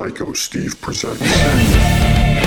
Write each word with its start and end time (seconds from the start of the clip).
Psycho 0.00 0.32
Steve 0.32 0.80
presents. 0.80 1.20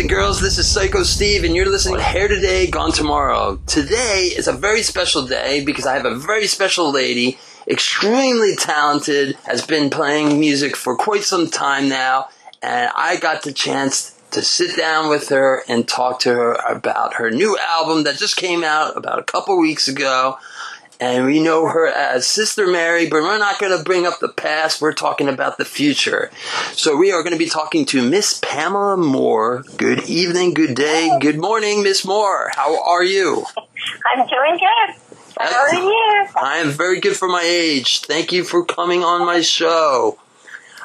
and 0.00 0.08
girls, 0.08 0.40
this 0.40 0.56
is 0.56 0.66
Psycho 0.66 1.02
Steve, 1.02 1.44
and 1.44 1.54
you're 1.54 1.68
listening 1.68 1.96
to 1.96 2.02
Hair 2.02 2.28
Today, 2.28 2.66
Gone 2.66 2.90
Tomorrow. 2.90 3.60
Today 3.66 4.32
is 4.34 4.48
a 4.48 4.52
very 4.52 4.80
special 4.80 5.26
day 5.26 5.62
because 5.62 5.84
I 5.84 5.94
have 5.94 6.06
a 6.06 6.14
very 6.14 6.46
special 6.46 6.90
lady, 6.90 7.38
extremely 7.68 8.56
talented, 8.56 9.36
has 9.44 9.66
been 9.66 9.90
playing 9.90 10.40
music 10.40 10.74
for 10.74 10.96
quite 10.96 11.24
some 11.24 11.50
time 11.50 11.90
now, 11.90 12.30
and 12.62 12.90
I 12.96 13.16
got 13.16 13.42
the 13.42 13.52
chance 13.52 14.18
to 14.30 14.40
sit 14.40 14.74
down 14.74 15.10
with 15.10 15.28
her 15.28 15.64
and 15.68 15.86
talk 15.86 16.20
to 16.20 16.30
her 16.30 16.54
about 16.54 17.14
her 17.14 17.30
new 17.30 17.58
album 17.58 18.04
that 18.04 18.16
just 18.16 18.36
came 18.36 18.64
out 18.64 18.96
about 18.96 19.18
a 19.18 19.24
couple 19.24 19.58
weeks 19.58 19.86
ago. 19.86 20.38
And 21.00 21.24
we 21.24 21.42
know 21.42 21.66
her 21.66 21.86
as 21.86 22.26
Sister 22.26 22.66
Mary, 22.66 23.08
but 23.08 23.22
we're 23.22 23.38
not 23.38 23.58
going 23.58 23.76
to 23.76 23.82
bring 23.82 24.06
up 24.06 24.20
the 24.20 24.28
past. 24.28 24.82
We're 24.82 24.92
talking 24.92 25.28
about 25.28 25.56
the 25.56 25.64
future. 25.64 26.30
So 26.72 26.94
we 26.94 27.10
are 27.10 27.22
going 27.22 27.32
to 27.32 27.38
be 27.38 27.48
talking 27.48 27.86
to 27.86 28.02
Miss 28.02 28.38
Pamela 28.42 28.98
Moore. 28.98 29.64
Good 29.78 30.10
evening, 30.10 30.52
good 30.52 30.74
day, 30.74 31.10
good 31.18 31.38
morning, 31.38 31.82
Miss 31.82 32.04
Moore. 32.04 32.50
How 32.54 32.84
are 32.84 33.02
you? 33.02 33.46
I'm 34.14 34.26
doing 34.26 34.58
good. 34.58 34.94
How 35.38 35.60
are 35.60 35.74
you? 35.74 36.26
I 36.36 36.58
am 36.58 36.68
very 36.68 37.00
good 37.00 37.16
for 37.16 37.28
my 37.28 37.42
age. 37.42 38.00
Thank 38.00 38.30
you 38.30 38.44
for 38.44 38.62
coming 38.62 39.02
on 39.02 39.24
my 39.24 39.40
show. 39.40 40.18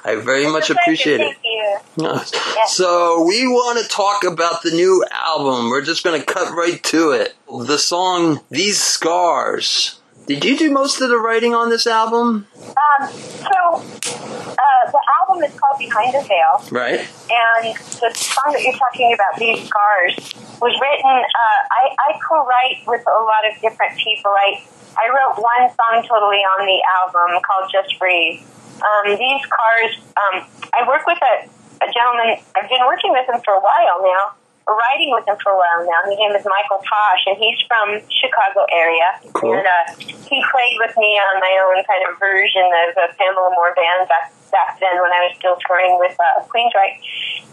I 0.06 0.16
very 0.16 0.48
much 0.48 0.70
appreciate 0.70 1.20
it. 1.20 1.36
Thank 1.36 1.44
you. 1.44 2.20
So 2.68 3.26
we 3.28 3.48
want 3.48 3.84
to 3.84 3.90
talk 3.90 4.24
about 4.24 4.64
the 4.64 4.72
new 4.72 5.04
album. 5.12 5.70
We're 5.70 5.84
just 5.84 6.06
going 6.06 6.18
to 6.18 6.26
cut 6.26 6.56
right 6.56 6.82
to 6.84 7.12
it. 7.12 7.36
The 7.50 7.78
song 7.78 8.40
"These 8.50 8.82
Scars." 8.82 10.00
Did 10.26 10.44
you 10.44 10.58
do 10.58 10.72
most 10.72 11.02
of 11.02 11.10
the 11.10 11.18
writing 11.20 11.54
on 11.54 11.70
this 11.70 11.86
album? 11.86 12.48
Um, 12.58 13.02
so, 13.14 13.78
uh, 13.78 14.84
the 14.90 15.02
album 15.22 15.44
is 15.46 15.54
called 15.60 15.78
Behind 15.78 16.14
the 16.14 16.26
Veil, 16.26 16.66
Right. 16.72 17.06
and 17.30 17.76
the 18.02 18.10
song 18.16 18.50
that 18.54 18.62
you're 18.64 18.74
talking 18.74 19.14
about, 19.14 19.38
These 19.38 19.70
Scars, 19.70 20.18
was 20.58 20.74
written, 20.82 21.14
uh, 21.14 21.60
I, 21.70 21.94
I 22.10 22.20
co-write 22.28 22.82
with 22.88 23.06
a 23.06 23.22
lot 23.22 23.46
of 23.46 23.54
different 23.62 23.98
people. 24.02 24.32
I, 24.34 24.66
I 24.98 25.14
wrote 25.14 25.38
one 25.38 25.70
song 25.70 26.02
totally 26.10 26.42
on 26.58 26.66
the 26.66 26.80
album 27.06 27.38
called 27.46 27.70
Just 27.72 28.00
Breathe. 28.00 28.42
Um, 28.82 29.14
These 29.14 29.42
Scars, 29.46 29.94
um, 30.18 30.48
I 30.74 30.88
work 30.88 31.06
with 31.06 31.20
a, 31.22 31.46
a 31.86 31.88
gentleman, 31.94 32.42
I've 32.58 32.70
been 32.70 32.82
working 32.90 33.12
with 33.14 33.30
him 33.30 33.40
for 33.46 33.54
a 33.54 33.62
while 33.62 34.02
now, 34.02 34.34
writing 34.68 35.14
with 35.14 35.26
him 35.30 35.38
for 35.42 35.54
a 35.54 35.58
while 35.58 35.86
now. 35.86 36.02
His 36.10 36.18
name 36.18 36.34
is 36.34 36.46
Michael 36.46 36.82
Tosh, 36.82 37.24
and 37.30 37.38
he's 37.38 37.58
from 37.70 38.02
Chicago 38.10 38.66
area. 38.74 39.22
Cool. 39.38 39.54
And 39.54 39.66
uh, 39.66 39.94
he 40.02 40.42
played 40.50 40.78
with 40.82 40.98
me 40.98 41.22
on 41.22 41.38
my 41.38 41.54
own 41.70 41.78
kind 41.86 42.02
of 42.10 42.18
version 42.18 42.66
of 42.66 42.98
a 42.98 43.08
Pamela 43.14 43.54
Moore 43.54 43.78
band 43.78 44.10
back, 44.10 44.34
back 44.50 44.82
then 44.82 44.98
when 45.02 45.14
I 45.14 45.30
was 45.30 45.38
still 45.38 45.58
touring 45.70 46.02
with 46.02 46.18
uh, 46.18 46.42
Queensryche. 46.50 46.98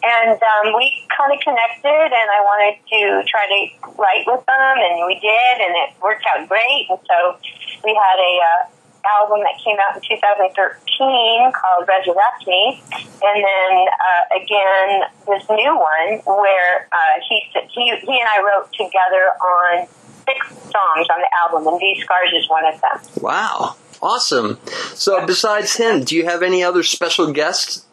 And 0.02 0.41
um, 0.41 0.72
we 0.72 1.04
kind 1.12 1.30
of 1.30 1.38
connected, 1.44 2.08
and 2.10 2.28
I 2.32 2.41
wanted 2.42 2.80
to 2.80 3.00
try 3.28 3.44
to 3.44 3.60
write 4.00 4.24
with 4.24 4.42
them, 4.48 4.74
and 4.80 5.04
we 5.04 5.20
did, 5.20 5.54
and 5.60 5.76
it 5.84 5.92
worked 6.00 6.24
out 6.32 6.48
great. 6.48 6.88
And 6.88 6.98
so 7.04 7.36
we 7.84 7.92
had 7.92 8.16
a 8.19 8.32
uh, 8.41 8.60
album 9.05 9.41
that 9.42 9.58
came 9.62 9.77
out 9.81 9.97
in 9.97 10.03
2013 10.03 11.53
called 11.53 11.89
Resurrect 11.89 12.47
Me, 12.47 12.83
and 12.92 13.39
then 13.44 13.72
uh, 13.89 14.36
again 14.42 15.03
this 15.27 15.48
new 15.50 15.75
one 15.75 16.20
where 16.27 16.88
uh, 16.93 17.21
he, 17.28 17.43
he 17.71 17.93
he 17.97 18.21
and 18.21 18.28
I 18.28 18.43
wrote 18.43 18.72
together 18.72 19.25
on 19.41 19.87
six 20.26 20.47
songs 20.71 21.06
on 21.10 21.19
the 21.21 21.31
album, 21.43 21.66
and 21.72 21.81
These 21.81 22.04
Scars 22.04 22.31
is 22.34 22.49
one 22.49 22.65
of 22.66 22.81
them. 22.81 23.22
Wow. 23.22 23.76
Awesome. 24.00 24.59
So 24.94 25.25
besides 25.26 25.76
him, 25.76 26.03
do 26.03 26.16
you 26.16 26.25
have 26.25 26.43
any 26.43 26.65
other 26.65 26.82
special 26.82 27.32
guests 27.32 27.87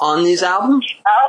on 0.00 0.22
these 0.22 0.42
albums? 0.42 0.86
Oh, 1.04 1.28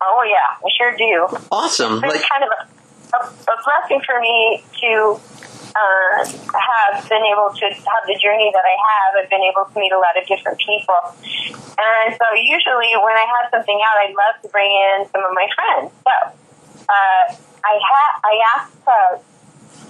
oh 0.00 0.22
yeah, 0.22 0.64
I 0.64 0.68
sure 0.78 0.96
do. 0.96 1.26
Awesome. 1.50 1.94
It's 2.04 2.14
Like 2.14 2.28
kind 2.28 2.44
of 2.44 2.50
a, 2.50 3.16
a, 3.16 3.52
a 3.52 3.56
blessing 3.64 4.00
for 4.06 4.20
me 4.20 4.62
to 4.80 5.20
uh, 5.78 6.26
have 6.26 7.08
been 7.08 7.22
able 7.30 7.54
to 7.54 7.66
have 7.70 8.02
the 8.06 8.18
journey 8.18 8.50
that 8.50 8.66
I 8.66 8.76
have. 8.76 9.22
I've 9.22 9.30
been 9.30 9.46
able 9.46 9.64
to 9.70 9.76
meet 9.78 9.92
a 9.92 9.98
lot 9.98 10.18
of 10.18 10.26
different 10.26 10.58
people. 10.58 10.98
And 11.78 12.08
so 12.18 12.26
usually 12.34 12.90
when 12.98 13.14
I 13.14 13.26
have 13.38 13.50
something 13.54 13.78
out, 13.78 13.96
I'd 14.02 14.16
love 14.18 14.42
to 14.42 14.48
bring 14.50 14.70
in 14.70 15.06
some 15.14 15.22
of 15.22 15.32
my 15.34 15.46
friends. 15.54 15.94
So 16.02 16.14
uh, 16.90 17.24
I, 17.62 17.74
ha- 17.78 18.16
I 18.24 18.34
asked 18.56 18.82
uh, 18.86 19.18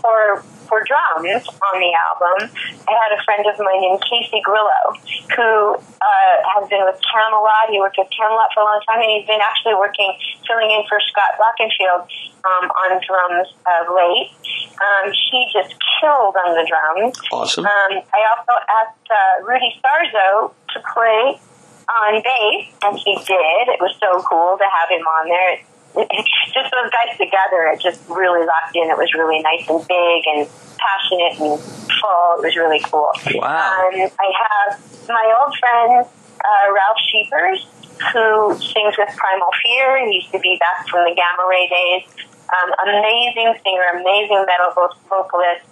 for 0.00 0.42
for 0.68 0.84
drums 0.84 1.48
on 1.48 1.74
the 1.80 1.92
album. 1.96 2.52
I 2.84 2.92
had 2.92 3.10
a 3.16 3.20
friend 3.24 3.44
of 3.48 3.56
mine 3.58 3.80
named 3.80 4.04
Casey 4.04 4.40
Grillo 4.44 4.92
who 5.32 5.74
uh, 5.80 6.36
has 6.56 6.68
been 6.68 6.84
with 6.84 7.00
Kamelot. 7.00 7.72
He 7.72 7.80
worked 7.80 7.96
with 7.96 8.12
Kamelot 8.12 8.52
for 8.52 8.60
a 8.60 8.68
long 8.68 8.80
time, 8.84 9.00
and 9.00 9.10
he's 9.10 9.26
been 9.26 9.40
actually 9.40 9.74
working, 9.74 10.12
filling 10.44 10.70
in 10.70 10.84
for 10.88 11.00
Scott 11.08 11.40
Rockenfield 11.40 12.04
um, 12.44 12.68
on 12.68 13.00
drums 13.00 13.48
of 13.64 13.94
late. 13.94 14.34
Um, 14.78 15.10
he 15.10 15.48
just 15.52 15.74
killed 16.00 16.36
on 16.36 16.54
the 16.54 16.64
drums. 16.68 17.16
awesome. 17.32 17.64
Um, 17.64 17.92
I 18.12 18.20
also 18.34 18.54
asked 18.66 19.08
uh, 19.08 19.46
Rudy 19.46 19.72
Sarzo 19.80 20.52
to 20.74 20.78
play 20.94 21.40
on 21.88 22.22
bass, 22.22 22.66
and 22.84 22.98
he 22.98 23.16
did. 23.24 23.64
It 23.72 23.80
was 23.80 23.96
so 23.98 24.22
cool 24.28 24.58
to 24.58 24.64
have 24.64 24.90
him 24.90 25.06
on 25.06 25.28
there. 25.28 25.60
just 26.54 26.70
those 26.70 26.90
guys 26.90 27.16
together, 27.18 27.66
it 27.72 27.80
just 27.80 28.00
really 28.08 28.46
locked 28.46 28.74
in. 28.74 28.90
It 28.90 28.96
was 28.96 29.12
really 29.14 29.40
nice 29.42 29.68
and 29.68 29.80
big 29.86 30.22
and 30.26 30.48
passionate 30.78 31.40
and 31.40 31.58
full. 31.58 32.38
It 32.38 32.44
was 32.46 32.56
really 32.56 32.80
cool. 32.80 33.10
Wow. 33.34 33.90
Um, 33.90 34.10
I 34.18 34.28
have 34.38 34.80
my 35.08 35.34
old 35.40 35.54
friend 35.58 36.06
uh, 36.06 36.72
Ralf 36.72 36.96
Scheepers, 37.10 37.66
who 38.12 38.54
sings 38.58 38.94
with 38.96 39.10
Primal 39.16 39.52
Fear. 39.62 40.06
He 40.06 40.22
used 40.22 40.32
to 40.32 40.40
be 40.40 40.56
back 40.58 40.86
from 40.88 41.04
the 41.04 41.14
Gamma 41.14 41.44
Ray 41.48 41.68
days. 41.68 42.04
Um, 42.48 42.72
amazing 42.80 43.60
singer, 43.60 44.00
amazing 44.00 44.40
metal 44.48 44.72
vocalist, 45.04 45.68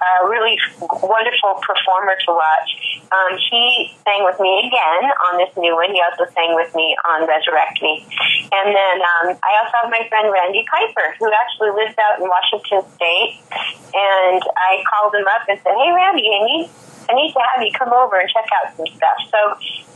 uh, 0.00 0.26
really 0.26 0.56
wonderful 0.80 1.60
performer 1.60 2.16
to 2.24 2.32
watch. 2.32 2.70
Um, 3.12 3.36
he 3.36 3.92
sang 4.08 4.24
with 4.24 4.40
me 4.40 4.64
again 4.64 5.04
on 5.28 5.36
this 5.36 5.52
new 5.56 5.76
one. 5.76 5.92
He 5.92 6.00
also 6.00 6.24
sang 6.32 6.56
with 6.56 6.74
me 6.74 6.96
on 7.04 7.28
Resurrect 7.28 7.76
Me. 7.82 8.08
And 8.50 8.72
then 8.72 8.96
um, 9.04 9.36
I 9.36 9.52
also 9.60 9.84
have 9.84 9.90
my 9.92 10.08
friend 10.08 10.32
Randy 10.32 10.64
Piper, 10.64 11.12
who 11.20 11.28
actually 11.28 11.76
lives 11.76 11.94
out 12.00 12.16
in 12.20 12.24
Washington 12.24 12.88
State. 12.96 13.44
And 13.92 14.40
I 14.40 14.80
called 14.88 15.14
him 15.14 15.28
up 15.28 15.44
and 15.44 15.60
said, 15.60 15.76
"Hey, 15.76 15.92
Randy, 15.92 16.24
I 16.24 16.40
need 16.40 16.70
I 17.08 17.14
need 17.14 17.32
to 17.32 17.40
have 17.54 17.64
you 17.64 17.72
come 17.72 17.92
over 17.92 18.18
and 18.18 18.28
check 18.28 18.46
out 18.58 18.76
some 18.76 18.86
stuff." 18.86 19.18
So 19.30 19.38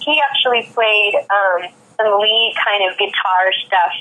he 0.00 0.20
actually 0.20 0.68
played 0.74 1.14
um, 1.28 1.70
some 1.96 2.20
lead 2.20 2.54
kind 2.64 2.90
of 2.90 2.98
guitar 2.98 3.52
stuff 3.66 3.92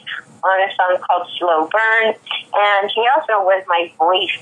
on 0.44 0.62
a 0.62 0.70
song 0.76 0.98
called 1.02 1.28
Slow 1.38 1.68
Burn, 1.68 2.16
and 2.54 2.92
he 2.94 3.08
also 3.16 3.44
was 3.44 3.64
my 3.68 3.92
voice 3.98 4.38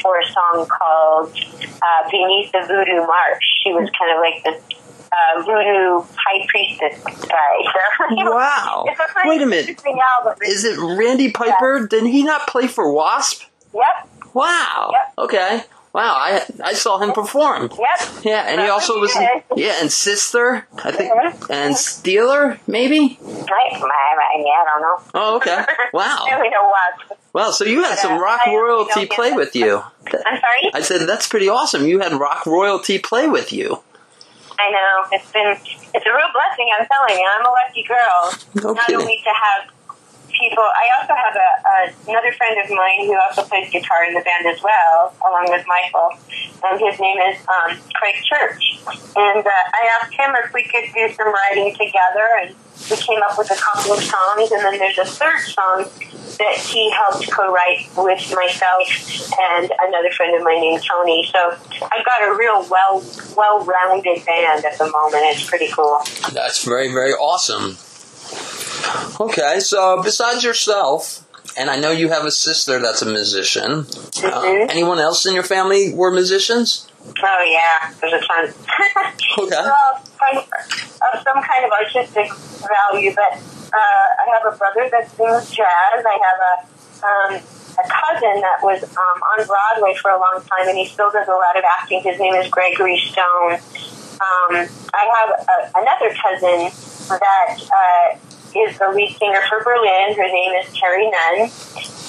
for 0.00 0.18
a 0.18 0.26
song 0.26 0.66
called 0.66 1.32
uh, 1.32 2.10
Beneath 2.10 2.52
the 2.52 2.64
Voodoo 2.66 3.06
March. 3.06 3.42
She 3.62 3.72
was 3.72 3.90
kind 3.98 4.12
of 4.12 4.18
like 4.20 4.42
the 4.44 4.82
uh, 5.12 5.42
voodoo 5.42 6.04
high 6.16 6.46
priestess 6.48 7.02
guy. 7.04 7.36
So, 8.10 8.34
Wow. 8.34 8.84
A 9.24 9.28
Wait 9.28 9.42
a 9.42 9.46
minute. 9.46 9.80
Is 10.42 10.64
it 10.64 10.78
Randy 10.78 11.30
Piper? 11.30 11.86
Did 11.86 12.04
he 12.04 12.24
not 12.24 12.48
play 12.48 12.66
for 12.66 12.92
Wasp? 12.92 13.44
Yep, 13.72 14.08
Wow. 14.34 14.90
Yep. 14.92 15.14
Okay. 15.18 15.64
Wow. 15.92 16.14
I 16.16 16.42
I 16.64 16.72
saw 16.72 16.98
him 16.98 17.12
perform. 17.12 17.70
yep. 17.78 18.08
Yeah, 18.24 18.44
and 18.48 18.60
he 18.60 18.68
also 18.68 18.98
was 18.98 19.14
in, 19.14 19.28
yeah, 19.56 19.74
and 19.80 19.92
Sister, 19.92 20.66
I 20.82 20.90
think, 20.90 21.12
Mhm. 21.12 21.50
and 21.50 21.74
Steeler, 21.74 22.58
maybe. 22.66 23.18
Right, 23.20 23.72
my, 23.72 23.78
my, 23.80 24.28
yeah, 24.36 24.62
I 24.62 24.64
don't 24.72 24.82
know. 24.82 24.96
Oh, 25.14 25.36
okay. 25.36 25.64
Wow. 25.92 26.24
I 26.28 26.34
really 26.36 26.48
know 26.48 26.64
what. 26.68 27.18
Well, 27.34 27.52
so 27.52 27.64
you 27.64 27.82
had 27.82 27.98
some 27.98 28.12
Yeah, 28.12 28.18
rock 28.20 28.46
royalty 28.46 29.06
play 29.06 29.32
with 29.32 29.54
you. 29.54 29.82
I'm 30.06 30.40
sorry? 30.40 30.70
I 30.72 30.80
said 30.82 31.06
that's 31.06 31.28
pretty 31.28 31.48
awesome. 31.50 31.86
You 31.86 32.00
had 32.00 32.12
rock 32.14 32.46
royalty 32.46 32.98
play 32.98 33.28
with 33.28 33.52
you. 33.52 33.82
I 34.58 34.70
know. 34.70 35.04
It's 35.12 35.30
been, 35.32 35.48
it's 35.50 36.06
a 36.06 36.10
real 36.10 36.30
blessing, 36.32 36.68
I'm 36.78 36.86
telling 36.86 37.18
you. 37.20 37.28
I'm 37.36 37.44
a 37.44 37.50
lucky 37.50 37.84
girl. 37.84 38.64
No 38.64 38.72
Not 38.74 38.86
kidding. 38.86 39.00
only 39.02 39.16
to 39.24 39.30
have 39.30 39.70
people. 40.42 40.66
I 40.66 40.86
also 40.98 41.14
have 41.14 41.34
a, 41.38 41.50
a 41.62 42.10
another 42.10 42.32
friend 42.34 42.58
of 42.58 42.68
mine 42.70 43.06
who 43.06 43.14
also 43.14 43.46
plays 43.46 43.70
guitar 43.70 44.04
in 44.04 44.14
the 44.14 44.20
band 44.20 44.46
as 44.46 44.62
well, 44.62 45.14
along 45.22 45.46
with 45.50 45.64
Michael. 45.70 46.10
And 46.64 46.78
his 46.78 46.98
name 46.98 47.18
is 47.30 47.38
um, 47.46 47.78
Craig 47.94 48.16
Church. 48.22 48.78
And 49.16 49.46
uh, 49.46 49.50
I 49.50 49.82
asked 49.98 50.14
him 50.14 50.34
if 50.44 50.52
we 50.52 50.62
could 50.62 50.86
do 50.94 51.12
some 51.14 51.30
writing 51.30 51.72
together, 51.72 52.26
and 52.42 52.54
we 52.90 52.96
came 52.96 53.22
up 53.22 53.38
with 53.38 53.50
a 53.50 53.58
couple 53.58 53.92
of 53.94 54.02
songs. 54.02 54.50
And 54.50 54.62
then 54.62 54.78
there's 54.78 54.98
a 54.98 55.06
third 55.06 55.40
song 55.40 55.86
that 56.38 56.56
he 56.56 56.90
helped 56.90 57.30
co-write 57.30 57.86
with 57.96 58.34
myself 58.34 58.88
and 59.38 59.70
another 59.82 60.10
friend 60.10 60.34
of 60.36 60.42
mine 60.42 60.60
named 60.60 60.82
Tony. 60.82 61.28
So 61.30 61.56
I've 61.82 62.04
got 62.04 62.22
a 62.22 62.34
real 62.34 62.66
well 62.70 63.04
well-rounded 63.36 64.24
band 64.24 64.64
at 64.64 64.78
the 64.78 64.90
moment. 64.90 65.22
It's 65.26 65.48
pretty 65.48 65.68
cool. 65.68 66.00
That's 66.32 66.64
very 66.64 66.90
very 66.92 67.12
awesome. 67.12 67.76
Okay, 69.20 69.60
so 69.60 70.02
besides 70.02 70.42
yourself, 70.44 71.26
and 71.58 71.70
I 71.70 71.76
know 71.76 71.90
you 71.90 72.08
have 72.08 72.24
a 72.24 72.30
sister 72.30 72.80
that's 72.80 73.02
a 73.02 73.06
musician. 73.06 73.70
Uh, 73.72 74.42
Mhm. 74.42 74.70
anyone 74.70 74.98
else 74.98 75.26
in 75.26 75.34
your 75.34 75.42
family 75.44 75.92
were 75.94 76.10
musicians? 76.10 76.86
Oh 77.22 77.42
yeah, 77.44 77.90
there's 78.00 78.12
a 78.14 78.20
ton. 78.26 78.54
Okay. 79.38 79.56
well, 79.56 80.02
kind 80.20 80.38
of 80.38 81.22
some 81.24 81.42
kind 81.42 81.64
of 81.64 81.70
artistic 81.72 82.30
value, 82.60 83.12
but 83.14 83.32
uh, 83.72 84.06
I 84.22 84.24
have 84.34 84.52
a 84.52 84.56
brother 84.56 84.88
that 84.90 85.08
sings 85.16 85.50
jazz. 85.50 86.04
I 86.04 86.18
have 86.26 86.40
a 86.50 86.54
um, 87.06 87.40
a 87.78 87.84
cousin 87.88 88.40
that 88.42 88.58
was 88.62 88.82
um, 88.84 89.18
on 89.32 89.46
Broadway 89.46 89.94
for 90.00 90.10
a 90.10 90.18
long 90.18 90.42
time, 90.44 90.68
and 90.68 90.76
he 90.78 90.86
still 90.86 91.10
does 91.10 91.26
a 91.26 91.32
lot 91.32 91.56
of 91.56 91.64
acting. 91.80 92.02
His 92.02 92.18
name 92.20 92.34
is 92.34 92.48
Gregory 92.48 92.98
Stone. 93.10 93.54
Um, 94.20 94.68
I 94.94 95.02
have 95.16 95.30
a, 95.48 95.78
another 95.80 96.14
cousin 96.14 96.70
that 97.08 97.56
uh, 97.72 98.16
is 98.56 98.78
the 98.78 98.88
lead 98.94 99.16
singer 99.16 99.40
for 99.48 99.62
Berlin. 99.62 100.14
Her 100.14 100.28
name 100.28 100.52
is 100.60 100.68
Terri 100.76 101.10
Nunn, 101.10 101.50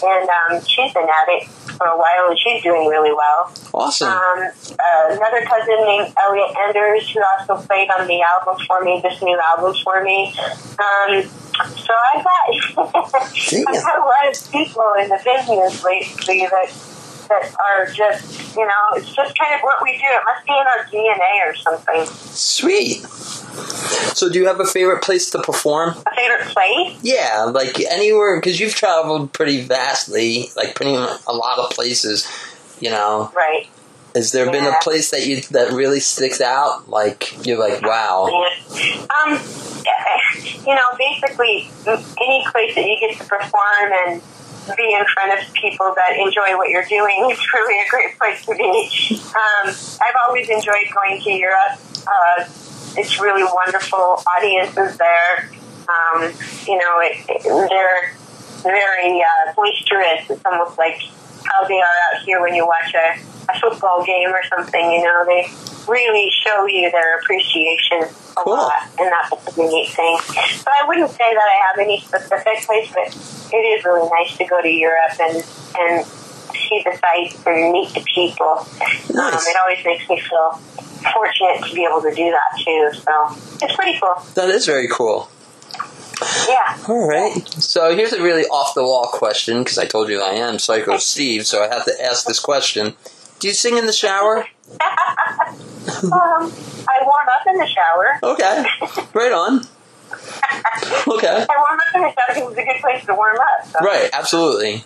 and 0.04 0.30
um, 0.30 0.66
she's 0.66 0.94
been 0.94 1.08
at 1.08 1.28
it 1.30 1.48
for 1.48 1.88
a 1.88 1.98
while, 1.98 2.30
and 2.30 2.40
she's 2.40 2.62
doing 2.64 2.88
really 2.88 3.14
well. 3.14 3.52
Awesome. 3.74 4.10
Um, 4.10 4.40
uh, 4.44 5.06
another 5.10 5.46
cousin 5.46 5.78
named 5.86 6.14
Elliot 6.18 6.56
Enders, 6.68 7.10
who 7.10 7.22
also 7.22 7.66
played 7.66 7.90
on 7.90 8.08
the 8.08 8.22
album 8.22 8.64
for 8.68 8.84
me, 8.84 9.00
this 9.02 9.22
new 9.22 9.40
album 9.40 9.74
for 9.84 10.04
me. 10.04 10.34
Um, 10.80 11.24
so 11.78 11.94
I've 12.14 12.24
got, 12.24 12.46
I've 12.78 13.84
got 13.84 14.00
a 14.00 14.06
lot 14.06 14.30
of 14.30 14.52
people 14.52 14.94
in 15.00 15.10
the 15.10 15.20
business 15.24 15.84
lately 15.84 16.48
that 16.50 16.93
that 17.28 17.54
are 17.60 17.86
just, 17.86 18.56
you 18.56 18.66
know, 18.66 18.72
it's 18.96 19.14
just 19.14 19.38
kind 19.38 19.54
of 19.56 19.62
what 19.62 19.82
we 19.84 19.94
do. 19.98 20.04
It 20.06 20.22
must 20.26 20.46
be 20.46 20.52
in 20.52 20.66
our 20.68 20.86
DNA 20.86 21.50
or 21.50 21.56
something. 21.56 22.06
Sweet. 22.34 23.02
So, 24.16 24.30
do 24.30 24.40
you 24.40 24.48
have 24.48 24.60
a 24.60 24.66
favorite 24.66 25.02
place 25.04 25.30
to 25.32 25.42
perform? 25.42 25.90
A 26.08 26.16
favorite 26.16 26.48
place? 26.54 27.00
Yeah, 27.04 27.44
like 27.54 27.80
anywhere, 27.82 28.38
because 28.40 28.60
you've 28.60 28.76
traveled 28.76 29.34
pretty 29.34 29.62
vastly, 29.62 30.50
like 30.56 30.76
pretty 30.76 30.94
a 30.94 31.34
lot 31.34 31.60
of 31.60 31.70
places. 31.72 32.28
You 32.80 32.90
know, 32.90 33.32
Right. 33.36 33.68
has 34.16 34.32
there 34.32 34.52
been 34.52 34.66
a 34.66 34.76
place 34.82 35.12
that 35.12 35.26
you 35.26 35.42
that 35.52 35.72
really 35.72 36.00
sticks 36.00 36.42
out? 36.42 36.90
Like 36.90 37.46
you're 37.46 37.60
like, 37.60 37.82
wow. 37.82 38.28
Yeah. 38.76 39.06
Um, 39.24 39.40
you 40.66 40.74
know, 40.76 40.82
basically, 40.98 41.70
any 41.88 42.46
place 42.52 42.76
that 42.76 42.86
you 42.86 42.98
get 43.00 43.18
to 43.20 43.26
perform 43.26 43.92
and 44.08 44.22
be 44.78 44.94
in 44.94 45.06
front 45.14 45.40
of 45.40 45.54
people 45.54 45.94
that 45.96 46.18
enjoy 46.18 46.56
what 46.58 46.70
you're 46.70 46.86
doing 46.86 47.28
It's 47.30 47.54
really 47.54 47.80
a 47.80 47.90
great 47.90 48.18
place 48.18 48.46
to 48.46 48.56
be. 48.56 49.20
Um, 49.28 49.74
I've 50.02 50.16
always 50.28 50.50
enjoyed 50.50 50.88
going 50.94 51.22
to 51.22 51.32
Europe. 51.32 51.80
Uh, 52.08 52.46
it's 52.96 53.20
really 53.20 53.44
wonderful 53.44 54.24
audiences 54.38 54.98
there. 54.98 55.50
Um, 55.90 56.32
you 56.66 56.78
know, 56.78 57.00
it, 57.02 57.26
it, 57.28 57.44
they're 57.44 58.16
very 58.64 59.22
uh, 59.22 59.54
boisterous. 59.54 60.30
It's 60.30 60.46
almost 60.46 60.78
like 60.78 61.02
how 61.44 61.68
they 61.68 61.80
are 61.80 61.98
out 62.14 62.22
here 62.24 62.42
when 62.42 62.54
you 62.56 62.66
watch 62.66 62.94
a, 62.94 63.20
a 63.52 63.60
football 63.60 64.06
game 64.06 64.30
or 64.30 64.42
something. 64.56 64.92
You 64.92 65.04
know, 65.04 65.26
they 65.26 65.52
really 65.88 66.30
show 66.44 66.66
you 66.66 66.90
their 66.92 67.20
appreciation 67.20 68.04
a 68.04 68.08
Cool. 68.36 68.54
lot, 68.54 68.74
and 69.00 69.12
that's 69.12 69.32
a 69.58 69.62
really 69.62 69.74
neat 69.84 69.90
thing. 69.90 70.18
So 70.20 70.66
I 70.68 70.88
wouldn't 70.88 71.10
say 71.12 71.18
that 71.34 71.38
I 71.38 71.68
have 71.68 71.80
any 71.80 72.00
specific 72.00 72.66
place, 72.66 72.92
but 72.94 73.54
it 73.54 73.58
is 73.58 73.86
really 73.86 74.10
nice 74.10 74.36
to 74.38 74.46
go 74.46 74.62
to 74.62 74.68
Europe 74.70 75.20
and 75.20 75.36
and 75.80 76.06
see 76.06 76.82
the 76.84 76.98
sights 76.98 77.46
and 77.46 77.72
meet 77.72 77.94
the 77.94 78.02
people. 78.14 78.48
Um, 78.48 78.66
Nice. 79.16 79.48
it 79.48 79.56
always 79.62 79.86
makes 79.86 80.08
me 80.10 80.20
feel 80.20 80.52
fortunate 81.14 81.68
to 81.68 81.76
be 81.76 81.84
able 81.86 82.02
to 82.02 82.14
do 82.14 82.32
that 82.32 82.58
too. 82.64 82.90
So 82.94 83.66
it's 83.66 83.76
pretty 83.76 84.00
cool. 84.00 84.16
That 84.36 84.50
is 84.50 84.66
very 84.66 84.88
cool. 84.88 85.30
Yeah. 86.48 86.78
All 86.88 87.08
right. 87.08 87.46
So 87.62 87.96
here's 87.96 88.14
a 88.14 88.22
really 88.22 88.44
off 88.46 88.74
the 88.76 88.84
wall 88.84 89.08
question 89.12 89.60
because 89.64 89.78
I 89.78 89.86
told 89.86 90.10
you 90.10 90.22
I 90.22 90.32
am 90.34 90.58
Psycho 90.60 90.98
Steve, 91.00 91.46
so 91.46 91.64
I 91.64 91.68
have 91.68 91.86
to 91.86 92.04
ask 92.04 92.26
this 92.26 92.40
question. 92.40 92.94
Do 93.40 93.48
you 93.48 93.54
sing 93.54 93.78
in 93.78 93.86
the 93.88 93.94
shower? 93.94 94.48
Um, 96.04 96.52
I 96.88 96.98
warm 97.04 97.28
up 97.30 97.48
in 97.48 97.58
the 97.58 97.68
shower. 97.68 98.20
Okay. 98.24 98.66
Right 99.14 99.32
on. 99.32 99.62
Okay. 101.08 101.46
I 101.50 101.56
warm 101.58 101.80
up 101.80 101.96
in 101.96 102.02
the 102.02 102.08
shower 102.08 102.34
because 102.36 102.52
it's 102.52 102.58
a 102.58 102.64
good 102.64 102.82
place 102.82 103.06
to 103.06 103.14
warm 103.16 103.38
up. 103.38 103.66
So. 103.68 103.80
Right, 103.82 104.10
absolutely. 104.14 104.84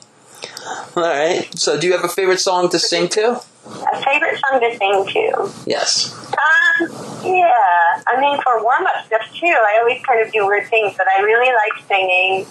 All 0.95 1.03
right. 1.03 1.47
So 1.57 1.79
do 1.79 1.87
you 1.87 1.93
have 1.93 2.03
a 2.03 2.09
favorite 2.09 2.39
song 2.39 2.69
to 2.69 2.79
sing 2.79 3.07
to? 3.09 3.31
A 3.65 4.03
favorite 4.03 4.39
song 4.39 4.59
to 4.59 4.77
sing 4.77 5.05
to? 5.13 5.51
Yes. 5.65 6.13
Um, 6.31 6.89
yeah. 7.25 8.01
I 8.07 8.17
mean, 8.19 8.39
for 8.41 8.61
warm 8.63 8.85
up 8.87 9.05
stuff 9.05 9.21
too, 9.33 9.47
I 9.47 9.77
always 9.79 10.01
kind 10.05 10.25
of 10.25 10.31
do 10.31 10.45
weird 10.45 10.67
things, 10.67 10.93
but 10.97 11.07
I 11.07 11.21
really 11.21 11.51
like 11.53 11.85
singing 11.87 12.45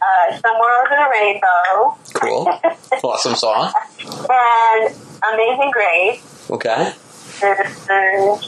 uh, 0.00 0.38
Somewhere 0.38 0.74
Over 0.80 0.96
the 0.96 1.08
Rainbow 1.12 1.96
Cool. 2.14 2.60
Awesome 3.04 3.34
song. 3.34 3.72
and 4.00 4.94
Amazing 5.32 5.70
Grace. 5.72 6.22
Okay. 6.52 6.92
And, 7.42 7.58
uh, 7.58 8.38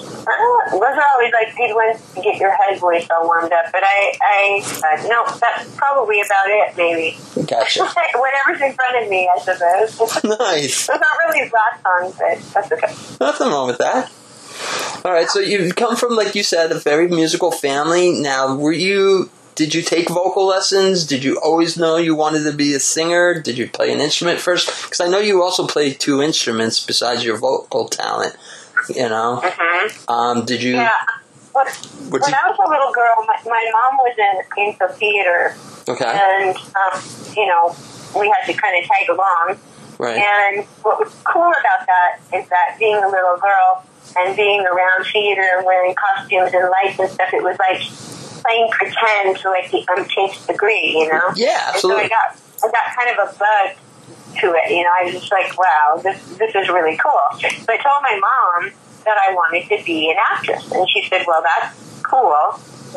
those 0.71 0.83
are 0.83 1.05
always 1.15 1.33
like 1.33 1.57
good 1.57 1.75
ones 1.75 2.01
to 2.15 2.21
get 2.21 2.39
your 2.39 2.55
head 2.55 2.79
voice 2.79 3.07
all 3.11 3.25
warmed 3.25 3.53
up. 3.53 3.73
But 3.73 3.83
I, 3.83 4.13
I, 4.23 4.63
uh, 4.63 5.09
no, 5.09 5.25
that's 5.39 5.75
probably 5.77 6.21
about 6.21 6.47
it, 6.47 6.77
maybe. 6.77 7.19
Gotcha. 7.47 7.85
Whatever's 8.15 8.61
in 8.61 8.75
front 8.75 9.03
of 9.03 9.11
me, 9.11 9.29
I 9.29 9.39
suppose. 9.39 10.21
Nice. 10.39 10.87
Those 10.87 10.97
aren't 10.97 11.35
really 11.35 11.51
rock 11.51 11.81
songs, 11.83 12.17
but 12.19 12.53
that's 12.53 12.73
okay. 12.73 13.17
Nothing 13.25 13.49
wrong 13.49 13.67
with 13.67 13.79
that. 13.79 14.13
All 15.05 15.13
right. 15.13 15.29
So 15.29 15.41
you've 15.41 15.75
come 15.77 15.97
from, 15.97 16.15
like 16.15 16.35
you 16.35 16.43
said, 16.43 16.71
a 16.71 16.79
very 16.79 17.09
musical 17.09 17.51
family. 17.51 18.21
Now, 18.21 18.55
were 18.57 18.73
you? 18.73 19.31
Did 19.55 19.75
you 19.75 19.83
take 19.83 20.09
vocal 20.09 20.47
lessons? 20.47 21.07
Did 21.07 21.23
you 21.23 21.39
always 21.41 21.77
know 21.77 21.97
you 21.97 22.15
wanted 22.15 22.43
to 22.45 22.53
be 22.53 22.75
a 22.75 22.81
singer? 22.81 23.41
Did 23.41 23.57
you 23.57 23.69
play 23.69 23.93
an 23.93 24.01
instrument 24.01 24.41
first? 24.41 24.67
Because 24.85 25.01
I 25.01 25.09
know 25.09 25.19
you 25.19 25.43
also 25.43 25.67
play 25.67 25.93
two 25.95 26.21
instruments 26.23 26.85
besides 26.85 27.25
your 27.25 27.37
vocal 27.39 27.89
talent. 27.89 28.37
You 28.89 29.09
know. 29.09 29.41
Mm-hmm. 29.43 30.11
Um, 30.11 30.45
did 30.45 30.63
you? 30.63 30.75
Yeah. 30.75 30.91
When, 31.53 31.67
when 32.11 32.21
did- 32.23 32.35
I 32.35 32.51
was 32.51 32.59
a 32.59 32.69
little 32.69 32.93
girl, 32.93 33.15
my, 33.27 33.37
my 33.49 33.71
mom 33.73 33.99
was 33.99 34.17
in 34.19 34.67
into 34.67 34.89
theater, 34.95 35.55
Okay. 35.89 36.05
and 36.05 36.57
um, 36.57 37.01
you 37.37 37.47
know, 37.47 37.75
we 38.19 38.29
had 38.29 38.45
to 38.47 38.53
kind 38.61 38.83
of 38.83 38.91
tag 38.91 39.09
along. 39.09 39.59
Right. 39.97 40.19
And 40.19 40.67
what 40.83 40.99
was 40.99 41.15
cool 41.23 41.43
about 41.47 41.87
that 41.87 42.19
is 42.37 42.49
that 42.49 42.77
being 42.81 42.97
a 42.97 43.07
little 43.09 43.37
girl 43.39 43.85
and 44.17 44.37
being 44.37 44.61
around 44.67 45.05
theater 45.13 45.47
and 45.57 45.65
wearing 45.65 45.95
costumes 45.95 46.51
and 46.53 46.69
lights 46.69 46.99
and 46.99 47.09
stuff, 47.11 47.33
it 47.33 47.43
was 47.45 47.57
like 47.61 47.81
playing 48.45 48.69
pretend 48.71 49.37
to 49.39 49.51
like 49.51 49.71
the 49.71 49.85
umpteenth 49.89 50.47
degree, 50.47 50.95
you 50.99 51.09
know? 51.09 51.33
Yeah, 51.37 51.73
And 51.73 51.81
so 51.81 51.97
I 51.97 52.09
got 52.09 52.37
I 52.63 52.69
got 52.71 52.85
kind 52.97 53.19
of 53.19 53.29
a 53.29 53.39
bug 53.39 53.77
to 54.41 54.55
it, 54.55 54.71
you 54.71 54.83
know. 54.83 54.91
I 55.01 55.05
was 55.05 55.15
just 55.15 55.31
like, 55.33 55.57
wow, 55.59 56.01
this 56.03 56.19
this 56.39 56.55
is 56.55 56.69
really 56.69 56.97
cool. 56.97 57.21
So 57.41 57.47
I 57.69 57.77
told 57.77 58.03
my 58.03 58.19
mom 58.21 58.73
that 59.05 59.17
I 59.19 59.35
wanted 59.35 59.69
to 59.69 59.85
be 59.85 60.11
an 60.11 60.17
actress, 60.33 60.71
and 60.73 60.89
she 60.91 61.07
said, 61.09 61.25
well, 61.27 61.43
that's 61.43 61.77
cool, 62.03 62.35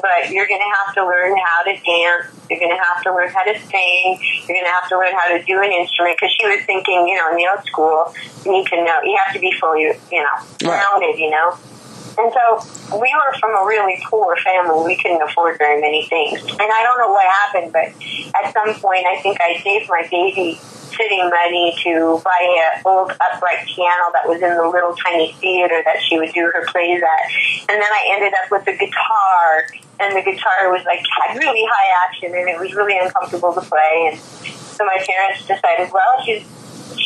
but 0.02 0.32
you're 0.32 0.48
going 0.48 0.62
to 0.62 0.72
have 0.86 0.96
to 0.96 1.06
learn 1.06 1.36
how 1.38 1.64
to 1.64 1.74
dance. 1.74 2.32
You're 2.50 2.60
going 2.60 2.72
to 2.72 2.82
have 2.82 3.04
to 3.04 3.14
learn 3.14 3.28
how 3.30 3.44
to 3.44 3.60
sing. 3.60 4.20
You're 4.48 4.56
going 4.56 4.64
to 4.64 4.72
have 4.80 4.88
to 4.88 4.98
learn 4.98 5.12
how 5.12 5.36
to 5.36 5.44
do 5.44 5.60
an 5.62 5.72
instrument 5.72 6.16
because 6.16 6.32
she 6.40 6.48
was 6.48 6.64
thinking, 6.64 7.08
you 7.08 7.16
know, 7.16 7.30
in 7.32 7.36
the 7.36 7.48
old 7.54 7.66
school, 7.66 8.14
you 8.46 8.52
need 8.54 8.68
to 8.68 8.78
know, 8.78 9.02
you 9.04 9.20
have 9.26 9.34
to 9.36 9.40
be 9.42 9.52
fully, 9.60 9.84
you 9.84 10.24
know, 10.24 10.38
Right. 10.64 10.80
rounded, 10.80 11.20
you 11.20 11.30
know. 11.30 11.58
And 12.18 12.34
so 12.34 12.98
we 12.98 13.14
were 13.14 13.40
from 13.40 13.52
a 13.52 13.66
really 13.66 14.02
poor 14.10 14.36
family. 14.38 14.96
We 14.96 14.98
couldn't 14.98 15.22
afford 15.22 15.58
very 15.58 15.80
many 15.80 16.08
things. 16.08 16.42
And 16.42 16.70
I 16.72 16.84
don't 16.84 16.98
know 16.98 17.12
what 17.12 17.26
happened, 17.46 17.74
but 17.74 17.94
at 18.34 18.54
some 18.54 18.74
point 18.82 19.06
I 19.06 19.22
think 19.22 19.40
I 19.40 19.62
saved 19.62 19.90
my 19.90 20.08
baby 20.10 20.60
sitting 20.98 21.30
money 21.30 21.78
to 21.84 22.20
buy 22.24 22.74
an 22.74 22.82
old 22.86 23.12
upright 23.12 23.68
piano 23.68 24.10
that 24.14 24.26
was 24.26 24.42
in 24.42 24.50
the 24.50 24.68
little 24.68 24.96
tiny 24.96 25.32
theater 25.34 25.82
that 25.86 26.02
she 26.02 26.18
would 26.18 26.34
do 26.34 26.50
her 26.54 26.66
plays 26.68 27.02
at. 27.04 27.70
And 27.70 27.78
then 27.78 27.92
I 27.92 28.18
ended 28.18 28.34
up 28.34 28.50
with 28.50 28.68
a 28.68 28.76
guitar, 28.76 29.68
and 30.00 30.16
the 30.16 30.24
guitar 30.24 30.72
was 30.72 30.84
like 30.86 31.06
had 31.22 31.38
really 31.38 31.64
high 31.70 32.08
action, 32.08 32.34
and 32.34 32.50
it 32.50 32.60
was 32.60 32.74
really 32.74 32.98
uncomfortable 32.98 33.54
to 33.54 33.62
play. 33.62 34.10
And 34.12 34.20
so 34.20 34.86
my 34.86 34.98
parents 35.06 35.46
decided, 35.46 35.92
well, 35.94 36.26
she's 36.26 36.46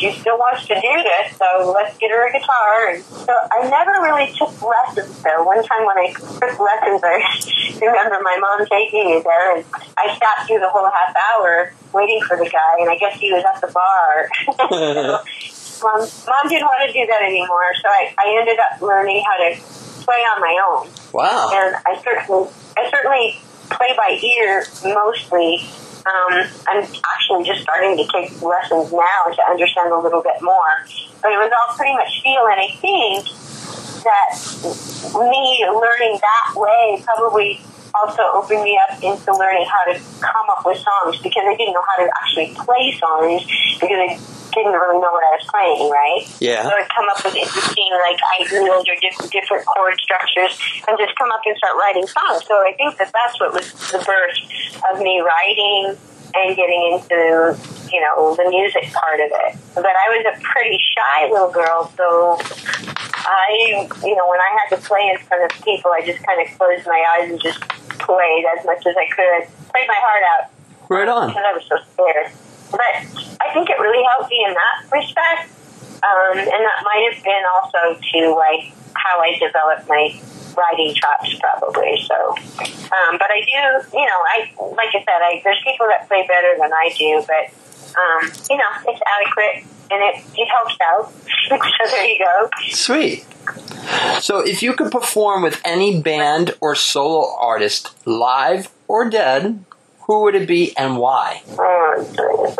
she 0.02 0.10
still 0.18 0.36
wants 0.36 0.66
to 0.66 0.74
do 0.74 0.94
this, 1.06 1.38
so 1.38 1.70
let's 1.70 1.96
get 1.98 2.10
her 2.10 2.26
a 2.26 2.32
guitar. 2.32 2.90
And 2.90 3.04
so 3.04 3.30
I 3.30 3.70
never 3.70 4.02
really 4.02 4.34
took 4.34 4.50
lessons 4.58 5.22
though. 5.22 5.44
One 5.46 5.62
time 5.62 5.86
when 5.86 5.98
I 5.98 6.10
took 6.10 6.58
lessons, 6.58 7.00
I 7.06 7.22
remember 7.80 8.18
my 8.22 8.36
mom 8.42 8.66
taking 8.66 9.06
me 9.06 9.22
there, 9.22 9.56
and 9.56 9.64
I 9.96 10.18
sat 10.18 10.46
through 10.46 10.58
the 10.58 10.68
whole 10.68 10.90
half 10.90 11.14
hour 11.14 11.72
waiting 11.94 12.20
for 12.26 12.36
the 12.36 12.50
guy, 12.50 12.82
and 12.82 12.90
I 12.90 12.96
guess 12.96 13.18
he 13.20 13.32
was 13.32 13.44
at 13.46 13.60
the 13.60 13.70
bar. 13.70 14.28
so, 14.58 15.86
mom, 15.86 16.00
mom 16.02 16.44
didn't 16.48 16.66
want 16.66 16.82
to 16.86 16.92
do 16.92 17.06
that 17.06 17.22
anymore, 17.22 17.70
so 17.80 17.86
I, 17.86 18.14
I 18.18 18.36
ended 18.40 18.58
up 18.58 18.82
learning 18.82 19.22
how 19.22 19.36
to 19.38 19.54
play 20.02 20.26
on 20.34 20.40
my 20.40 20.54
own. 20.66 20.90
Wow. 21.12 21.50
And 21.54 21.76
I 21.86 22.02
certainly, 22.02 22.50
I 22.76 22.90
certainly 22.90 23.38
play 23.70 23.94
by 23.96 24.18
ear 24.18 24.64
mostly. 24.82 25.62
Um, 26.02 26.32
I'm 26.66 26.82
actually 26.82 27.44
just 27.44 27.62
starting 27.62 27.96
to 27.96 28.04
take 28.10 28.34
lessons 28.42 28.92
now 28.92 29.20
to 29.30 29.42
understand 29.48 29.92
a 29.92 29.98
little 29.98 30.22
bit 30.22 30.42
more. 30.42 30.82
But 31.22 31.32
it 31.32 31.38
was 31.38 31.52
all 31.54 31.76
pretty 31.76 31.94
much 31.94 32.22
feel, 32.22 32.46
and 32.50 32.58
I 32.58 32.70
think 32.82 33.26
that 34.02 34.30
me 35.14 35.62
learning 35.70 36.18
that 36.18 36.58
way 36.58 37.02
probably 37.04 37.60
also 37.94 38.22
opened 38.34 38.62
me 38.64 38.80
up 38.88 38.98
into 39.02 39.30
learning 39.36 39.66
how 39.68 39.92
to 39.92 40.00
come 40.20 40.46
up 40.50 40.64
with 40.64 40.78
songs 40.78 41.20
because 41.22 41.44
I 41.46 41.54
didn't 41.54 41.74
know 41.74 41.84
how 41.86 42.04
to 42.04 42.10
actually 42.20 42.54
play 42.56 42.98
songs 42.98 43.44
because 43.78 43.98
I 44.00 44.18
didn't 44.52 44.72
really 44.72 45.00
know 45.00 45.10
what 45.12 45.24
I 45.24 45.32
was 45.36 45.46
playing, 45.48 45.90
right? 45.90 46.22
Yeah. 46.40 46.62
So 46.64 46.70
I'd 46.70 46.88
come 46.92 47.08
up 47.08 47.24
with 47.24 47.34
interesting 47.36 47.90
like 48.04 48.20
ideas 48.40 48.84
or 48.86 48.96
different, 49.00 49.32
different 49.32 49.66
chord 49.66 49.94
structures 50.00 50.54
and 50.88 50.96
just 50.98 51.16
come 51.16 51.30
up 51.32 51.40
and 51.46 51.56
start 51.56 51.74
writing 51.76 52.06
songs. 52.06 52.44
So 52.46 52.54
I 52.60 52.72
think 52.76 52.96
that 52.98 53.10
that's 53.12 53.40
what 53.40 53.52
was 53.52 53.72
the 53.90 53.98
birth 54.04 54.38
of 54.92 55.00
me 55.00 55.20
writing 55.20 55.96
and 56.34 56.56
getting 56.56 56.96
into, 56.96 57.56
you 57.92 58.00
know, 58.00 58.34
the 58.36 58.48
music 58.48 58.88
part 58.92 59.20
of 59.20 59.28
it. 59.28 59.52
But 59.74 59.92
I 59.92 60.06
was 60.16 60.24
a 60.32 60.40
pretty 60.40 60.78
shy 60.80 61.28
little 61.30 61.50
girl, 61.50 61.92
so 61.96 62.38
I, 63.24 63.86
you 64.02 64.16
know, 64.16 64.28
when 64.28 64.40
I 64.40 64.50
had 64.58 64.76
to 64.76 64.82
play 64.88 65.10
in 65.12 65.18
front 65.26 65.44
of 65.44 65.50
people, 65.64 65.90
I 65.92 66.00
just 66.04 66.24
kind 66.24 66.40
of 66.40 66.48
closed 66.58 66.86
my 66.86 67.04
eyes 67.18 67.30
and 67.30 67.40
just 67.40 67.60
played 68.00 68.44
as 68.58 68.64
much 68.64 68.84
as 68.86 68.96
I 68.96 69.06
could. 69.14 69.48
Played 69.70 69.88
my 69.88 70.00
heart 70.00 70.22
out 70.32 70.50
Right 70.88 71.08
on. 71.08 71.28
because 71.28 71.44
I 71.46 71.52
was 71.52 71.64
so 71.68 71.76
scared. 71.92 72.32
But 72.72 72.92
I 73.40 73.52
think 73.52 73.70
it 73.70 73.78
really 73.78 74.02
helped 74.16 74.30
me 74.30 74.44
in 74.48 74.54
that 74.54 74.90
respect. 74.90 75.52
Um, 76.02 76.38
and 76.38 76.48
that 76.48 76.82
might 76.82 77.12
have 77.12 77.22
been 77.22 77.44
also 77.54 78.00
to 78.00 78.34
like 78.34 78.72
how 78.94 79.20
I 79.20 79.38
developed 79.38 79.88
my 79.88 80.18
writing 80.56 80.94
chops 80.94 81.38
probably. 81.38 82.02
So, 82.06 82.14
um, 82.34 83.18
but 83.18 83.30
I 83.30 83.40
do, 83.40 83.96
you 83.96 84.04
know, 84.04 84.20
I, 84.34 84.50
like 84.74 84.94
I 84.94 85.00
said, 85.04 85.20
I, 85.22 85.40
there's 85.44 85.62
people 85.64 85.86
that 85.88 86.08
play 86.08 86.26
better 86.26 86.54
than 86.58 86.72
I 86.72 86.92
do, 86.96 87.22
but, 87.26 87.52
um, 87.96 88.32
you 88.50 88.56
know, 88.56 88.72
it's 88.88 89.00
adequate 89.06 89.64
and 89.90 90.02
it, 90.02 90.24
it 90.36 90.48
helps 90.48 90.76
out. 90.80 91.12
so 91.48 91.90
there 91.90 92.04
you 92.04 92.18
go. 92.18 92.48
Sweet. 92.70 93.26
So, 94.20 94.38
if 94.38 94.62
you 94.62 94.74
could 94.74 94.92
perform 94.92 95.42
with 95.42 95.60
any 95.64 96.00
band 96.00 96.54
or 96.60 96.74
solo 96.76 97.34
artist, 97.38 97.90
live 98.06 98.70
or 98.86 99.10
dead, 99.10 99.64
who 100.06 100.22
would 100.22 100.34
it 100.34 100.48
be 100.48 100.76
and 100.76 100.96
why? 100.98 101.42
Oh, 101.58 102.54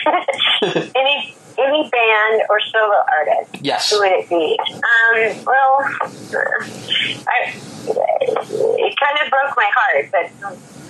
any 0.96 1.34
any 1.58 1.90
band 1.90 2.42
or 2.50 2.60
solo 2.60 2.94
artist. 3.18 3.62
Yes. 3.64 3.90
Who 3.90 3.98
would 3.98 4.12
it 4.12 4.28
be? 4.28 4.58
Um, 4.60 5.44
well, 5.44 5.78
I, 5.80 7.52
it 7.88 8.96
kind 8.96 9.18
of 9.24 9.30
broke 9.30 9.56
my 9.56 9.70
heart, 9.74 10.08
but 10.12 10.30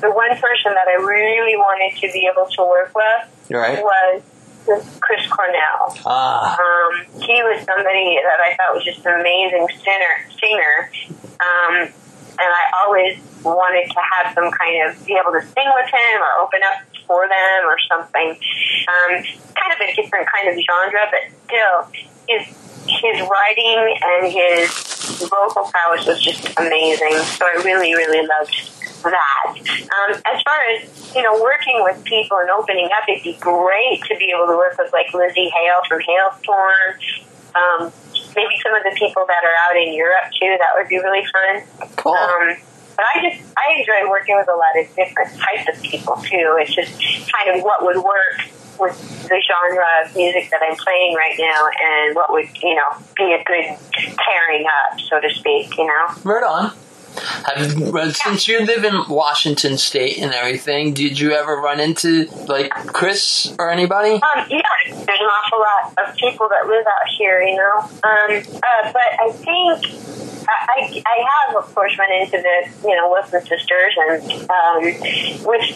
the 0.01 0.11
one 0.11 0.31
person 0.37 0.75
that 0.75 0.87
I 0.89 0.95
really 1.03 1.57
wanted 1.57 1.99
to 2.01 2.13
be 2.13 2.29
able 2.31 2.47
to 2.51 2.63
work 2.63 2.93
with 2.95 3.51
Right. 3.51 3.83
was 3.83 4.23
Chris 5.01 5.27
Cornell. 5.31 5.97
Ah, 6.05 6.53
Um, 6.59 7.07
he 7.23 7.43
was 7.43 7.65
somebody 7.65 8.19
that 8.23 8.39
I 8.41 8.55
thought 8.57 8.75
was 8.75 8.85
just 8.85 9.05
an 9.07 9.19
amazing 9.21 9.67
singer. 9.83 10.29
singer. 10.39 10.91
Um, 11.41 11.75
and 12.41 12.41
I 12.41 12.85
always 12.85 13.19
wanted 13.43 13.87
to 13.89 14.01
have 14.01 14.35
some 14.35 14.51
kind 14.51 14.89
of 14.89 15.07
be 15.07 15.15
able 15.15 15.33
to 15.33 15.43
sing 15.43 15.69
with 15.75 15.91
him 15.91 16.17
or 16.21 16.43
open 16.43 16.61
up 16.65 16.83
for 17.07 17.27
them 17.27 17.61
or 17.65 17.77
something. 17.89 18.37
Um, 18.89 19.13
kind 19.55 19.73
of 19.73 19.81
a 19.81 19.95
different 19.95 20.29
kind 20.31 20.49
of 20.49 20.55
genre, 20.59 21.07
but 21.11 21.23
still, 21.47 21.89
his 22.29 22.47
his 22.89 23.21
writing 23.29 23.97
and 24.01 24.33
his 24.33 24.71
vocal 25.29 25.71
prowess 25.71 26.07
was 26.07 26.21
just 26.23 26.49
amazing. 26.59 27.17
So 27.37 27.45
I 27.45 27.61
really, 27.65 27.95
really 27.95 28.27
loved 28.27 28.55
that. 29.05 29.55
Um, 29.55 30.21
as 30.27 30.43
far 30.43 30.59
as 30.73 31.15
you 31.15 31.23
know, 31.23 31.41
working 31.43 31.81
with 31.83 32.03
people 32.05 32.39
and 32.39 32.51
opening 32.51 32.87
up, 32.87 33.09
it'd 33.09 33.23
be 33.23 33.37
great 33.41 34.03
to 34.09 34.17
be 34.17 34.33
able 34.35 34.47
to 34.47 34.57
work 34.57 34.77
with 34.79 34.93
like 34.93 35.09
Lzzy 35.09 35.51
Hale 35.51 35.83
from 35.89 36.01
Halestorm. 36.01 36.89
Um, 37.55 37.93
maybe 38.37 38.55
some 38.63 38.75
of 38.75 38.83
the 38.85 38.95
people 38.99 39.25
that 39.27 39.43
are 39.45 39.57
out 39.69 39.77
in 39.77 39.95
Europe 39.95 40.31
too. 40.41 40.57
That 40.59 40.71
would 40.77 40.89
be 40.89 40.99
really 40.99 41.25
fun. 41.27 41.91
cool. 41.97 42.13
Um, 42.13 42.57
but 42.99 43.07
I 43.15 43.31
just 43.31 43.55
I 43.57 43.79
enjoy 43.79 44.11
working 44.11 44.35
with 44.37 44.49
a 44.49 44.59
lot 44.59 44.75
of 44.77 44.95
different 44.97 45.31
types 45.39 45.69
of 45.71 45.81
people 45.81 46.17
too. 46.17 46.59
It's 46.59 46.75
just 46.75 46.93
kind 47.33 47.57
of 47.57 47.63
what 47.63 47.85
would 47.85 47.97
work 47.97 48.43
with 48.81 49.23
the 49.29 49.41
genre 49.41 49.85
of 50.03 50.15
music 50.17 50.51
that 50.51 50.61
I'm 50.69 50.77
playing 50.77 51.15
right 51.15 51.37
now, 51.39 51.69
and 51.81 52.17
what 52.17 52.33
would 52.33 52.49
you 52.61 52.75
know 52.75 52.99
be 53.17 53.33
a 53.33 53.43
good 53.45 53.79
pairing 54.19 54.67
up, 54.67 54.99
so 54.99 55.21
to 55.21 55.31
speak. 55.31 55.79
You 55.79 55.87
know. 55.87 56.07
right 56.25 56.43
on. 56.43 56.73
Have, 57.47 57.79
well, 57.93 58.13
since 58.13 58.47
you 58.49 58.65
live 58.65 58.85
in 58.85 58.95
Washington 59.09 59.79
State 59.79 60.19
and 60.19 60.33
everything, 60.33 60.95
did 60.95 61.19
you 61.19 61.33
ever 61.33 61.57
run 61.57 61.81
into 61.81 62.27
like 62.47 62.71
Chris 62.71 63.55
or 63.59 63.71
anybody? 63.71 64.15
Um, 64.15 64.47
yeah, 64.51 64.63
there's 64.87 65.21
an 65.21 65.27
awful 65.27 65.59
lot 65.61 66.09
of 66.09 66.17
people 66.17 66.49
that 66.49 66.67
live 66.67 66.87
out 66.87 67.09
here, 67.17 67.41
you 67.43 67.57
know. 67.57 67.79
Um, 67.79 68.61
uh, 68.63 68.93
but 68.93 69.11
I 69.21 69.33
think 69.33 69.85
I, 70.49 70.67
I, 70.69 71.03
I 71.07 71.27
have, 71.47 71.57
of 71.57 71.75
course, 71.75 71.97
run 71.99 72.13
into 72.13 72.39
the, 72.39 72.89
you 72.89 72.97
know, 72.97 73.11
Wilson 73.11 73.41
sisters, 73.43 73.95
and 74.09 74.51
um, 74.51 74.83
with 75.45 75.67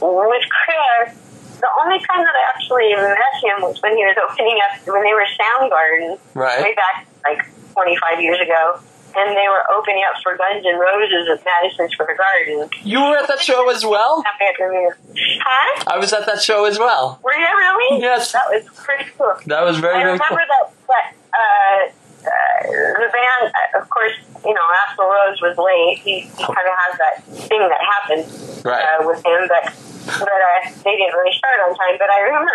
with 0.00 0.44
Chris. 0.48 1.16
The 1.60 1.68
only 1.84 1.98
time 1.98 2.24
that 2.24 2.34
I 2.34 2.44
actually 2.56 2.88
met 2.94 3.36
him 3.44 3.60
was 3.60 3.82
when 3.82 3.94
he 3.94 4.02
was 4.02 4.16
opening 4.16 4.58
up 4.64 4.80
when 4.88 5.04
they 5.04 5.12
were 5.12 5.26
Soundgarden 5.36 6.18
Right. 6.32 6.62
way 6.62 6.74
back 6.74 7.06
like 7.22 7.44
25 7.74 8.20
years 8.22 8.40
ago, 8.40 8.80
and 9.16 9.36
they 9.36 9.48
were 9.48 9.64
opening 9.74 10.02
up 10.08 10.20
for 10.22 10.36
Guns 10.36 10.64
N' 10.66 10.78
Roses 10.78 11.28
at 11.32 11.44
Madison 11.44 11.88
Square 11.90 12.16
Garden. 12.16 12.68
You 12.82 13.00
were 13.00 13.16
at 13.16 13.28
that 13.28 13.40
show 13.40 13.68
as 13.70 13.84
well? 13.84 14.22
Huh? 14.26 15.84
I 15.86 15.98
was 15.98 16.12
at 16.12 16.26
that 16.26 16.42
show 16.42 16.64
as 16.64 16.78
well. 16.78 17.18
Were 17.22 17.32
you 17.34 17.40
really? 17.46 18.00
Yes. 18.02 18.32
That 18.32 18.46
was 18.50 18.64
pretty 18.76 19.04
cool. 19.18 19.34
That 19.46 19.62
was 19.62 19.78
very, 19.78 19.94
I 19.94 20.02
very 20.04 20.12
remember 20.12 20.28
cool. 20.28 20.46
that, 20.48 20.72
that 20.88 21.14
uh, 21.32 21.90
uh, 22.20 23.00
the 23.00 23.08
band, 23.12 23.52
uh, 23.74 23.80
of 23.80 23.88
course, 23.90 24.12
you 24.44 24.54
know, 24.54 24.66
Axl 24.86 25.04
Rose 25.08 25.40
was 25.40 25.56
late. 25.58 25.98
He, 25.98 26.20
he 26.20 26.44
kind 26.44 26.66
of 26.68 26.74
has 26.88 26.98
that 26.98 27.24
thing 27.48 27.60
that 27.60 27.80
happened 27.80 28.64
Right. 28.64 28.84
uh, 29.00 29.06
with 29.06 29.24
him, 29.24 29.48
but 29.48 29.72
but 30.06 30.28
uh, 30.28 30.70
they 30.84 30.96
didn't 30.96 31.14
really 31.14 31.32
start 31.36 31.60
on 31.68 31.74
time. 31.76 31.96
But 31.98 32.10
I 32.10 32.20
remember, 32.20 32.52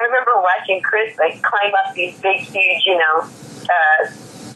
I 0.00 0.04
remember 0.04 0.32
watching 0.40 0.80
Chris 0.82 1.16
like 1.18 1.40
climb 1.42 1.72
up 1.86 1.94
these 1.94 2.18
big, 2.20 2.40
huge, 2.40 2.84
you 2.84 2.98
know, 2.98 3.24
uh, 3.68 4.06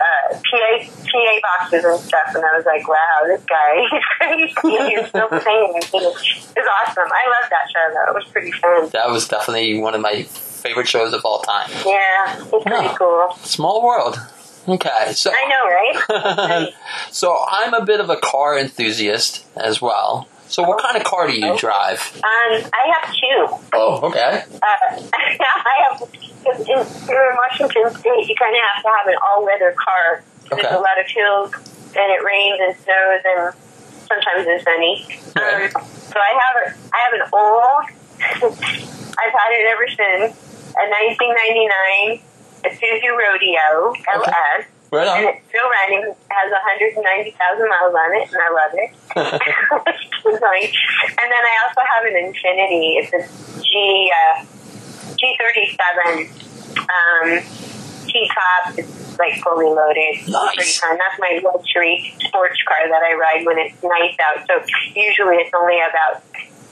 uh, 0.01 0.35
PA 0.35 0.79
PA 0.81 1.41
boxes 1.43 1.85
and 1.85 2.01
stuff, 2.01 2.35
and 2.35 2.45
I 2.45 2.57
was 2.57 2.65
like, 2.67 2.89
wow, 2.89 3.21
this 3.27 3.43
guy, 3.45 3.87
he's 4.37 4.55
crazy. 4.55 4.95
He's 4.97 5.09
still 5.09 5.29
singing. 5.29 5.77
It 5.77 5.93
was 5.93 6.69
awesome. 6.87 7.05
I 7.05 7.25
love 7.29 7.51
that 7.51 7.67
show. 7.73 7.95
though. 7.95 8.13
It 8.13 8.15
was 8.15 8.25
pretty 8.33 8.53
fun. 8.53 8.89
That 8.93 9.11
was 9.11 9.29
definitely 9.29 9.79
one 9.81 9.95
of 9.95 10.01
my 10.01 10.23
favorite 10.23 10.89
shows 10.89 11.13
of 11.13 11.25
all 11.25 11.41
time. 11.41 11.71
Yeah, 11.87 12.37
it's 12.53 12.65
pretty 12.65 12.95
cool. 12.97 13.33
Small 13.43 13.83
world. 13.85 14.19
Okay, 14.69 15.13
so 15.15 15.33
I 15.35 15.49
know, 15.49 16.59
right? 16.67 16.75
so 17.11 17.37
I'm 17.51 17.73
a 17.75 17.85
bit 17.85 17.99
of 18.01 18.11
a 18.11 18.17
car 18.17 18.59
enthusiast 18.59 19.45
as 19.57 19.81
well. 19.81 20.29
So 20.49 20.65
what 20.65 20.83
kind 20.83 20.97
of 20.97 21.05
car 21.05 21.29
do 21.29 21.33
you 21.33 21.57
drive? 21.57 22.01
Um, 22.17 22.23
I 22.25 22.93
have 23.01 23.15
two. 23.15 23.67
Oh, 23.73 24.09
okay. 24.09 24.43
Uh, 24.53 24.59
I 25.15 25.89
have, 25.89 26.03
in, 26.47 26.87
here 27.07 27.25
in 27.31 27.37
Washington 27.37 27.91
State, 27.95 28.29
you 28.29 28.37
kind 28.37 28.55
of 28.55 28.63
have 28.75 28.83
to 28.83 28.89
have 28.89 29.07
an 29.09 29.19
all-weather 29.23 29.75
car. 29.77 30.25
Okay. 30.53 30.63
There's 30.63 30.75
a 30.75 30.81
lot 30.81 30.99
of 30.99 31.07
hills, 31.07 31.53
and 31.95 32.09
it 32.11 32.23
rains 32.25 32.59
and 32.61 32.75
snows, 32.83 33.23
and 33.25 33.55
sometimes 34.09 34.47
it's 34.49 34.65
sunny. 34.65 35.07
Right. 35.37 35.75
Um, 35.75 35.85
so 35.85 36.19
I 36.19 36.33
have 36.41 36.57
a, 36.59 36.67
I 36.93 36.99
have 37.07 37.15
an 37.15 37.25
old. 37.33 37.85
I've 39.21 39.35
had 39.37 39.51
it 39.53 39.67
ever 39.69 39.87
since 39.89 40.33
a 40.77 40.85
1999 40.89 42.21
Isuzu 42.65 43.11
Rodeo 43.17 43.95
LS. 44.15 44.67
Right 44.91 45.07
on. 45.07 45.19
And 45.19 45.29
it's 45.29 45.47
still 45.49 45.69
running. 45.71 46.03
It 46.03 46.17
has 46.29 46.51
190,000 46.51 47.69
miles 47.69 47.95
on 47.95 48.11
it, 48.17 48.27
and 48.27 48.41
I 48.43 48.51
love 48.51 48.75
it. 48.75 48.91
And 51.21 51.29
then 51.33 51.43
I 51.45 51.55
also 51.65 51.81
have 51.87 52.05
an 52.05 52.15
Infiniti. 52.19 52.99
It's 52.99 53.13
a 53.13 53.63
G 53.63 54.11
uh, 54.11 54.45
G37 55.21 56.29
um, 56.81 57.43
T-top. 58.07 58.79
It's 58.79 59.19
like 59.19 59.41
fully 59.43 59.67
loaded. 59.67 60.29
Nice. 60.29 60.81
That's 60.81 61.19
my 61.19 61.41
luxury 61.45 62.15
sports 62.21 62.63
car 62.67 62.89
that 62.89 63.03
I 63.03 63.15
ride 63.15 63.45
when 63.47 63.59
it's 63.59 63.83
nice 63.83 64.17
out. 64.25 64.47
So 64.47 64.65
usually 64.95 65.37
it's 65.37 65.51
only 65.55 65.79
about 65.79 66.23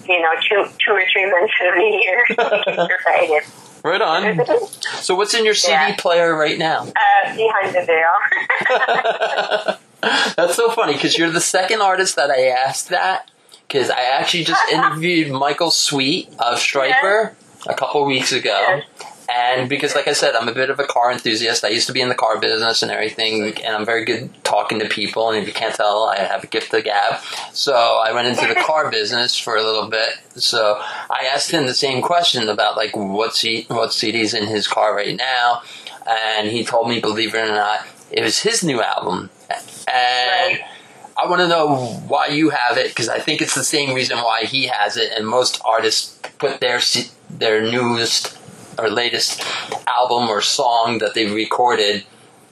you 0.08 0.20
know 0.22 0.30
two 0.48 0.64
two 0.84 0.92
or 0.92 1.02
three 1.12 1.30
months 1.30 1.52
of 1.66 1.74
the 1.74 1.82
year 2.02 2.24
to 2.28 2.98
ride 3.06 3.30
it. 3.30 3.44
Right 3.84 4.02
on. 4.02 4.40
So, 5.00 5.14
what's 5.14 5.32
in 5.32 5.44
your 5.44 5.54
CD 5.54 5.72
Yeah. 5.74 5.94
player 5.96 6.34
right 6.34 6.58
now? 6.58 6.80
Uh, 6.82 7.36
behind 7.36 7.74
the 7.74 7.84
veil. 7.86 9.78
That's 10.36 10.56
so 10.56 10.70
funny 10.72 10.94
because 10.94 11.16
you're 11.16 11.30
the 11.30 11.40
second 11.40 11.80
artist 11.82 12.16
that 12.16 12.30
I 12.30 12.46
asked 12.48 12.88
that. 12.88 13.30
Because 13.66 13.88
I 13.90 14.02
actually 14.02 14.44
just 14.44 14.60
interviewed 14.72 15.30
Michael 15.30 15.70
Sweet 15.70 16.28
of 16.38 16.58
Stryper 16.58 17.34
a 17.68 17.74
couple 17.74 18.04
weeks 18.04 18.32
ago. 18.32 18.82
And 19.30 19.68
because, 19.68 19.94
like 19.94 20.08
I 20.08 20.14
said, 20.14 20.34
I'm 20.34 20.48
a 20.48 20.54
bit 20.54 20.70
of 20.70 20.80
a 20.80 20.84
car 20.84 21.12
enthusiast. 21.12 21.62
I 21.62 21.68
used 21.68 21.86
to 21.88 21.92
be 21.92 22.00
in 22.00 22.08
the 22.08 22.14
car 22.14 22.40
business 22.40 22.82
and 22.82 22.90
everything, 22.90 23.58
and 23.62 23.76
I'm 23.76 23.84
very 23.84 24.06
good 24.06 24.30
talking 24.42 24.78
to 24.78 24.88
people. 24.88 25.28
And 25.28 25.38
if 25.38 25.46
you 25.46 25.52
can't 25.52 25.74
tell, 25.74 26.04
I 26.04 26.20
have 26.20 26.44
a 26.44 26.46
gift 26.46 26.72
of 26.72 26.84
gab. 26.84 27.20
So 27.52 27.74
I 27.74 28.12
went 28.12 28.28
into 28.28 28.46
the 28.46 28.58
car 28.66 28.90
business 28.90 29.36
for 29.36 29.56
a 29.56 29.62
little 29.62 29.88
bit. 29.90 30.08
So 30.36 30.78
I 30.80 31.28
asked 31.30 31.50
him 31.50 31.66
the 31.66 31.74
same 31.74 32.00
question 32.00 32.48
about 32.48 32.78
like 32.78 32.96
what 32.96 33.34
C- 33.36 33.66
what 33.68 33.90
CDs 33.90 34.34
in 34.34 34.46
his 34.46 34.66
car 34.66 34.96
right 34.96 35.14
now, 35.14 35.60
and 36.08 36.48
he 36.48 36.64
told 36.64 36.88
me, 36.88 36.98
believe 36.98 37.34
it 37.34 37.48
or 37.48 37.52
not, 37.52 37.86
it 38.10 38.22
was 38.22 38.38
his 38.38 38.64
new 38.64 38.80
album. 38.80 39.28
And 39.86 40.58
I 41.18 41.26
want 41.28 41.42
to 41.42 41.48
know 41.48 42.00
why 42.06 42.28
you 42.28 42.48
have 42.48 42.78
it 42.78 42.88
because 42.88 43.10
I 43.10 43.18
think 43.18 43.42
it's 43.42 43.54
the 43.54 43.64
same 43.64 43.94
reason 43.94 44.18
why 44.18 44.44
he 44.44 44.68
has 44.68 44.96
it, 44.96 45.12
and 45.14 45.26
most 45.26 45.60
artists 45.66 46.18
put 46.38 46.60
their 46.60 46.80
their 47.30 47.62
newest 47.62 48.38
or 48.78 48.88
latest 48.88 49.42
album 49.86 50.28
or 50.28 50.40
song 50.40 50.98
that 50.98 51.14
they've 51.14 51.32
recorded 51.32 52.04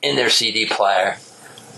in 0.03 0.17
their 0.17 0.31
CD 0.31 0.67
player. 0.67 1.17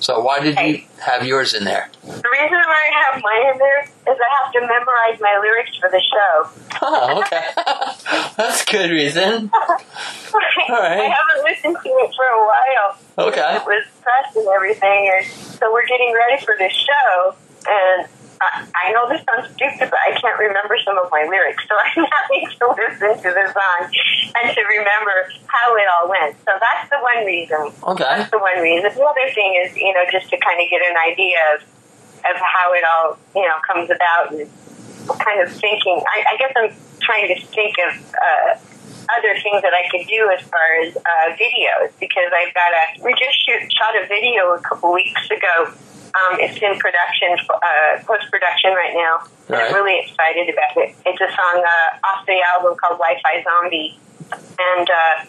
So 0.01 0.21
why 0.21 0.41
did 0.41 0.57
you 0.59 0.83
have 1.01 1.27
yours 1.27 1.55
in 1.55 1.65
there? 1.65 1.91
The 2.03 2.09
reason 2.11 2.23
why 2.23 2.91
I 2.91 3.13
have 3.13 3.23
mine 3.23 3.53
in 3.53 3.59
there 3.59 3.81
is 3.83 3.89
I 4.07 4.45
have 4.45 4.53
to 4.53 4.61
memorize 4.61 5.21
my 5.21 5.39
lyrics 5.41 5.77
for 5.77 5.91
the 5.91 6.01
show. 6.01 6.49
Oh, 6.83 7.21
okay, 7.21 7.45
that's 8.37 8.63
a 8.63 8.67
good 8.67 8.91
reason. 8.91 9.51
right. 9.53 10.71
I 10.71 11.15
haven't 11.15 11.45
listened 11.45 11.77
to 11.83 11.89
it 11.89 12.15
for 12.15 12.25
a 12.25 12.47
while. 12.47 13.29
Okay. 13.29 13.57
It 13.57 13.67
was 13.67 13.85
pressed 14.01 14.37
and 14.37 14.47
everything, 14.47 15.11
and 15.17 15.27
so 15.27 15.73
we're 15.73 15.87
getting 15.87 16.15
ready 16.15 16.45
for 16.45 16.55
this 16.57 16.73
show, 16.73 17.35
and 17.67 18.09
I, 18.41 18.67
I 18.75 18.93
know 18.93 19.09
this 19.09 19.23
sounds 19.27 19.53
stupid, 19.55 19.91
but 19.91 19.99
I 20.07 20.15
can't 20.19 20.39
remember 20.39 20.79
some 20.85 20.99
of 20.99 21.11
my 21.11 21.27
lyrics, 21.27 21.65
so 21.67 21.75
I'm 21.85 22.07
having 22.07 22.45
to 22.47 22.65
listen 22.79 23.13
to 23.23 23.31
the 23.35 23.47
song 23.51 23.81
and 23.89 24.47
to 24.55 24.61
remember 24.63 25.17
how 25.47 25.77
it 25.77 25.87
all 25.91 26.09
went. 26.09 26.37
So 26.47 26.53
that's 26.55 26.91
the 26.91 27.01
one 27.03 27.27
reason. 27.27 27.73
Okay. 27.83 28.05
That's 28.05 28.31
the 28.31 28.39
one 28.39 28.61
reason. 28.63 28.91
The 28.95 29.03
other 29.03 29.29
thing 29.35 29.59
is, 29.65 29.77
you 29.77 29.93
know, 29.93 30.05
just 30.11 30.31
to 30.31 30.37
kind 30.39 30.61
of 30.63 30.67
get 30.71 30.83
an 30.83 30.97
idea 30.97 31.39
of 31.55 31.63
of 32.19 32.35
how 32.35 32.75
it 32.75 32.83
all, 32.83 33.19
you 33.35 33.47
know, 33.47 33.55
comes 33.63 33.91
about 33.91 34.35
and 34.35 34.51
kind 35.23 35.41
of 35.41 35.53
thinking. 35.53 36.03
I, 36.03 36.35
I 36.35 36.37
guess 36.37 36.53
I'm 36.57 36.75
trying 37.01 37.29
to 37.29 37.47
think 37.47 37.77
of 37.79 37.95
uh, 38.15 38.59
other 39.17 39.35
things 39.41 39.63
that 39.63 39.73
I 39.73 39.89
could 39.91 40.07
do 40.07 40.31
as 40.37 40.43
far 40.49 40.83
as 40.83 40.97
uh, 40.97 41.35
videos 41.37 41.93
because 42.01 42.31
I've 42.35 42.53
got 42.55 42.73
a. 42.73 43.03
We 43.03 43.13
just 43.15 43.39
shoot, 43.45 43.73
shot 43.73 43.97
a 43.97 44.07
video 44.07 44.55
a 44.55 44.61
couple 44.61 44.93
weeks 44.93 45.31
ago. 45.31 45.73
Um, 46.09 46.41
it's 46.41 46.57
in 46.57 46.79
production, 46.79 47.37
uh, 47.49 48.03
post 48.05 48.31
production 48.31 48.73
right 48.73 48.95
now. 48.95 49.29
Right. 49.49 49.69
I'm 49.69 49.75
really 49.75 50.01
excited 50.01 50.49
about 50.49 50.77
it. 50.77 50.97
It's 51.05 51.21
a 51.21 51.29
song 51.29 51.57
uh, 51.61 52.07
off 52.09 52.27
the 52.27 52.41
album 52.55 52.77
called 52.77 52.99
Wi-Fi 52.99 53.45
Zombie, 53.45 53.99
and. 54.33 54.89
Uh, 54.89 55.25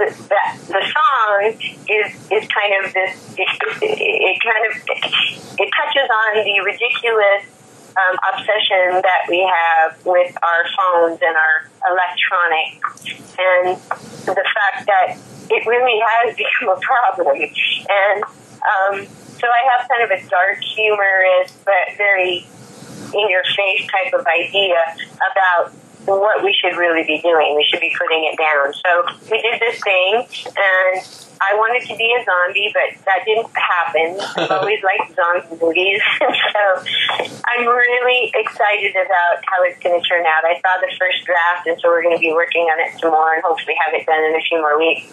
the, 0.00 0.06
that, 0.30 0.56
the 0.64 0.80
song 0.80 1.60
is 1.60 2.08
is 2.32 2.48
kind 2.48 2.72
of 2.80 2.92
this. 2.94 3.36
It, 3.36 3.48
it, 3.82 4.00
it 4.00 4.36
kind 4.40 4.64
of 4.64 4.72
it 5.60 5.68
touches 5.76 6.08
on 6.08 6.40
the 6.40 6.56
ridiculous 6.64 7.44
um, 7.96 8.16
obsession 8.32 9.02
that 9.02 9.28
we 9.28 9.44
have 9.44 10.06
with 10.06 10.36
our 10.42 10.64
phones 10.72 11.20
and 11.20 11.36
our 11.36 11.68
electronics, 11.90 13.04
and 13.36 13.76
the 14.24 14.44
fact 14.56 14.86
that 14.86 15.18
it 15.50 15.66
really 15.66 16.00
has 16.00 16.36
become 16.40 16.76
a 16.76 16.80
problem. 16.80 17.36
And 17.36 18.24
um, 18.64 19.06
so 19.40 19.46
I 19.48 19.78
have 19.78 19.88
kind 19.88 20.02
of 20.04 20.10
a 20.10 20.28
dark, 20.28 20.62
humorous, 20.62 21.56
but 21.64 21.96
very 21.96 22.46
in 23.14 23.28
your 23.28 23.42
face 23.56 23.88
type 23.90 24.12
of 24.14 24.26
idea 24.26 24.78
about 25.16 25.72
what 26.18 26.42
we 26.42 26.52
should 26.52 26.76
really 26.76 27.04
be 27.04 27.20
doing. 27.20 27.54
We 27.54 27.64
should 27.68 27.80
be 27.80 27.94
putting 27.96 28.24
it 28.26 28.36
down. 28.36 28.72
So 28.74 28.90
we 29.30 29.40
did 29.42 29.60
this 29.60 29.78
thing, 29.82 30.26
and 30.50 30.98
I 31.40 31.56
wanted 31.56 31.86
to 31.88 31.94
be 31.96 32.10
a 32.12 32.20
zombie, 32.24 32.68
but 32.74 32.92
that 33.06 33.24
didn't 33.24 33.48
happen. 33.54 34.20
I've 34.36 34.50
always 34.50 34.82
liked 34.82 35.14
zombie 35.16 35.56
movies, 35.56 36.02
so 36.20 36.62
I'm 37.24 37.64
really 37.64 38.32
excited 38.34 38.92
about 38.92 39.40
how 39.46 39.62
it's 39.64 39.78
going 39.80 39.96
to 39.96 40.04
turn 40.04 40.26
out. 40.26 40.44
I 40.44 40.60
saw 40.60 40.76
the 40.82 40.92
first 40.98 41.24
draft, 41.24 41.66
and 41.66 41.80
so 41.80 41.88
we're 41.88 42.02
going 42.02 42.16
to 42.16 42.20
be 42.20 42.32
working 42.32 42.68
on 42.68 42.80
it 42.80 42.98
some 43.00 43.10
more, 43.10 43.32
and 43.34 43.42
hopefully 43.42 43.74
have 43.80 43.94
it 43.94 44.04
done 44.04 44.20
in 44.20 44.36
a 44.36 44.42
few 44.44 44.60
more 44.60 44.76
weeks. 44.76 45.08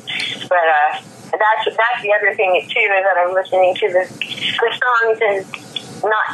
But 0.50 0.68
uh, 0.68 1.00
that's 1.32 1.64
that's 1.64 2.00
the 2.04 2.12
other 2.12 2.36
thing 2.36 2.60
too 2.68 2.88
is 2.92 3.04
that 3.04 3.16
I'm 3.20 3.34
listening 3.34 3.76
to 3.76 3.88
the 3.88 4.04
the 4.04 4.72
songs 4.76 5.18
and 5.22 5.40
not 6.04 6.28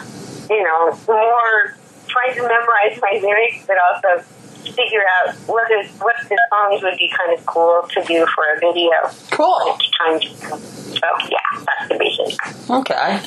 you 0.49 0.63
know 0.63 0.97
more 1.07 1.77
trying 2.07 2.33
to 2.35 2.41
memorize 2.41 2.99
my 3.01 3.19
lyrics, 3.21 3.65
but 3.65 3.77
also 3.77 4.23
figure 4.71 5.03
out 5.25 5.35
what 5.47 5.69
is 5.71 5.91
what 5.99 6.15
the 6.29 6.39
songs 6.49 6.81
would 6.83 6.97
be 6.97 7.11
kind 7.17 7.37
of 7.37 7.45
cool 7.45 7.85
to 7.89 8.03
do 8.03 8.25
for 8.33 8.43
a 8.55 8.59
video. 8.59 8.91
Cool. 9.31 9.75
It's 9.79 9.91
time 9.97 10.19
to, 10.19 10.57
so 10.57 11.07
yeah, 11.29 11.37
that's 11.65 11.89
the 11.89 11.97
basics. 11.99 12.69
Okay. 12.69 13.19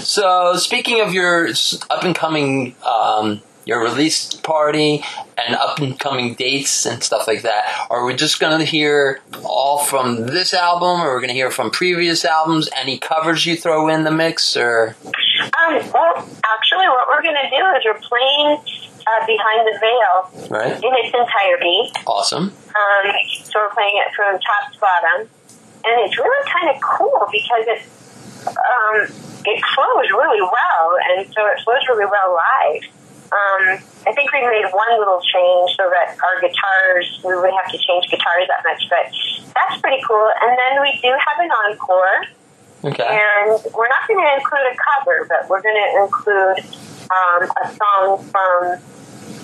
So 0.00 0.56
speaking 0.56 1.00
of 1.00 1.12
your 1.12 1.48
up 1.90 2.04
and 2.04 2.14
coming, 2.14 2.76
um, 2.84 3.42
your 3.66 3.82
release 3.82 4.34
party 4.34 5.02
and 5.38 5.56
up 5.56 5.78
and 5.78 5.98
coming 5.98 6.34
dates 6.34 6.84
and 6.84 7.02
stuff 7.02 7.26
like 7.26 7.42
that, 7.42 7.86
are 7.88 8.04
we 8.04 8.14
just 8.14 8.38
going 8.38 8.58
to 8.58 8.64
hear 8.64 9.20
all 9.42 9.78
from 9.78 10.26
this 10.26 10.52
album, 10.52 11.00
or 11.00 11.14
we're 11.14 11.20
going 11.20 11.28
to 11.28 11.34
hear 11.34 11.50
from 11.50 11.70
previous 11.70 12.26
albums? 12.26 12.68
Any 12.76 12.98
covers 12.98 13.46
you 13.46 13.56
throw 13.56 13.88
in 13.88 14.04
the 14.04 14.10
mix, 14.10 14.54
or 14.54 14.96
Um, 15.04 15.74
well, 15.92 16.14
actually, 16.14 16.88
what 16.88 17.08
we're 17.08 17.22
going 17.22 17.36
to 17.36 17.50
do 17.50 17.64
is 17.76 17.84
we're 17.86 18.00
playing 18.00 18.58
uh, 19.06 19.26
Behind 19.26 19.60
the 19.68 19.76
Veil 19.78 20.48
right? 20.50 20.76
in 20.82 20.92
its 21.00 21.12
entirety. 21.14 21.92
Awesome. 22.06 22.52
Um, 22.52 23.04
so 23.44 23.60
we're 23.60 23.74
playing 23.74 24.00
it 24.00 24.12
from 24.14 24.38
top 24.40 24.72
to 24.72 24.78
bottom, 24.80 25.28
and 25.84 25.94
it's 26.02 26.16
really 26.18 26.44
kind 26.50 26.68
of 26.74 26.76
cool 26.82 27.28
because 27.30 27.64
it 27.68 27.82
um, 28.48 28.96
it 29.44 29.58
flows 29.74 30.08
really 30.12 30.40
well, 30.42 30.86
and 31.10 31.26
so 31.32 31.46
it 31.46 31.60
flows 31.64 31.84
really 31.88 32.06
well 32.06 32.36
live. 32.36 32.82
Um, 33.34 33.82
I 34.06 34.12
think 34.12 34.30
we 34.32 34.40
made 34.46 34.68
one 34.70 34.94
little 34.98 35.20
change 35.20 35.74
so 35.76 35.90
that 35.90 36.14
our 36.22 36.40
guitars 36.40 37.20
we 37.24 37.34
wouldn't 37.34 37.56
have 37.56 37.72
to 37.72 37.78
change 37.78 38.06
guitars 38.06 38.46
that 38.46 38.62
much, 38.62 38.86
but 38.88 39.10
that's 39.54 39.80
pretty 39.80 40.02
cool. 40.06 40.30
And 40.40 40.56
then 40.56 40.80
we 40.80 40.92
do 41.02 41.10
have 41.10 41.38
an 41.40 41.50
encore. 41.50 42.20
Okay. 42.84 43.02
And 43.02 43.58
we're 43.72 43.88
not 43.88 44.06
going 44.06 44.20
to 44.20 44.30
include 44.36 44.68
a 44.70 44.76
cover, 44.76 45.26
but 45.26 45.48
we're 45.48 45.62
going 45.62 45.74
to 45.74 46.04
include 46.04 46.58
um, 47.10 47.48
a 47.64 47.74
song 47.74 48.22
from 48.28 48.78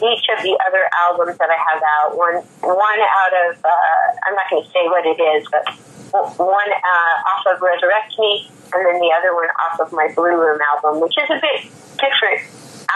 each 0.02 0.26
of 0.32 0.42
the 0.42 0.56
other 0.66 0.88
albums 1.04 1.38
that 1.38 1.50
I 1.50 1.58
have 1.58 1.82
out. 2.00 2.16
One, 2.16 2.42
one 2.64 3.00
out 3.00 3.34
of 3.46 3.64
uh, 3.64 4.26
I'm 4.26 4.34
not 4.34 4.48
going 4.50 4.64
to 4.64 4.70
say 4.70 4.84
what 4.88 5.04
it 5.06 5.20
is, 5.20 5.46
but 5.50 5.64
one 6.12 6.70
uh, 6.72 7.30
off 7.30 7.46
of 7.46 7.60
Resurrect 7.62 8.18
Me, 8.18 8.48
and 8.74 8.86
then 8.86 9.00
the 9.00 9.12
other 9.14 9.34
one 9.34 9.48
off 9.68 9.80
of 9.80 9.92
my 9.92 10.10
Blue 10.14 10.34
Room 10.34 10.58
album, 10.74 11.00
which 11.00 11.16
is 11.18 11.28
a 11.30 11.40
bit 11.40 11.70
different 11.98 12.42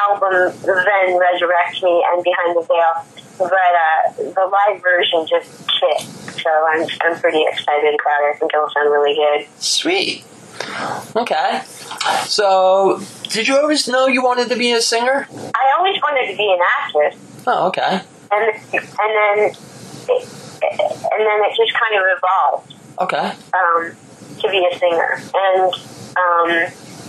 album 0.09 0.53
than 0.65 1.19
Resurrect 1.19 1.83
Me 1.83 2.05
and 2.13 2.25
Behind 2.25 2.57
the 2.57 2.63
Veil. 2.67 2.95
But 3.39 3.53
uh, 3.53 4.13
the 4.17 4.47
live 4.47 4.83
version 4.83 5.27
just 5.27 5.51
kicked, 5.69 6.41
so 6.41 6.51
I'm 6.51 6.87
I'm 7.03 7.19
pretty 7.21 7.45
excited 7.49 7.95
about 7.95 8.21
it. 8.23 8.35
I 8.35 8.39
think 8.39 8.53
it'll 8.55 8.71
sound 8.71 8.91
really 8.91 9.15
good. 9.15 9.47
Sweet. 9.59 10.25
Okay. 11.17 11.63
So, 12.27 13.01
did 13.31 13.49
you 13.49 13.57
always 13.57 13.89
know 13.89 14.07
you 14.07 14.23
wanted 14.23 14.49
to 14.49 14.57
be 14.57 14.73
a 14.73 14.81
singer? 14.81 15.27
I 15.33 15.73
always 15.79 16.01
wanted 16.03 16.31
to 16.31 16.37
be 16.37 16.53
an 16.53 16.61
actress, 16.81 17.17
Oh, 17.47 17.69
okay. 17.69 18.01
and 18.33 18.55
and 18.73 19.11
then 19.17 19.39
it, 20.09 20.29
and 20.63 21.21
then 21.27 21.39
it 21.45 21.57
just 21.57 21.73
kind 21.75 21.95
of 21.97 22.03
evolved 22.17 22.75
Okay. 23.01 23.33
um, 23.55 23.97
to 24.41 24.49
be 24.49 24.67
a 24.71 24.79
singer. 24.79 25.21
And 25.35 25.75
um, 26.17 26.49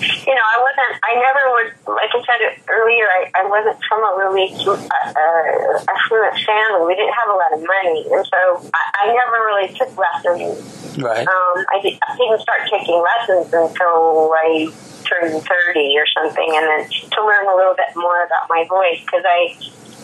you 0.02 0.34
know, 0.36 0.44
I 0.44 0.58
wasn't. 0.60 0.94
I 1.04 1.14
never 1.16 1.44
was. 1.56 1.72
Like 1.88 2.12
I 2.14 2.20
said 2.26 2.64
earlier, 2.68 3.06
I, 3.08 3.32
I 3.36 3.48
wasn't 3.48 3.78
from 3.88 4.04
a 4.04 4.12
really 4.18 4.52
uh, 4.54 5.86
affluent 5.88 6.36
family. 6.46 6.86
We 6.86 6.96
didn't 6.96 7.14
have 7.16 7.30
a 7.32 7.38
lot 7.38 7.54
of 7.54 7.62
money, 7.64 8.06
and 8.12 8.26
so 8.28 8.70
I, 8.74 9.08
I 9.08 9.14
never 9.14 9.38
really 9.48 9.72
took 9.74 9.96
lessons 9.98 10.85
Right. 10.98 11.28
um, 11.28 11.66
I, 11.74 11.82
did, 11.82 12.00
I 12.08 12.16
didn't 12.16 12.40
start 12.42 12.62
taking 12.70 13.04
lessons 13.04 13.52
until 13.54 14.32
I 14.34 14.72
turned 15.04 15.44
30 15.44 15.96
or 15.98 16.08
something, 16.16 16.50
and 16.56 16.66
then 16.66 16.90
to 16.90 17.20
learn 17.26 17.48
a 17.48 17.56
little 17.56 17.76
bit 17.76 17.96
more 17.96 18.24
about 18.24 18.50
my 18.50 18.66
voice 18.68 19.00
because 19.02 19.24
I 19.26 19.56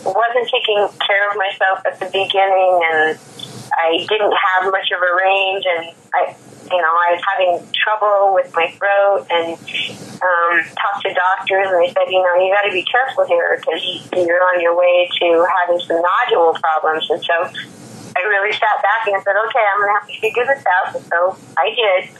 wasn't 0.04 0.48
taking 0.50 0.88
care 1.06 1.30
of 1.30 1.36
myself 1.36 1.82
at 1.86 1.98
the 1.98 2.06
beginning, 2.06 2.74
and 2.92 3.18
I 3.78 4.04
didn't 4.08 4.34
have 4.34 4.70
much 4.70 4.90
of 4.92 5.00
a 5.00 5.12
range, 5.16 5.64
and 5.66 5.94
I, 6.14 6.36
you 6.70 6.78
know, 6.78 6.92
I 6.92 7.16
was 7.16 7.22
having 7.24 7.66
trouble 7.72 8.34
with 8.34 8.52
my 8.54 8.70
throat, 8.76 9.26
and 9.30 9.56
um, 10.22 10.54
talked 10.76 11.02
to 11.02 11.10
doctors, 11.14 11.66
and 11.70 11.82
they 11.82 11.90
said, 11.90 12.06
you 12.10 12.22
know, 12.22 12.34
you 12.38 12.52
got 12.52 12.68
to 12.68 12.72
be 12.72 12.84
careful 12.84 13.26
here 13.26 13.58
because 13.58 13.82
you're 14.12 14.42
on 14.54 14.60
your 14.60 14.76
way 14.76 15.08
to 15.20 15.46
having 15.60 15.80
some 15.80 16.02
nodule 16.02 16.54
problems, 16.60 17.08
and 17.10 17.22
so 17.24 17.48
I 18.16 18.20
really 18.28 18.52
sat 18.52 18.82
back 18.82 19.08
and 19.08 19.22
said, 19.22 19.34
okay, 19.48 19.64
I'm 19.64 19.78
going 19.80 19.90
to 19.90 19.98
have 20.00 20.08
to 20.08 20.18
figure 20.20 20.46
this 20.46 20.64
out. 20.66 20.92
So 21.00 21.36
I 21.56 21.72
did. 21.74 22.10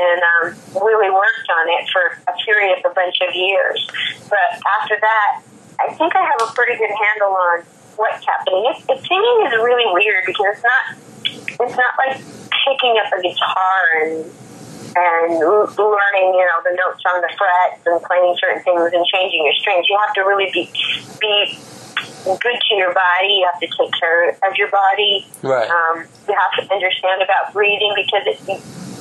And 0.00 0.22
um, 0.22 0.44
really 0.80 1.10
worked 1.10 1.48
on 1.50 1.66
it 1.68 1.84
for 1.92 2.16
a 2.30 2.34
period 2.46 2.78
of 2.78 2.90
a 2.90 2.94
bunch 2.94 3.18
of 3.20 3.34
years. 3.34 3.84
But 4.30 4.62
after 4.80 4.96
that, 5.00 5.42
I 5.82 5.92
think 5.94 6.14
I 6.14 6.22
have 6.22 6.48
a 6.48 6.52
pretty 6.54 6.78
good 6.78 6.94
handle 6.94 7.34
on 7.36 7.62
what's 7.96 8.24
happening. 8.24 8.64
It, 8.70 8.76
it, 8.88 9.00
singing 9.02 9.38
is 9.44 9.52
really 9.60 9.88
weird 9.92 10.24
because 10.26 10.56
it's 10.56 10.64
not 10.64 10.82
it's 11.60 11.76
not 11.76 11.92
like 11.98 12.16
picking 12.64 12.96
up 12.96 13.12
a 13.12 13.20
guitar 13.20 13.80
and 14.04 14.24
and 14.96 15.38
learning, 15.38 16.28
you 16.34 16.44
know, 16.44 16.58
the 16.64 16.74
notes 16.74 17.02
on 17.06 17.20
the 17.20 17.30
frets 17.38 17.82
and 17.86 18.02
playing 18.02 18.34
certain 18.40 18.62
things 18.62 18.90
and 18.92 19.06
changing 19.06 19.44
your 19.44 19.54
strings. 19.54 19.86
You 19.88 19.98
have 20.04 20.14
to 20.14 20.22
really 20.22 20.50
be 20.52 20.70
be 21.20 21.58
good 22.24 22.58
to 22.68 22.74
your 22.74 22.92
body. 22.94 23.40
You 23.40 23.48
have 23.50 23.60
to 23.60 23.66
take 23.66 23.92
care 23.98 24.30
of 24.30 24.56
your 24.56 24.70
body. 24.70 25.26
Right. 25.42 25.68
Um, 25.68 26.04
you 26.28 26.34
have 26.34 26.66
to 26.66 26.72
understand 26.72 27.22
about 27.22 27.52
breathing 27.52 27.92
because 27.96 28.22
it's 28.26 28.44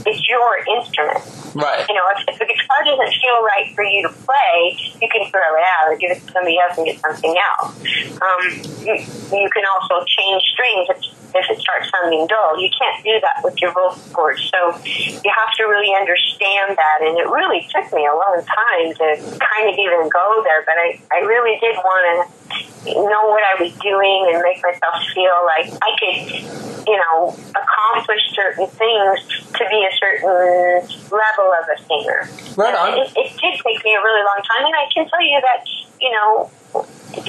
it's 0.05 0.27
your 0.27 0.57
instrument. 0.77 1.23
Right. 1.55 1.85
You 1.89 1.95
know, 1.95 2.05
if, 2.15 2.27
if 2.27 2.39
the 2.39 2.45
guitar 2.45 2.83
doesn't 2.85 3.13
feel 3.19 3.41
right 3.43 3.73
for 3.75 3.83
you 3.83 4.03
to 4.03 4.09
play, 4.09 4.77
you 5.01 5.09
can 5.09 5.29
throw 5.29 5.41
it 5.41 5.65
out 5.65 5.91
or 5.91 5.97
give 5.97 6.11
it 6.11 6.25
to 6.25 6.31
somebody 6.31 6.57
else 6.59 6.77
and 6.77 6.85
get 6.85 6.99
something 6.99 7.35
else. 7.35 7.75
Um, 8.21 8.41
you, 8.85 8.95
you 9.33 9.49
can 9.49 9.63
also 9.65 10.05
change 10.05 10.43
strings 10.53 10.87
if, 10.89 10.97
if 11.35 11.45
it 11.49 11.59
starts 11.59 11.91
sounding 11.91 12.27
dull. 12.27 12.59
You 12.59 12.69
can't 12.69 13.03
do 13.03 13.19
that 13.21 13.41
with 13.43 13.61
your 13.61 13.71
vocal 13.71 14.01
cords. 14.13 14.41
So 14.49 14.75
you 14.83 15.29
have 15.29 15.53
to 15.57 15.63
really 15.63 15.93
understand 15.95 16.77
that. 16.77 16.97
And 17.01 17.17
it 17.17 17.27
really 17.27 17.67
took 17.69 17.91
me 17.93 18.05
a 18.05 18.13
long 18.13 18.41
time 18.45 18.93
to 18.97 19.07
kind 19.37 19.69
of 19.69 19.75
even 19.77 20.09
go 20.09 20.41
there, 20.43 20.63
but 20.65 20.75
I, 20.77 20.99
I 21.11 21.19
really 21.25 21.59
did 21.59 21.75
want 21.77 22.03
to 22.09 22.39
know 22.85 23.23
what 23.29 23.43
I 23.43 23.61
was 23.61 23.73
doing 23.83 24.31
and 24.31 24.41
make 24.41 24.63
myself 24.63 24.95
feel 25.13 25.35
like 25.45 25.67
I 25.83 25.91
could, 25.99 26.87
you 26.87 26.97
know, 26.97 27.35
accomplish 27.53 28.23
certain 28.33 28.67
things 28.67 29.19
to 29.53 29.63
be 29.69 29.85
a 29.85 29.93
certain 29.99 30.87
level 31.11 31.47
of 31.59 31.65
a 31.67 31.77
singer. 31.85 32.29
Right 32.55 32.73
on. 32.73 32.97
It, 32.97 33.11
it 33.15 33.29
did 33.35 33.53
take 33.59 33.83
me 33.83 33.93
a 33.95 34.01
really 34.01 34.23
long 34.23 34.41
time, 34.47 34.65
and 34.65 34.75
I 34.75 34.87
can 34.93 35.07
tell 35.09 35.21
you 35.21 35.39
that, 35.41 35.67
you 36.01 36.11
know, 36.11 36.49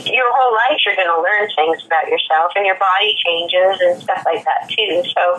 your 0.05 0.29
whole 0.33 0.53
life 0.53 0.81
you're 0.85 0.97
going 0.97 1.09
to 1.09 1.23
learn 1.23 1.49
things 1.57 1.85
about 1.87 2.09
yourself, 2.09 2.53
and 2.57 2.67
your 2.67 2.77
body 2.77 3.17
changes 3.25 3.81
and 3.81 4.03
stuff 4.03 4.23
like 4.27 4.45
that 4.45 4.69
too. 4.69 5.03
So, 5.15 5.35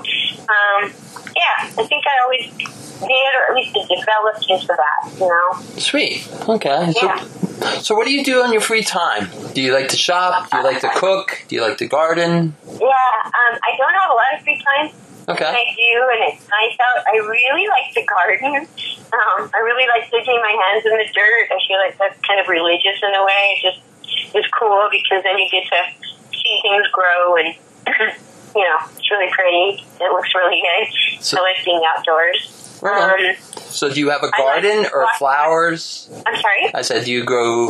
um, 0.50 0.92
yeah, 1.36 1.70
I 1.78 1.86
think 1.88 2.06
I 2.08 2.24
always 2.24 2.46
did, 2.58 3.32
or 3.36 3.50
at 3.50 3.56
least 3.56 3.74
developed 3.74 4.46
into 4.50 4.68
that. 4.68 5.12
You 5.20 5.28
know. 5.28 5.80
Sweet. 5.80 6.28
Okay. 6.48 6.94
So, 6.94 7.06
Yeah. 7.06 7.80
so 7.80 7.96
what 7.96 8.06
do 8.06 8.14
you 8.14 8.24
do 8.24 8.42
on 8.42 8.52
your 8.52 8.62
free 8.62 8.84
time? 8.84 9.30
Do 9.54 9.62
you 9.62 9.74
like 9.74 9.90
to 9.90 9.98
shop? 9.98 10.50
Do 10.50 10.58
you 10.58 10.64
like 10.64 10.82
to 10.82 10.90
cook? 10.90 11.44
Do 11.48 11.56
you 11.56 11.62
like 11.62 11.78
to 11.78 11.88
garden? 11.88 12.56
Yeah, 12.66 12.76
um, 12.78 13.60
I 13.64 13.78
don't 13.78 13.94
have 13.94 14.12
a 14.12 14.14
lot 14.14 14.34
of 14.38 14.42
free 14.44 14.62
time. 14.64 14.92
Okay. 15.32 15.46
I 15.46 15.64
do, 15.76 15.92
and 16.14 16.34
it's 16.34 16.48
nice 16.50 16.78
out. 16.80 17.04
I 17.08 17.18
really 17.18 17.68
like 17.68 17.94
the 17.94 18.06
garden. 18.06 18.68
Um, 19.12 19.50
I 19.54 19.60
really 19.64 19.88
like 19.88 20.10
digging 20.12 20.40
my 20.42 20.54
hands 20.68 20.86
in 20.86 20.92
the 20.92 21.06
dirt. 21.14 21.48
I 21.52 21.60
feel 21.68 21.78
like 21.80 21.98
that's 21.98 22.20
kind 22.28 22.40
of 22.40 22.48
religious 22.48 23.00
in 23.02 23.14
a 23.14 23.24
way. 23.26 23.44
It 23.58 23.62
just 23.62 24.36
is 24.36 24.46
cool 24.58 24.88
because 24.92 25.24
then 25.24 25.38
you 25.38 25.50
get 25.52 25.64
to 25.70 26.08
see 26.32 26.60
things 26.62 26.86
grow, 26.92 27.36
and 27.36 27.56
you 28.56 28.64
know, 28.64 28.78
it's 28.98 29.10
really 29.12 29.32
pretty. 29.32 29.84
It 30.00 30.12
looks 30.12 30.30
really 30.36 30.62
good. 30.62 31.24
So- 31.24 31.38
I 31.40 31.42
like 31.42 31.64
being 31.66 31.82
outdoors. 31.98 32.80
Right. 32.82 33.30
Um, 33.30 33.36
So 33.60 33.94
do 33.94 34.00
you 34.00 34.10
have 34.10 34.24
a 34.24 34.32
garden 34.32 34.84
to 34.86 34.92
or 34.92 35.08
flowers? 35.18 36.10
I'm 36.26 36.36
sorry. 36.42 36.72
I 36.74 36.82
said, 36.82 37.06
do 37.06 37.12
you 37.12 37.24
grow 37.24 37.70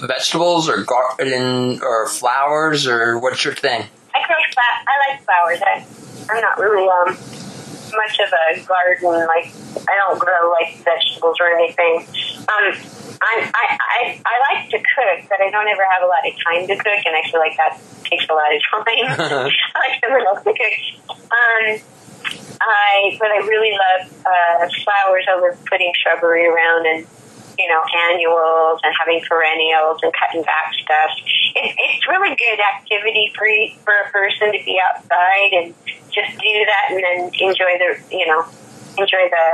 vegetables 0.00 0.68
or 0.68 0.82
garden 0.84 1.80
or 1.82 2.08
flowers 2.08 2.86
or 2.86 3.18
what's 3.18 3.44
your 3.44 3.54
thing? 3.54 3.84
I 4.16 4.26
grow 4.26 4.40
fla- 4.52 4.82
I 4.88 4.94
like 5.04 5.22
flowers. 5.24 5.60
I, 5.60 5.84
I'm 6.32 6.40
not 6.40 6.58
really 6.58 6.88
um 6.88 7.16
much 7.92 8.18
of 8.18 8.32
a 8.32 8.60
garden. 8.64 9.26
Like 9.28 9.52
I 9.88 9.94
don't 10.00 10.18
grow 10.18 10.50
like 10.50 10.82
vegetables 10.84 11.36
or 11.40 11.52
anything. 11.52 12.06
Um, 12.48 12.72
I 13.20 13.50
I 13.52 13.64
I, 13.76 14.22
I 14.24 14.34
like 14.54 14.70
to 14.70 14.78
cook, 14.78 15.28
but 15.28 15.40
I 15.40 15.50
don't 15.50 15.68
ever 15.68 15.84
have 15.84 16.02
a 16.02 16.08
lot 16.08 16.24
of 16.26 16.32
time 16.42 16.66
to 16.66 16.76
cook, 16.76 17.00
and 17.04 17.14
I 17.14 17.22
feel 17.30 17.40
like 17.40 17.56
that 17.56 17.78
takes 18.04 18.26
a 18.28 18.34
lot 18.34 18.48
of 18.54 18.60
time. 18.72 19.06
I 19.74 19.76
like 19.76 20.00
someone 20.02 20.26
else 20.26 20.42
to 20.44 20.52
cook. 20.52 20.76
Um, 21.30 21.80
I 22.60 23.16
but 23.20 23.30
I 23.30 23.38
really 23.46 23.72
love 23.72 24.12
uh, 24.24 24.68
flowers. 24.82 25.24
I 25.28 25.38
love 25.40 25.58
putting 25.66 25.92
shrubbery 26.02 26.46
around 26.46 26.86
and 26.86 27.06
you 27.58 27.68
know 27.68 27.82
annuals 28.10 28.80
and 28.82 28.94
having 28.98 29.20
perennials 29.28 30.00
and 30.02 30.12
cutting 30.12 30.42
back 30.42 30.72
stuff. 30.82 31.10
It, 31.56 31.74
it's 31.74 32.06
really 32.08 32.36
good 32.36 32.60
activity 32.60 33.32
for 33.34 33.48
for 33.84 33.94
a 34.04 34.10
person 34.12 34.52
to 34.52 34.60
be 34.64 34.76
outside 34.76 35.52
and 35.52 35.74
just 36.12 36.36
do 36.36 36.54
that 36.68 36.92
and 36.92 37.00
then 37.02 37.18
enjoy 37.40 37.80
the 37.80 37.96
you 38.12 38.26
know 38.26 38.44
enjoy 38.98 39.24
the 39.28 39.46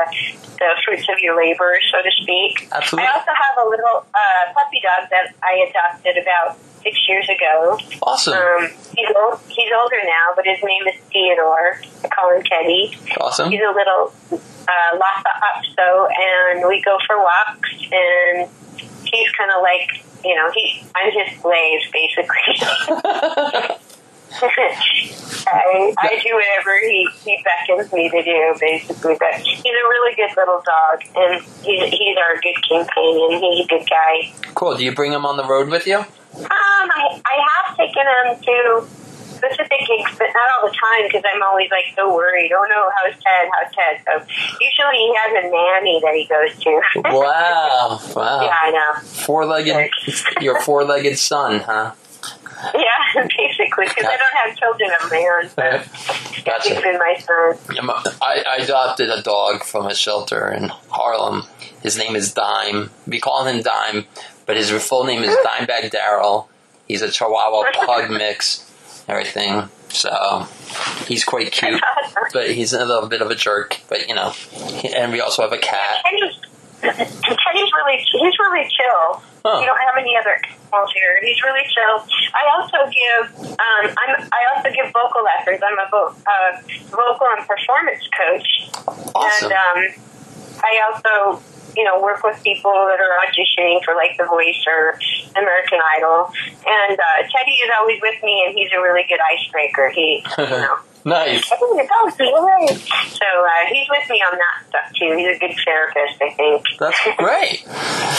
the 0.59 0.71
fruits 0.85 1.09
of 1.11 1.19
your 1.19 1.37
labor, 1.37 1.75
so 1.91 2.03
to 2.03 2.11
speak. 2.23 2.69
Absolutely. 2.71 3.09
I 3.09 3.13
also 3.13 3.35
have 3.35 3.67
a 3.67 3.69
little 3.69 4.07
uh, 4.15 4.53
puppy 4.55 4.81
dog 4.83 5.11
that 5.11 5.35
I 5.43 5.67
adopted 5.67 6.23
about 6.23 6.57
six 6.83 6.99
years 7.09 7.29
ago. 7.29 7.79
Awesome. 8.03 8.35
Um, 8.35 8.71
he's 8.95 9.11
old, 9.17 9.41
he's 9.49 9.73
older 9.75 9.99
now, 10.05 10.35
but 10.37 10.47
his 10.47 10.63
name 10.63 10.87
is 10.87 11.01
Theodore. 11.13 11.81
I 12.05 12.09
call 12.09 12.35
him 12.35 12.43
Teddy. 12.45 12.97
Awesome. 13.21 13.51
He's 13.51 13.61
a 13.61 13.75
little 13.75 14.15
uh, 14.31 14.99
Lhasa 14.99 15.33
Apso, 15.51 16.09
and 16.11 16.69
we 16.69 16.83
go 16.83 16.99
for 17.07 17.19
walks, 17.19 17.71
and 17.91 18.49
he's 18.79 19.31
kind 19.33 19.51
of 19.51 19.63
like, 19.63 20.05
you 20.25 20.35
know, 20.35 20.51
he 20.55 20.85
I'm 20.95 21.13
his 21.13 21.41
slave, 21.41 21.81
basically. 21.93 23.79
I, 24.35 25.95
I 25.99 26.21
do 26.23 26.35
whatever 26.35 26.79
he, 26.81 27.09
he 27.25 27.45
beckons 27.45 27.93
me 27.93 28.09
to 28.09 28.23
do, 28.23 28.55
basically. 28.59 29.17
But 29.19 29.35
he's 29.35 29.59
a 29.65 29.89
really 29.89 30.15
good 30.15 30.31
little 30.37 30.63
dog, 30.65 31.03
and 31.17 31.43
he's, 31.63 31.93
he's 31.93 32.17
our 32.17 32.41
good 32.41 32.57
companion. 32.67 33.43
He's 33.43 33.65
a 33.65 33.69
good 33.69 33.89
guy. 33.89 34.33
Cool. 34.55 34.77
Do 34.77 34.85
you 34.85 34.95
bring 34.95 35.13
him 35.13 35.27
on 35.27 35.37
the 35.37 35.45
road 35.45 35.69
with 35.69 35.87
you? 35.87 35.99
Um, 35.99 36.07
I, 36.51 37.21
I 37.27 37.47
have 37.51 37.77
taken 37.77 38.07
him 38.07 38.43
to 38.43 38.87
specific 39.43 39.81
gigs, 39.87 40.15
but 40.19 40.29
not 40.31 40.47
all 40.55 40.71
the 40.71 40.75
time 40.77 41.03
because 41.09 41.23
I'm 41.27 41.43
always 41.43 41.71
like 41.71 41.91
so 41.97 42.15
worried. 42.15 42.53
Oh 42.55 42.65
no, 42.69 42.91
how's 42.95 43.15
Ted? 43.19 43.51
How's 43.51 43.75
Ted? 43.75 44.03
So 44.07 44.13
usually 44.61 44.97
he 44.97 45.15
has 45.19 45.45
a 45.45 45.49
nanny 45.51 46.01
that 46.03 46.15
he 46.15 46.27
goes 46.27 46.59
to. 46.63 46.81
Wow. 47.13 48.01
Wow. 48.15 48.43
yeah, 48.43 48.57
I 48.63 48.71
know. 48.71 49.01
Four-legged, 49.03 49.91
your 50.41 50.61
four-legged 50.63 51.19
son, 51.19 51.61
huh? 51.61 51.93
Yeah, 52.75 53.23
basically, 53.37 53.87
because 53.89 54.05
I 54.05 54.17
don't 54.17 54.37
have 54.45 54.57
children 54.57 54.91
of 55.03 55.11
my 55.11 55.41
own. 55.43 55.49
So 55.49 56.33
he's 56.33 56.45
Gotcha. 56.45 56.81
been 56.81 56.99
my 56.99 57.17
son. 57.19 58.17
I, 58.23 58.45
I 58.49 58.57
adopted 58.63 59.11
a 59.11 59.21
dog 59.23 59.65
from 59.65 59.87
a 59.87 59.95
shelter 59.95 60.49
in 60.53 60.69
Harlem. 60.91 61.43
His 61.83 61.99
name 61.99 62.15
is 62.15 62.33
Dime. 62.33 62.91
We 63.07 63.21
call 63.21 63.45
him 63.47 63.63
Dime, 63.63 64.07
but 64.47 64.57
his 64.57 64.71
full 64.71 65.05
name 65.05 65.23
is 65.23 65.35
Dimebag 65.45 65.91
Darrell. 65.91 66.49
He's 66.87 67.03
a 67.03 67.11
Chihuahua 67.11 67.71
Pug 67.85 68.11
mix, 68.11 68.71
everything. 69.09 69.69
So 69.89 70.47
he's 71.07 71.25
quite 71.25 71.53
cute, 71.53 71.81
but 72.33 72.51
he's 72.51 72.73
a 72.73 72.85
little 72.85 73.09
bit 73.09 73.21
of 73.21 73.31
a 73.31 73.35
jerk. 73.35 73.79
But 73.89 74.09
you 74.09 74.15
know, 74.15 74.33
and 74.97 75.13
we 75.13 75.21
also 75.21 75.43
have 75.43 75.53
a 75.53 75.59
cat. 75.59 76.03
Teddy's, 76.05 76.41
Teddy's 76.81 77.71
really, 77.77 77.99
he's 77.99 78.39
really 78.39 78.69
chill. 78.69 79.23
Huh. 79.45 79.61
You 79.61 79.67
don't 79.67 79.79
have 79.79 79.99
any 79.99 80.17
other 80.17 80.39
animals 80.73 80.91
here. 80.95 81.19
He's 81.21 81.43
really 81.43 81.67
chill. 81.69 82.07
I 82.33 82.43
also 82.57 82.79
give, 82.91 83.49
um, 83.51 83.95
I'm, 83.99 84.29
I 84.33 84.41
also 84.55 84.71
give 84.71 84.93
vocal 84.93 85.23
lessons. 85.25 85.61
I'm 85.63 85.79
a 85.79 85.89
vo- 85.91 86.15
uh, 86.27 86.61
vocal 86.91 87.27
and 87.37 87.47
performance 87.47 88.09
coach. 88.17 88.71
Awesome. 89.15 89.53
And 89.53 89.53
um, 89.53 89.95
I 90.63 90.81
also, 90.89 91.43
you 91.77 91.85
know, 91.85 92.01
work 92.01 92.23
with 92.23 92.43
people 92.43 92.73
that 92.73 93.01
are 93.01 93.17
auditioning 93.27 93.83
for 93.85 93.95
like 93.95 94.17
The 94.17 94.25
Voice 94.25 94.65
or 94.67 94.99
American 95.37 95.81
Idol. 95.97 96.31
And 96.67 96.99
uh, 96.99 97.23
Teddy 97.23 97.57
is 97.65 97.71
always 97.81 98.01
with 98.01 98.23
me, 98.23 98.45
and 98.47 98.57
he's 98.57 98.71
a 98.73 98.81
really 98.81 99.05
good 99.09 99.21
icebreaker. 99.21 99.91
He, 99.91 100.25
you 100.39 100.45
know. 100.45 100.79
Nice. 101.05 101.51
I 101.51 101.57
think 101.57 101.83
it's 101.83 101.91
awesome. 101.91 102.79
So 103.11 103.27
uh, 103.27 103.67
he's 103.69 103.89
with 103.91 104.09
me 104.09 104.23
on 104.23 104.39
that 104.39 104.69
stuff 104.69 104.93
too. 104.97 105.17
He's 105.17 105.37
a 105.37 105.39
good 105.41 105.57
therapist, 105.65 106.23
I 106.23 106.31
think. 106.31 106.65
That's 106.79 106.99
great. 107.17 107.65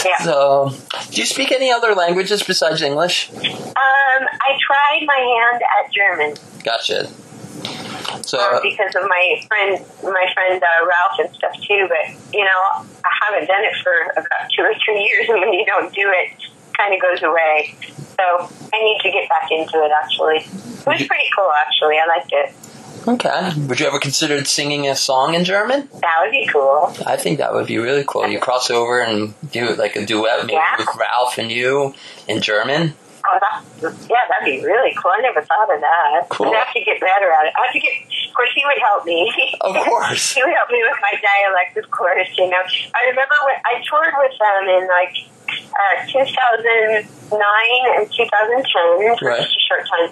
Yeah. 0.06 0.18
So, 0.22 0.74
do 1.10 1.22
you 1.22 1.26
speak 1.26 1.54
any 1.54 1.72
other 1.72 1.96
languages 1.96 2.44
besides 2.44 2.82
English? 2.82 3.32
Um, 3.32 3.74
I 3.78 4.58
tried 4.68 5.06
my 5.06 5.16
hand 5.16 5.62
at 5.80 5.94
German 5.94 6.36
Gotcha. 6.64 7.10
So, 8.26 8.40
um, 8.40 8.60
because 8.64 8.96
of 8.96 9.04
my 9.08 9.42
friend, 9.48 9.86
my 10.04 10.26
friend 10.34 10.62
uh, 10.64 10.86
Ralf 10.86 11.20
and 11.20 11.36
stuff 11.36 11.54
too. 11.68 11.88
But 11.90 12.34
you 12.34 12.44
know, 12.44 12.86
I 13.04 13.12
haven't 13.28 13.48
done 13.48 13.64
it 13.64 13.76
for 13.84 14.12
about 14.14 14.50
two 14.56 14.64
or 14.64 14.74
three 14.86 15.02
years, 15.04 15.30
and 15.30 15.40
when 15.40 15.54
you 15.54 15.66
don't 15.66 15.94
do 15.94 16.08
it, 16.10 16.32
it 16.42 16.50
kind 16.78 16.94
of 16.94 17.02
goes 17.02 17.22
away. 17.24 17.76
So 18.18 18.24
I 18.74 18.84
need 18.84 19.00
to 19.04 19.12
get 19.12 19.28
back 19.30 19.50
into 19.52 19.78
it. 19.84 19.92
Actually, 20.04 20.38
it 20.38 20.86
was 20.86 21.08
pretty 21.08 21.30
cool. 21.36 21.50
Actually, 21.66 21.98
I 21.98 22.06
liked 22.08 22.32
it. 22.32 22.54
okay. 23.08 23.52
Would 23.68 23.80
you 23.80 23.88
ever 23.88 24.00
consider 24.00 24.44
singing 24.46 24.88
a 24.88 24.96
song 24.96 25.34
in 25.34 25.44
German? 25.44 25.90
That 26.00 26.16
would 26.22 26.32
be 26.32 26.48
cool. 26.52 26.94
I 27.06 27.18
think 27.18 27.40
that 27.40 27.54
would 27.54 27.68
be 27.68 27.78
really 27.80 28.04
cool. 28.08 28.28
You 28.28 28.40
cross 28.40 28.70
over 28.70 29.02
and 29.02 29.34
do 29.52 29.76
like 29.76 29.96
a 29.96 30.06
duet, 30.06 30.42
maybe 30.46 30.54
Yeah. 30.54 30.78
with 30.78 30.88
Ralf 30.98 31.38
and 31.38 31.52
you 31.52 31.94
in 32.28 32.42
German. 32.42 32.94
Oh, 33.26 33.40
yeah, 33.82 34.20
that'd 34.28 34.44
be 34.44 34.60
really 34.66 34.94
cool. 35.00 35.12
I 35.16 35.22
never 35.22 35.42
thought 35.42 35.74
of 35.74 35.80
that. 35.80 36.28
Cool. 36.30 36.48
I'd 36.52 36.56
have 36.60 36.74
to 36.74 36.82
get 36.84 37.00
better 37.00 37.32
at 37.32 37.48
it. 37.48 37.54
I 37.56 37.66
have 37.66 37.74
to 37.74 37.80
get. 37.80 37.94
Of 38.28 38.34
course, 38.36 38.52
he 38.54 38.64
would 38.66 38.82
help 38.84 39.06
me. 39.06 39.32
Of 39.62 39.76
course. 39.86 40.32
he 40.36 40.44
would 40.44 40.52
help 40.52 40.70
me 40.70 40.84
with 40.84 41.00
my 41.00 41.14
dialect. 41.16 41.78
Of 41.78 41.90
course, 41.92 42.28
you 42.38 42.50
know. 42.50 42.60
I 42.60 43.02
remember 43.10 43.36
when 43.48 43.56
I 43.64 43.80
toured 43.88 44.12
with 44.20 44.36
them 44.36 44.64
in 44.76 44.84
like 44.92 45.16
uh, 45.72 46.04
2009 46.12 47.08
and 47.96 48.12
2010 48.12 49.28
Right. 49.28 49.40
just 49.40 49.56
a 49.56 49.62
short 49.72 49.88
time, 49.88 50.12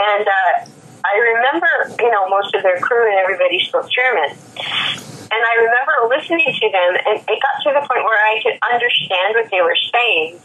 and 0.00 0.26
uh, 0.26 0.66
I 1.04 1.14
remember, 1.38 1.68
you 2.02 2.10
know, 2.10 2.28
most 2.28 2.54
of 2.54 2.62
their 2.62 2.78
crew 2.80 3.06
and 3.06 3.18
everybody 3.20 3.60
spoke 3.64 3.88
German. 3.90 4.36
And 5.30 5.44
I 5.44 5.54
remember 5.60 6.16
listening 6.16 6.48
to 6.56 6.66
them, 6.72 6.90
and 7.06 7.16
it 7.20 7.38
got 7.38 7.56
to 7.62 7.70
the 7.76 7.84
point 7.86 8.02
where 8.02 8.16
I 8.32 8.40
could 8.42 8.56
understand 8.72 9.36
what 9.36 9.50
they 9.50 9.60
were 9.60 9.76
saying, 9.92 10.40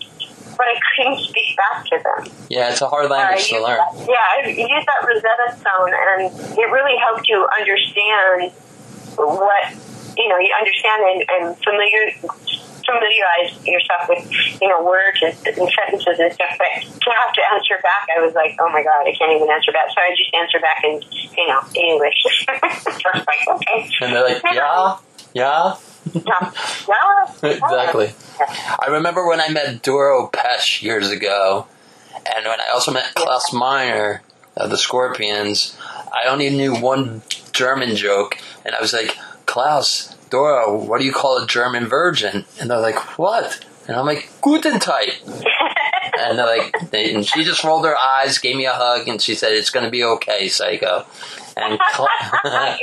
but 0.57 0.67
I 0.67 0.79
couldn't 0.95 1.19
speak 1.19 1.57
back 1.57 1.85
to 1.85 1.99
them. 2.03 2.33
Yeah, 2.49 2.69
it's 2.71 2.81
a 2.81 2.87
hard 2.87 3.05
I 3.11 3.15
language 3.29 3.49
to 3.49 3.61
learn. 3.61 3.77
that- 3.77 4.07
yeah, 4.07 4.43
I 4.43 4.47
used 4.47 4.87
that 4.87 5.05
Rosetta 5.07 5.57
Stone, 5.59 5.93
and 5.93 6.57
it 6.57 6.69
really 6.71 6.97
helped 6.97 7.27
you 7.27 7.47
understand 7.59 8.51
what 9.15 9.63
you 10.17 10.29
know. 10.29 10.37
You 10.37 10.53
understand 10.59 11.01
and, 11.03 11.19
and 11.29 11.57
familiar 11.63 12.13
familiarize 12.83 13.55
yourself 13.65 14.09
with 14.09 14.27
you 14.61 14.67
know 14.67 14.83
words 14.83 15.19
and, 15.23 15.35
and 15.47 15.69
sentences 15.71 16.19
and 16.19 16.33
stuff. 16.33 16.55
But 16.57 16.83
to 16.83 17.09
have 17.11 17.33
to 17.33 17.41
answer 17.53 17.75
back, 17.81 18.07
I 18.15 18.21
was 18.21 18.33
like, 18.33 18.55
oh 18.59 18.69
my 18.69 18.83
god, 18.83 19.07
I 19.07 19.13
can't 19.17 19.31
even 19.31 19.49
answer 19.49 19.71
back. 19.71 19.87
So 19.89 20.01
I 20.01 20.11
just 20.15 20.33
answer 20.33 20.59
back 20.59 20.83
in 20.83 21.01
you 21.37 21.47
know 21.47 21.61
English. 21.75 22.19
so 22.45 22.53
I 22.53 23.17
was 23.17 23.25
like, 23.25 23.43
okay. 23.47 23.89
And 24.01 24.13
they're 24.13 24.23
like, 24.23 24.43
yeah, 24.51 24.97
yeah. 25.33 25.75
Yeah, 26.13 26.21
yeah, 26.87 27.49
exactly. 27.49 28.13
I 28.39 28.87
remember 28.89 29.25
when 29.27 29.39
I 29.39 29.49
met 29.49 29.81
Doro 29.81 30.27
Pesch 30.27 30.81
years 30.81 31.09
ago, 31.09 31.67
and 32.13 32.45
when 32.45 32.59
I 32.59 32.69
also 32.73 32.91
met 32.91 33.13
Klaus 33.15 33.53
Meine 33.53 34.19
of 34.57 34.69
the 34.69 34.77
Scorpions, 34.77 35.77
I 36.11 36.27
only 36.27 36.49
knew 36.49 36.75
one 36.75 37.21
German 37.53 37.95
joke, 37.95 38.37
and 38.65 38.75
I 38.75 38.81
was 38.81 38.93
like, 38.93 39.17
Klaus, 39.45 40.15
Doro, 40.29 40.75
what 40.75 40.99
do 40.99 41.05
you 41.05 41.13
call 41.13 41.41
a 41.41 41.47
German 41.47 41.87
virgin? 41.87 42.45
And 42.59 42.69
they're 42.69 42.79
like, 42.79 43.17
what? 43.17 43.63
And 43.87 43.95
I'm 43.95 44.05
like, 44.05 44.29
Guten 44.41 44.79
Tag. 44.79 45.11
And 46.15 46.37
they're 46.37 46.45
like, 46.45 46.91
they, 46.91 47.13
and 47.13 47.25
she 47.25 47.43
just 47.43 47.63
rolled 47.63 47.85
her 47.85 47.97
eyes, 47.97 48.37
gave 48.37 48.55
me 48.55 48.65
a 48.65 48.71
hug, 48.71 49.07
and 49.07 49.19
she 49.21 49.33
said, 49.33 49.51
"It's 49.51 49.71
going 49.71 49.83
to 49.83 49.89
be 49.89 50.03
okay, 50.03 50.47
Psycho." 50.47 51.05
And 51.55 51.79
Cla- 51.93 52.77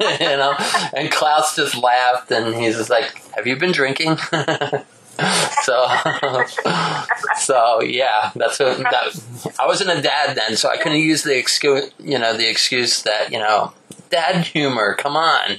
you 0.20 0.36
know, 0.36 0.54
and 0.94 1.10
Klaus 1.10 1.56
just 1.56 1.76
laughed, 1.76 2.30
and 2.30 2.54
he's 2.54 2.76
just 2.76 2.90
like, 2.90 3.20
"Have 3.34 3.46
you 3.46 3.56
been 3.56 3.72
drinking?" 3.72 4.16
so, 5.62 5.86
so 7.36 7.80
yeah, 7.82 8.30
that's 8.34 8.58
what 8.58 8.78
that. 8.78 9.54
I 9.58 9.66
wasn't 9.66 9.90
a 9.98 10.02
dad 10.02 10.36
then, 10.36 10.56
so 10.56 10.68
I 10.68 10.76
couldn't 10.76 11.00
use 11.00 11.22
the 11.22 11.36
excuse, 11.36 11.90
you 11.98 12.18
know, 12.18 12.36
the 12.36 12.48
excuse 12.48 13.02
that 13.02 13.32
you 13.32 13.38
know, 13.38 13.72
dad 14.10 14.44
humor. 14.44 14.94
Come 14.94 15.16
on. 15.16 15.56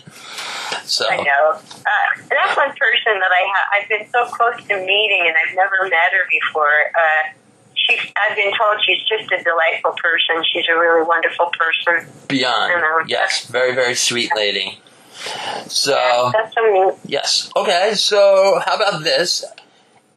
So 0.84 1.06
I 1.10 1.18
know. 1.18 1.52
Uh, 1.54 2.22
that's 2.30 2.58
one 2.58 2.70
person 2.70 3.20
that 3.20 3.32
I 3.32 3.48
ha- 3.48 3.70
I've 3.74 3.90
been 3.90 4.08
so 4.12 4.26
close 4.26 4.58
to 4.68 4.78
meeting, 4.86 5.26
and 5.28 5.36
I've 5.36 5.56
never 5.56 5.90
met 5.90 6.12
her 6.12 6.28
before. 6.30 6.92
Uh, 6.96 7.34
she, 7.88 8.00
I've 8.18 8.36
been 8.36 8.52
told 8.58 8.78
she's 8.86 9.04
just 9.04 9.32
a 9.32 9.44
delightful 9.44 9.94
person. 10.02 10.44
She's 10.52 10.66
a 10.70 10.78
really 10.78 11.06
wonderful 11.06 11.52
person. 11.58 12.08
beyond, 12.28 12.74
I 12.74 12.82
know. 12.82 13.06
yes, 13.08 13.46
very 13.48 13.74
very 13.74 13.96
sweet 13.96 14.32
lady. 14.36 14.80
So 15.68 16.32
That's 16.34 16.56
amazing. 16.58 17.00
Yes. 17.06 17.52
Okay. 17.56 17.94
So 17.96 18.60
how 18.66 18.76
about 18.76 19.04
this? 19.04 19.46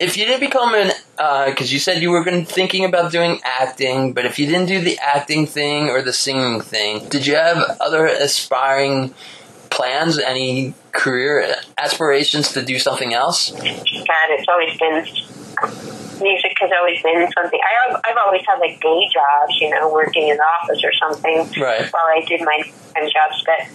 If 0.00 0.16
you 0.16 0.26
didn't 0.26 0.40
become 0.40 0.74
an, 0.74 0.92
uh, 1.18 1.46
because 1.50 1.72
you 1.72 1.80
said 1.80 2.00
you 2.00 2.10
were 2.10 2.22
going 2.22 2.44
thinking 2.44 2.84
about 2.84 3.10
doing 3.10 3.40
acting, 3.42 4.12
but 4.12 4.24
if 4.24 4.38
you 4.38 4.46
didn't 4.46 4.66
do 4.66 4.80
the 4.80 4.96
acting 5.02 5.46
thing 5.46 5.88
or 5.88 6.02
the 6.02 6.12
singing 6.12 6.60
thing, 6.60 7.08
did 7.08 7.26
you 7.26 7.34
have 7.34 7.76
other 7.80 8.06
aspiring 8.06 9.12
plans? 9.70 10.18
Any 10.18 10.74
career 10.92 11.56
aspirations 11.76 12.52
to 12.52 12.64
do 12.64 12.78
something 12.78 13.12
else? 13.12 13.50
God, 13.50 13.64
it's 13.64 14.46
always 14.48 14.78
been 14.78 15.04
music 16.20 16.56
has 16.60 16.70
always 16.78 17.00
been 17.02 17.30
something. 17.32 17.60
I, 17.60 17.94
I've 18.06 18.16
always 18.26 18.42
had 18.46 18.58
like 18.60 18.80
day 18.80 19.08
jobs, 19.12 19.60
you 19.60 19.70
know, 19.70 19.92
working 19.92 20.28
in 20.28 20.36
the 20.36 20.42
office 20.62 20.82
or 20.84 20.92
something 20.92 21.38
Right. 21.60 21.86
while 21.92 22.08
I 22.08 22.24
did 22.26 22.40
my 22.42 22.62
time 22.94 23.08
jobs. 23.10 23.42
But 23.46 23.68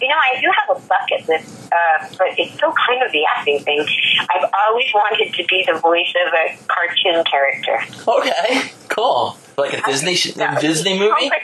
you 0.00 0.08
know, 0.08 0.16
I 0.16 0.40
do 0.40 0.48
have 0.50 0.76
a 0.76 0.80
bucket 0.86 1.28
list, 1.28 1.72
uh, 1.72 2.06
but 2.18 2.28
it's 2.38 2.54
still 2.54 2.72
kind 2.86 3.02
of 3.02 3.10
the 3.12 3.22
acting 3.36 3.60
thing. 3.60 3.84
I've 4.30 4.48
always 4.68 4.86
wanted 4.94 5.32
to 5.34 5.44
be 5.44 5.64
the 5.66 5.78
voice 5.78 6.12
of 6.26 6.32
a 6.32 6.56
cartoon 6.68 7.24
character. 7.24 7.78
Okay. 8.08 8.70
Cool. 8.88 9.36
Like 9.58 9.72
a 9.74 9.82
Disney 9.82 10.14
sh- 10.14 10.36
a 10.36 10.58
Disney 10.60 10.98
movie. 10.98 11.30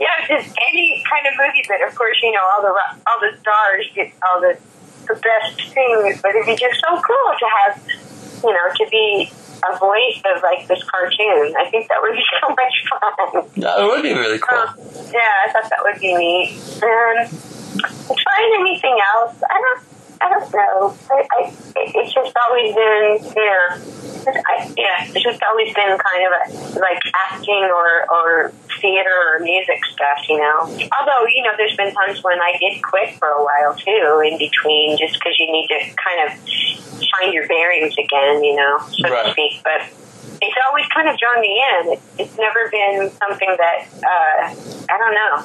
Yeah, 0.00 0.08
just 0.26 0.48
any 0.72 1.04
kind 1.08 1.26
of 1.26 1.34
movie, 1.38 1.62
but 1.68 1.86
of 1.86 1.94
course, 1.94 2.16
you 2.22 2.32
know, 2.32 2.40
all 2.56 2.62
the 2.62 2.68
all 3.06 3.20
the 3.20 3.36
stars 3.38 3.86
get 3.94 4.10
all 4.26 4.40
the 4.40 4.56
the 5.06 5.14
best 5.14 5.74
things. 5.74 6.20
But 6.22 6.34
it'd 6.34 6.46
be 6.46 6.56
just 6.56 6.80
so 6.80 7.00
cool 7.00 7.32
to 7.38 7.46
have, 7.60 7.82
you 8.42 8.52
know, 8.52 8.66
to 8.74 8.86
be 8.90 9.30
a 9.62 9.78
voice 9.78 10.20
of 10.34 10.42
like 10.42 10.66
this 10.66 10.82
cartoon. 10.84 11.54
I 11.56 11.68
think 11.70 11.88
that 11.88 11.98
would 12.02 12.14
be 12.14 12.24
so 12.40 12.48
much 12.48 12.74
fun. 12.90 13.62
That 13.62 13.82
would 13.86 14.02
be 14.02 14.12
really 14.12 14.38
cool. 14.38 14.58
Um, 14.58 14.74
yeah, 15.12 15.46
I 15.46 15.52
thought 15.52 15.70
that 15.70 15.80
would 15.82 16.00
be 16.00 16.14
neat. 16.14 16.50
And 16.82 17.28
trying 18.06 18.52
anything 18.60 18.98
else, 19.14 19.42
I 19.48 19.60
don't, 19.60 19.91
I 20.22 20.28
don't 20.30 20.52
know. 20.54 20.96
I, 21.10 21.26
I, 21.34 21.52
it's 21.74 22.14
just 22.14 22.36
always 22.46 22.74
been, 22.74 23.34
yeah, 23.34 24.42
I, 24.46 24.72
yeah, 24.78 25.02
it's 25.10 25.22
just 25.22 25.42
always 25.50 25.74
been 25.74 25.98
kind 25.98 26.22
of 26.22 26.32
a, 26.32 26.78
like 26.78 27.02
acting 27.28 27.66
or 27.74 28.06
or 28.08 28.52
theater 28.80 29.10
or 29.34 29.40
music 29.40 29.84
stuff, 29.92 30.18
you 30.28 30.38
know. 30.38 30.60
Although 30.62 31.26
you 31.34 31.42
know, 31.42 31.50
there's 31.56 31.76
been 31.76 31.92
times 31.92 32.22
when 32.22 32.38
I 32.40 32.54
did 32.60 32.82
quit 32.82 33.18
for 33.18 33.28
a 33.28 33.42
while 33.42 33.74
too, 33.74 34.22
in 34.24 34.38
between, 34.38 34.96
just 34.96 35.14
because 35.14 35.34
you 35.38 35.50
need 35.50 35.66
to 35.68 35.78
kind 35.98 36.30
of 36.30 36.38
find 37.18 37.34
your 37.34 37.48
bearings 37.48 37.94
again, 37.98 38.44
you 38.44 38.54
know, 38.54 38.78
so 38.90 39.08
Right. 39.10 39.26
to 39.26 39.32
speak. 39.32 39.60
But 39.64 39.90
it's 40.40 40.56
always 40.68 40.86
kind 40.94 41.08
of 41.08 41.18
drawn 41.18 41.40
me 41.40 41.62
in. 41.62 41.92
It, 41.94 42.00
it's 42.18 42.36
never 42.38 42.68
been 42.70 43.10
something 43.18 43.48
that 43.58 43.78
uh, 44.02 44.40
I 44.90 44.96
don't 44.98 45.14
know. 45.14 45.42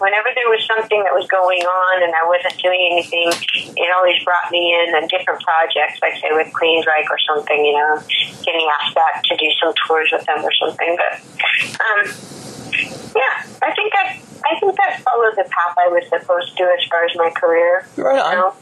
Whenever 0.00 0.28
there 0.34 0.48
was 0.48 0.64
something 0.66 1.04
that 1.04 1.12
was 1.14 1.28
going 1.28 1.60
on 1.62 2.02
and 2.02 2.12
I 2.16 2.26
wasn't 2.26 2.56
doing 2.60 2.80
anything, 2.90 3.30
it 3.76 3.88
always 3.94 4.16
brought 4.24 4.50
me 4.50 4.72
in 4.74 4.94
on 4.94 5.06
different 5.08 5.40
projects, 5.44 6.00
like 6.02 6.14
say 6.18 6.32
with 6.32 6.50
Queensryche 6.52 7.06
or 7.10 7.18
something, 7.28 7.64
you 7.64 7.72
know, 7.76 8.02
getting 8.42 8.66
asked 8.80 8.94
back 8.96 9.22
to 9.24 9.36
do 9.36 9.46
some 9.62 9.72
tours 9.86 10.08
with 10.10 10.24
them 10.26 10.42
or 10.42 10.50
something. 10.52 10.96
But 10.96 11.20
um, 11.78 12.00
yeah, 13.14 13.44
I 13.62 13.70
think 13.76 13.92
I 13.94 14.20
I 14.44 14.58
think 14.58 14.74
I 14.80 14.98
followed 15.00 15.36
the 15.36 15.44
path 15.48 15.76
I 15.78 15.88
was 15.88 16.04
supposed 16.08 16.56
to 16.56 16.64
as 16.64 16.82
far 16.88 17.04
as 17.04 17.14
my 17.16 17.30
career. 17.30 17.86
Right 17.96 18.16
You 18.16 18.20
on. 18.20 18.34
know? 18.34 18.54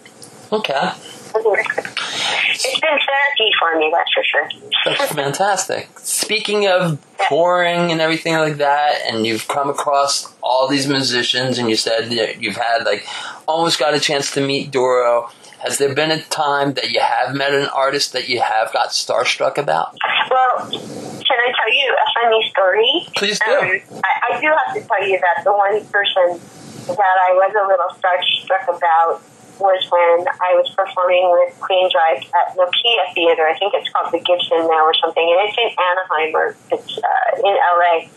Okay. 0.58 0.90
It's 1.34 2.80
been 2.80 2.98
therapy 2.98 3.50
for 3.58 3.78
me, 3.78 3.92
that's 3.92 4.12
for 4.12 4.22
sure. 4.24 4.48
That's 4.84 5.12
fantastic. 5.12 5.98
Speaking 5.98 6.66
of 6.66 7.04
touring 7.28 7.90
and 7.90 8.00
everything 8.00 8.34
like 8.34 8.56
that, 8.58 9.02
and 9.06 9.26
you've 9.26 9.48
come 9.48 9.70
across 9.70 10.34
all 10.42 10.68
these 10.68 10.86
musicians, 10.86 11.58
and 11.58 11.68
you 11.68 11.76
said 11.76 12.10
that 12.10 12.42
you've 12.42 12.56
had 12.56 12.84
like 12.84 13.06
almost 13.46 13.78
got 13.78 13.94
a 13.94 14.00
chance 14.00 14.30
to 14.32 14.46
meet 14.46 14.70
Doro. 14.70 15.30
Has 15.60 15.78
there 15.78 15.94
been 15.94 16.10
a 16.10 16.20
time 16.22 16.74
that 16.74 16.90
you 16.90 17.00
have 17.00 17.36
met 17.36 17.54
an 17.54 17.66
artist 17.66 18.12
that 18.14 18.28
you 18.28 18.40
have 18.40 18.72
got 18.72 18.88
starstruck 18.88 19.58
about? 19.58 19.96
Well, 20.28 20.68
can 20.70 21.38
I 21.38 21.52
tell 21.54 21.72
you 21.72 21.96
a 21.96 22.20
funny 22.20 22.50
story? 22.50 23.06
Please 23.16 23.38
do. 23.44 23.52
Um, 23.52 24.02
I, 24.04 24.34
I 24.34 24.40
do 24.40 24.48
have 24.48 24.74
to 24.74 24.80
tell 24.88 25.08
you 25.08 25.20
that 25.20 25.44
the 25.44 25.52
one 25.52 25.84
person 25.86 26.40
that 26.88 26.98
I 26.98 27.32
was 27.34 27.54
a 27.54 27.64
little 27.68 27.94
starstruck 27.94 28.76
about 28.76 29.22
was 29.62 29.80
when 29.94 30.26
I 30.26 30.58
was 30.58 30.66
performing 30.74 31.30
with 31.30 31.54
Queensryche 31.62 32.26
at 32.34 32.58
Nokia 32.58 33.04
Theater. 33.14 33.46
I 33.46 33.54
think 33.56 33.72
it's 33.78 33.88
called 33.94 34.10
the 34.12 34.18
Gibson 34.18 34.66
now 34.66 34.82
or 34.84 34.94
something, 34.98 35.22
and 35.22 35.38
it's 35.48 35.56
in 35.56 35.70
Anaheim 35.70 36.30
or 36.34 36.46
it's 36.74 36.98
uh, 36.98 37.46
in 37.46 37.54
LA. 37.54 38.10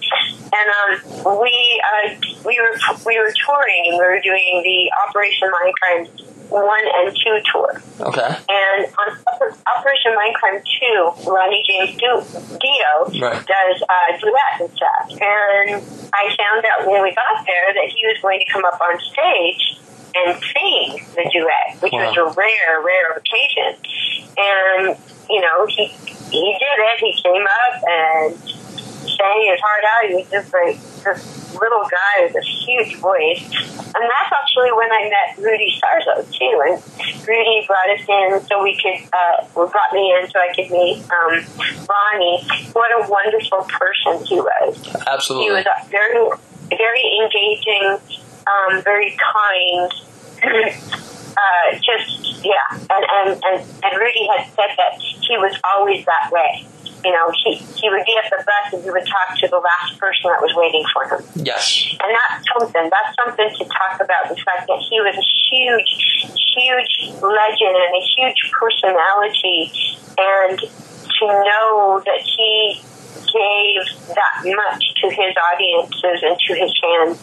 And 0.49 0.67
um, 0.73 1.39
we 1.39 1.53
uh, 1.86 2.17
we 2.43 2.58
were 2.58 2.73
we 3.05 3.15
were 3.21 3.31
touring 3.45 3.84
and 3.93 3.95
we 4.01 4.05
were 4.05 4.19
doing 4.25 4.62
the 4.65 4.89
Operation 5.08 5.47
Mindcrime 5.53 6.10
one 6.49 6.86
and 7.01 7.10
two 7.15 7.38
tour. 7.51 7.81
Okay. 8.01 8.29
And 8.49 8.86
on 8.86 9.17
Operation 9.65 10.13
Mindcrime 10.13 10.62
2, 11.25 11.29
Ronnie 11.31 11.63
James 11.67 11.97
Du- 11.97 12.58
Dio 12.62 13.19
Right. 13.19 13.41
does 13.45 13.77
uh, 13.81 14.17
duet 14.21 14.53
and 14.62 14.69
stuff. 14.77 15.10
And 15.10 15.81
I 16.13 16.29
found 16.38 16.63
out 16.69 16.86
when 16.88 17.01
we 17.01 17.15
got 17.15 17.43
there 17.45 17.73
that 17.73 17.89
he 17.89 18.05
was 18.05 18.17
going 18.21 18.39
to 18.39 18.45
come 18.53 18.63
up 18.63 18.79
on 18.79 18.99
stage 18.99 19.79
and 20.15 20.41
sing 20.41 21.06
the 21.15 21.30
duet, 21.32 21.82
which 21.82 21.91
was 21.91 22.15
a 22.17 22.25
rare, 22.38 22.82
rare 22.82 23.12
occasion. 23.17 23.75
And, 24.38 24.97
you 25.30 25.41
know, 25.41 25.65
he, 25.67 25.88
he 26.32 26.58
did 26.60 26.78
it. 26.80 26.99
He 26.99 27.21
came 27.21 27.43
up 27.43 27.84
and 27.88 28.38
sang 28.38 29.47
his 29.49 29.60
heart 29.62 29.84
out. 29.84 30.10
He 30.10 30.15
was 30.15 30.30
just 30.30 30.54
like 30.54 30.80
this 31.04 31.54
little 31.60 31.84
guy 31.84 32.23
with 32.23 32.34
this 32.34 32.47
huge 32.65 32.95
voice. 32.97 33.41
And 33.95 34.04
that's 34.04 34.32
actually 34.32 34.71
when 34.73 34.91
I 34.91 35.10
met 35.10 35.38
Rudy 35.43 35.80
Sarzo 35.80 36.30
too. 36.32 36.62
And 36.67 37.28
Rudy 37.28 37.63
brought 37.65 37.89
us 37.89 38.01
in 38.08 38.47
so 38.47 38.62
we 38.62 38.75
could, 38.75 39.08
uh, 39.13 39.45
brought 39.54 39.93
me 39.93 40.13
in 40.19 40.28
so 40.30 40.39
I 40.39 40.54
could 40.54 40.69
meet 40.69 41.04
um, 41.12 41.45
Ronnie. 41.88 42.43
What 42.73 42.91
a 42.91 43.10
wonderful 43.10 43.63
person 43.69 44.25
he 44.25 44.41
was. 44.41 44.95
Absolutely. 45.08 45.45
He 45.45 45.51
was 45.51 45.65
very, 45.89 46.30
very 46.75 47.19
engaging, 47.23 47.99
um, 48.47 48.81
very 48.81 49.17
kind. 49.17 49.91
uh, 50.43 51.79
just 51.81 52.45
yeah, 52.45 52.53
and, 52.71 53.05
and 53.10 53.43
and 53.43 53.69
and 53.84 53.99
Rudy 53.99 54.27
had 54.27 54.47
said 54.47 54.75
that 54.77 54.99
he 54.99 55.38
was 55.38 55.55
always 55.63 56.05
that 56.05 56.29
way 56.31 56.67
you 57.05 57.12
know, 57.12 57.29
he, 57.45 57.53
he 57.53 57.89
would 57.89 58.03
be 58.03 58.17
at 58.17 58.29
the 58.34 58.43
bus 58.43 58.73
and 58.73 58.84
he 58.84 58.89
would 58.89 59.05
talk 59.05 59.38
to 59.38 59.47
the 59.47 59.62
last 59.62 59.99
person 59.99 60.25
that 60.25 60.41
was 60.41 60.51
waiting 60.58 60.84
for 60.89 61.05
him. 61.05 61.21
Yes. 61.36 61.86
And 62.01 62.10
that's 62.10 62.41
something, 62.49 62.89
that's 62.89 63.13
something 63.13 63.45
to 63.45 63.63
talk 63.69 64.01
about, 64.01 64.25
the 64.27 64.41
fact 64.41 64.65
that 64.65 64.81
he 64.89 64.97
was 65.05 65.13
a 65.13 65.27
huge, 65.45 65.93
huge 66.34 67.13
legend 67.21 67.77
and 67.77 67.93
a 67.93 68.03
huge 68.17 68.49
personality. 68.49 69.69
And 70.17 70.58
to 70.58 71.25
know 71.29 72.01
that 72.05 72.21
he 72.25 72.81
gave 73.15 73.82
that 74.15 74.43
much 74.43 74.93
to 75.01 75.10
his 75.10 75.34
audiences 75.54 76.23
and 76.23 76.38
to 76.39 76.54
his 76.54 76.71
fans 76.82 77.17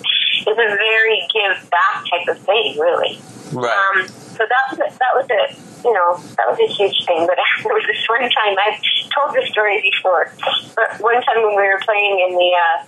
is 0.47 0.59
a 0.59 0.77
very 0.77 1.27
give 1.33 1.71
back 1.71 2.05
type 2.11 2.29
of 2.29 2.39
thing, 2.43 2.79
really. 2.79 3.21
Right. 3.53 3.73
Um, 3.73 4.09
so 4.09 4.47
that 4.49 4.65
was 4.71 4.79
a, 4.81 4.99
that 4.99 5.13
was 5.15 5.29
a 5.29 5.55
you 5.87 5.93
know 5.93 6.17
that 6.37 6.49
was 6.49 6.59
a 6.59 6.73
huge 6.73 7.05
thing. 7.07 7.27
But 7.27 7.37
there 7.63 7.75
was 7.75 7.85
this 7.87 8.09
one 8.09 8.23
time 8.23 8.57
I've 8.67 8.81
told 9.13 9.37
the 9.37 9.47
story 9.51 9.83
before, 9.83 10.33
but 10.75 11.01
one 11.01 11.21
time 11.23 11.45
when 11.45 11.57
we 11.57 11.69
were 11.69 11.81
playing 11.85 12.21
in 12.29 12.35
the 12.35 12.51
uh, 12.57 12.85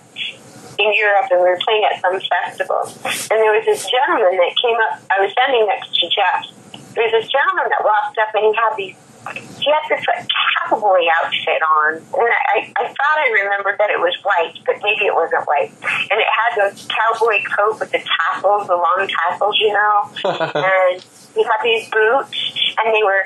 in 0.77 0.89
Europe 0.93 1.31
and 1.31 1.39
we 1.41 1.47
were 1.49 1.61
playing 1.63 1.83
at 1.87 2.01
some 2.01 2.19
festival, 2.19 2.83
and 3.31 3.37
there 3.39 3.53
was 3.53 3.65
this 3.65 3.87
gentleman 3.87 4.37
that 4.37 4.53
came 4.59 4.77
up. 4.91 5.01
I 5.11 5.21
was 5.23 5.31
standing 5.31 5.65
next 5.67 5.93
to 5.95 6.05
Jeff. 6.09 6.51
There 6.95 7.03
was 7.03 7.11
this 7.11 7.27
gentleman 7.27 7.67
that 7.71 7.83
walked 7.83 8.17
up 8.17 8.31
and 8.35 8.45
he 8.47 8.53
had 8.55 8.73
these 8.77 8.95
he 9.33 9.71
had 9.71 9.81
this 9.89 10.05
like 10.05 10.27
cowboy 10.69 11.01
outfit 11.21 11.61
on, 11.81 11.95
and 11.97 12.29
I, 12.53 12.71
I 12.77 12.87
thought 12.87 13.17
I 13.17 13.29
remembered 13.43 13.79
that 13.79 13.89
it 13.89 13.99
was 13.99 14.13
white, 14.21 14.53
but 14.65 14.75
maybe 14.83 15.05
it 15.05 15.15
wasn't 15.15 15.45
white. 15.47 15.71
And 15.81 16.19
it 16.21 16.29
had 16.29 16.51
those 16.61 16.85
cowboy 16.85 17.41
coat 17.57 17.79
with 17.79 17.91
the 17.91 18.03
tassels, 18.05 18.67
the 18.67 18.75
long 18.75 19.09
tassels, 19.09 19.57
you 19.59 19.73
know. 19.73 20.11
and 20.29 21.01
he 21.33 21.43
had 21.43 21.61
these 21.63 21.89
boots, 21.89 22.37
and 22.77 22.93
they 22.93 23.01
were 23.01 23.25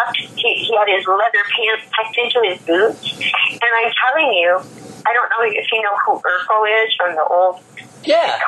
tucked. 0.00 0.16
He, 0.16 0.54
he 0.54 0.76
had 0.76 0.88
his 0.88 1.06
leather 1.06 1.44
pants 1.44 1.84
tucked 1.94 2.16
into 2.18 2.40
his 2.48 2.58
boots, 2.62 3.20
and 3.52 3.70
I'm 3.76 3.92
telling 4.06 4.32
you, 4.32 4.60
I 5.06 5.12
don't 5.12 5.30
know 5.30 5.42
if 5.42 5.66
you 5.72 5.82
know 5.82 5.96
who 6.06 6.20
Urkel 6.20 6.84
is 6.84 6.94
from 6.94 7.14
the 7.16 7.24
old 7.24 7.62
yeah 8.04 8.38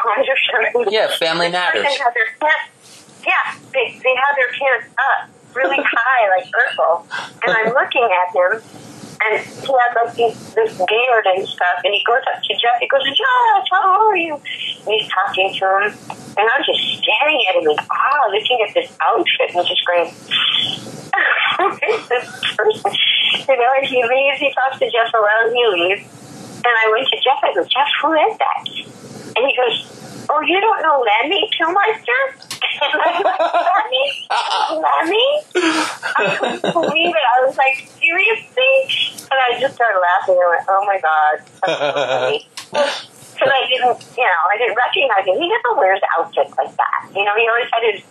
Yeah, 0.91 1.09
Family 1.17 1.51
Matters. 1.51 1.83
They 1.83 1.97
had 1.97 2.13
their 2.15 2.29
pants, 2.41 3.25
yeah, 3.27 3.55
they 3.73 3.99
they 4.03 4.15
had 4.15 4.35
their 4.37 4.53
pants 4.59 4.95
up 4.97 5.31
really 5.55 5.77
high 5.83 6.29
like 6.37 6.51
Urkel, 6.53 7.05
and 7.45 7.53
I'm 7.53 7.75
looking 7.75 8.09
at 8.09 8.35
him, 8.35 8.63
and 9.25 9.41
he 9.41 9.73
had 9.73 9.93
like 9.95 10.17
this, 10.17 10.55
this 10.55 10.73
beard 10.77 11.27
and 11.27 11.47
stuff, 11.47 11.79
and 11.85 11.95
he 11.95 12.03
goes 12.07 12.23
up 12.35 12.43
to 12.43 12.55
Jeff, 12.55 12.81
he 12.81 12.89
goes, 12.89 13.05
Jeff, 13.05 13.65
how 13.71 14.09
are 14.09 14.17
you? 14.17 14.35
And 14.35 14.91
he's 14.95 15.09
talking 15.09 15.53
to 15.55 15.65
him, 15.65 15.83
and 16.37 16.45
I'm 16.49 16.63
just 16.65 16.81
staring 16.99 17.41
at 17.51 17.57
him 17.63 17.71
in 17.71 17.79
awe, 17.79 18.31
looking 18.31 18.59
at 18.67 18.75
this 18.75 18.91
outfit, 19.01 19.55
and 19.55 19.67
just 19.67 19.87
going, 19.87 20.11
"Who's 21.59 21.79
this 22.09 22.55
person? 22.57 22.93
You 23.49 23.57
know, 23.57 23.71
and 23.79 23.87
he 23.87 24.03
leaves, 24.03 24.39
he 24.39 24.53
talks 24.55 24.79
to 24.79 24.91
Jeff 24.91 25.13
around, 25.15 25.55
he 25.55 25.67
leaves, 25.67 26.03
and 26.65 26.75
I 26.85 26.91
went 26.91 27.09
to 27.09 27.17
Jeff, 27.23 27.43
I 27.43 27.55
go, 27.55 27.65
Jeff, 27.65 27.89
who 28.01 28.13
is 28.15 28.39
that? 28.39 28.65
And 29.37 29.47
he 29.47 29.57
goes, 29.57 30.02
oh, 30.33 30.41
you 30.41 30.61
don't 30.61 30.83
know 30.83 31.05
Lemmy 31.05 31.51
Kilmister? 31.53 32.21
Lemmy? 32.97 34.05
Lemmy? 34.81 35.27
I 36.17 36.37
couldn't 36.39 36.73
believe 36.73 37.15
it. 37.15 37.25
I 37.37 37.47
was 37.47 37.57
like, 37.57 37.89
seriously? 38.01 39.29
And 39.31 39.39
I 39.39 39.61
just 39.61 39.75
started 39.75 40.01
laughing. 40.01 40.37
I 40.41 40.49
went, 40.49 40.65
oh 40.69 40.85
my 40.87 41.01
God. 41.01 41.37
That's 41.63 41.79
so 41.79 41.93
funny. 41.93 43.09
Because 43.33 43.59
I 43.59 43.67
didn't, 43.67 43.99
you 44.15 44.23
know, 44.23 44.43
I 44.53 44.57
didn't 44.57 44.77
recognize 44.77 45.27
him. 45.27 45.35
He 45.41 45.49
never 45.49 45.75
wears 45.75 45.99
outfits 46.17 46.55
like 46.57 46.77
that. 46.77 47.11
You 47.11 47.25
know, 47.25 47.35
he 47.35 47.49
always 47.49 47.67
had 47.73 47.83
his 47.91 48.05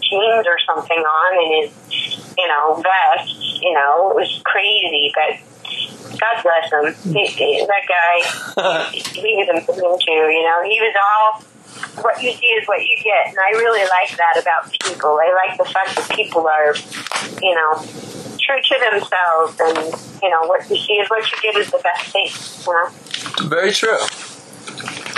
jeans 0.00 0.46
or 0.46 0.56
something 0.64 0.96
on 0.96 1.30
and 1.36 1.50
his, 1.60 2.34
you 2.38 2.48
know, 2.48 2.80
vest. 2.80 3.60
You 3.60 3.74
know, 3.74 4.10
it 4.12 4.16
was 4.16 4.40
crazy, 4.46 5.12
but 5.12 5.36
God 6.16 6.42
bless 6.42 6.72
him. 6.72 7.12
He, 7.12 7.26
he, 7.26 7.66
that 7.66 7.84
guy, 7.84 8.90
he, 8.90 9.00
he 9.20 9.34
was 9.36 9.48
amazing 9.50 9.98
too. 10.00 10.24
You 10.32 10.42
know, 10.46 10.62
he 10.64 10.80
was 10.80 10.94
all 10.96 11.44
what 12.02 12.22
you 12.22 12.32
see 12.32 12.46
is 12.46 12.66
what 12.66 12.80
you 12.80 12.96
get. 13.02 13.28
And 13.28 13.38
I 13.38 13.50
really 13.50 13.86
like 13.88 14.16
that 14.16 14.40
about 14.40 14.70
people. 14.70 15.18
I 15.20 15.46
like 15.46 15.58
the 15.58 15.64
fact 15.64 15.96
that 15.96 16.10
people 16.14 16.46
are, 16.46 16.74
you 17.42 17.54
know, 17.54 17.84
true 18.38 18.60
to 18.62 18.90
themselves 18.90 19.60
and, 19.60 20.22
you 20.22 20.30
know, 20.30 20.46
what 20.46 20.68
you 20.70 20.76
see 20.76 20.94
is 20.94 21.08
what 21.10 21.30
you 21.30 21.38
get 21.42 21.56
is 21.56 21.70
the 21.70 21.80
best 21.82 22.12
thing, 22.12 22.28
you 22.66 22.72
know? 22.72 23.48
Very 23.48 23.72
true. 23.72 23.98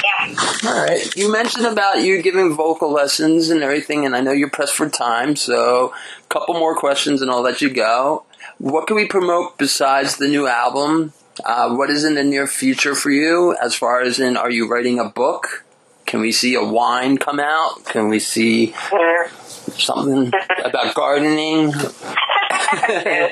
Yeah. 0.03 0.35
All 0.67 0.85
right. 0.85 1.15
You 1.17 1.31
mentioned 1.31 1.67
about 1.67 2.03
you 2.03 2.23
giving 2.23 2.55
vocal 2.55 2.91
lessons 2.91 3.51
and 3.51 3.63
everything, 3.63 4.07
and 4.07 4.17
I 4.17 4.21
know 4.21 4.33
you're 4.33 4.51
pressed 4.51 4.75
for 4.75 4.89
time, 4.89 5.37
so 5.37 5.93
a 5.93 6.29
couple 6.29 6.55
more 6.55 6.75
questions 6.75 7.23
and 7.23 7.31
I'll 7.31 7.43
let 7.43 7.61
you 7.61 7.71
go. 7.71 8.25
What 8.59 8.87
can 8.87 8.97
we 8.97 9.07
promote 9.07 9.59
besides 9.59 10.17
the 10.17 10.29
new 10.29 10.47
album? 10.47 11.13
Uh, 11.45 11.75
what 11.75 11.91
is 11.91 12.05
in 12.05 12.15
the 12.15 12.25
near 12.25 12.47
future 12.47 12.95
for 12.95 13.11
you 13.11 13.57
as 13.63 13.75
far 13.75 14.03
as 14.03 14.19
in 14.19 14.37
are 14.37 14.51
you 14.51 14.69
writing 14.69 14.99
a 14.99 15.05
book? 15.09 15.65
Can 16.11 16.19
we 16.19 16.33
see 16.33 16.59
a 16.59 16.65
wine 16.65 17.19
come 17.19 17.39
out? 17.39 17.85
Can 17.85 18.09
we 18.09 18.19
see 18.19 18.75
something 19.79 20.27
about 20.59 20.93
gardening? 20.97 21.71
Mr. 21.71 23.31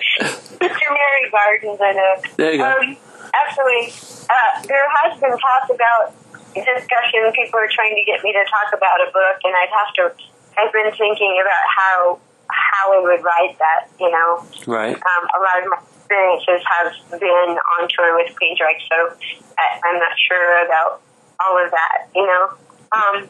Mary 0.63 1.25
Gardens, 1.27 1.81
I 1.83 1.91
know. 1.91 2.23
There 2.37 2.53
you 2.53 2.59
go. 2.59 2.71
Um, 2.71 2.97
actually, 3.35 3.91
uh, 4.31 4.63
there 4.71 4.87
has 5.03 5.19
been 5.19 5.35
talk 5.35 5.75
about 5.75 6.15
discussion. 6.55 7.35
People 7.35 7.59
are 7.59 7.67
trying 7.67 7.99
to 7.99 8.05
get 8.07 8.23
me 8.23 8.31
to 8.31 8.47
talk 8.47 8.71
about 8.71 9.03
a 9.03 9.11
book, 9.11 9.43
and 9.43 9.59
I'd 9.59 9.75
have 9.75 9.93
to. 9.99 10.15
I've 10.57 10.73
been 10.73 10.95
thinking 10.95 11.43
about 11.43 11.65
how 11.67 12.21
how 12.47 12.95
I 12.95 13.03
would 13.03 13.25
write 13.25 13.59
that. 13.59 13.91
You 13.99 14.13
know, 14.13 14.47
right. 14.69 14.95
um, 14.95 15.25
a 15.35 15.39
lot 15.43 15.63
of 15.63 15.67
my 15.67 15.83
experiences 15.99 16.63
have 16.63 16.95
been 17.19 17.59
on 17.75 17.89
tour 17.91 18.15
with 18.15 18.31
Queensryche, 18.39 18.87
so 18.87 19.19
I, 19.59 19.83
I'm 19.83 19.99
not 19.99 20.15
sure 20.31 20.65
about 20.65 21.03
all 21.43 21.59
of 21.59 21.73
that. 21.73 22.07
You 22.15 22.23
know. 22.25 22.55
Um, 22.93 23.29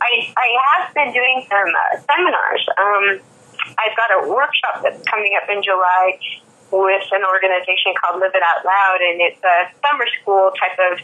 I, 0.00 0.12
I 0.36 0.48
have 0.68 0.94
been 0.94 1.12
doing 1.12 1.46
some 1.48 1.68
uh, 1.68 2.00
seminars. 2.02 2.62
Um, 2.78 3.04
I've 3.78 3.96
got 3.96 4.10
a 4.12 4.28
workshop 4.28 4.82
that's 4.82 5.02
coming 5.08 5.32
up 5.40 5.48
in 5.48 5.62
July 5.62 6.18
with 6.70 7.06
an 7.12 7.22
organization 7.24 7.94
called 8.00 8.20
Live 8.20 8.34
It 8.34 8.42
Out 8.42 8.64
Loud, 8.64 8.98
and 9.00 9.20
it's 9.20 9.42
a 9.42 9.70
summer 9.86 10.06
school 10.20 10.52
type 10.58 10.78
of 10.92 10.98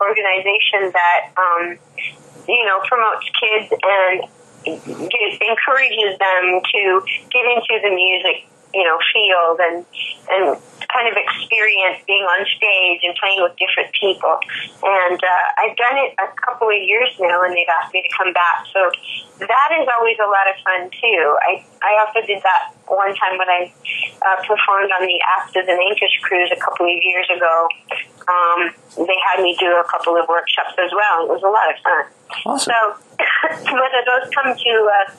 organization 0.00 0.92
that, 0.92 1.30
um, 1.36 1.76
you 2.48 2.64
know, 2.64 2.80
promotes 2.88 3.28
kids 3.36 3.68
and 3.70 4.24
encourages 4.64 6.18
them 6.18 6.60
to 6.64 6.82
get 7.32 7.44
into 7.44 7.74
the 7.82 7.92
music, 7.92 8.48
you 8.74 8.84
know, 8.84 8.98
field 9.12 9.60
and 9.60 9.84
and 10.30 10.56
kind 10.92 11.06
of 11.08 11.14
experience 11.16 12.02
being 12.06 12.24
on 12.24 12.42
stage 12.56 13.00
and 13.06 13.14
playing 13.16 13.42
with 13.42 13.54
different 13.56 13.90
people. 13.94 14.38
And 14.82 15.18
uh, 15.18 15.60
I've 15.62 15.76
done 15.76 15.96
it 15.98 16.14
a 16.18 16.28
couple 16.42 16.68
of 16.68 16.80
years 16.80 17.10
now, 17.18 17.42
and 17.42 17.54
they've 17.54 17.70
asked 17.80 17.94
me 17.94 18.02
to 18.02 18.12
come 18.16 18.32
back. 18.32 18.66
So 18.72 18.90
that 19.40 19.70
is 19.80 19.86
always 19.98 20.18
a 20.20 20.28
lot 20.28 20.46
of 20.50 20.56
fun 20.62 20.90
too. 20.90 21.22
I 21.46 21.64
I 21.80 21.92
also 22.04 22.20
did 22.26 22.42
that 22.42 22.74
one 22.86 23.14
time 23.16 23.38
when 23.38 23.48
I 23.48 23.72
uh, 24.20 24.38
performed 24.44 24.90
on 24.92 25.06
the 25.06 25.18
Astas 25.38 25.66
and 25.66 25.78
Anchors 25.78 26.12
cruise 26.22 26.50
a 26.52 26.60
couple 26.60 26.86
of 26.86 26.98
years 27.02 27.26
ago. 27.30 27.68
Um, 28.28 28.70
they 29.06 29.18
had 29.30 29.42
me 29.42 29.56
do 29.58 29.70
a 29.78 29.86
couple 29.88 30.16
of 30.16 30.28
workshops 30.28 30.76
as 30.78 30.90
well. 30.92 31.24
It 31.24 31.30
was 31.30 31.42
a 31.42 31.50
lot 31.50 31.66
of 31.70 31.78
fun. 31.82 32.04
Awesome. 32.46 32.74
So 32.74 32.78
whether 33.74 34.00
those 34.04 34.30
come 34.34 34.54
to 34.54 34.72
uh, 34.86 35.10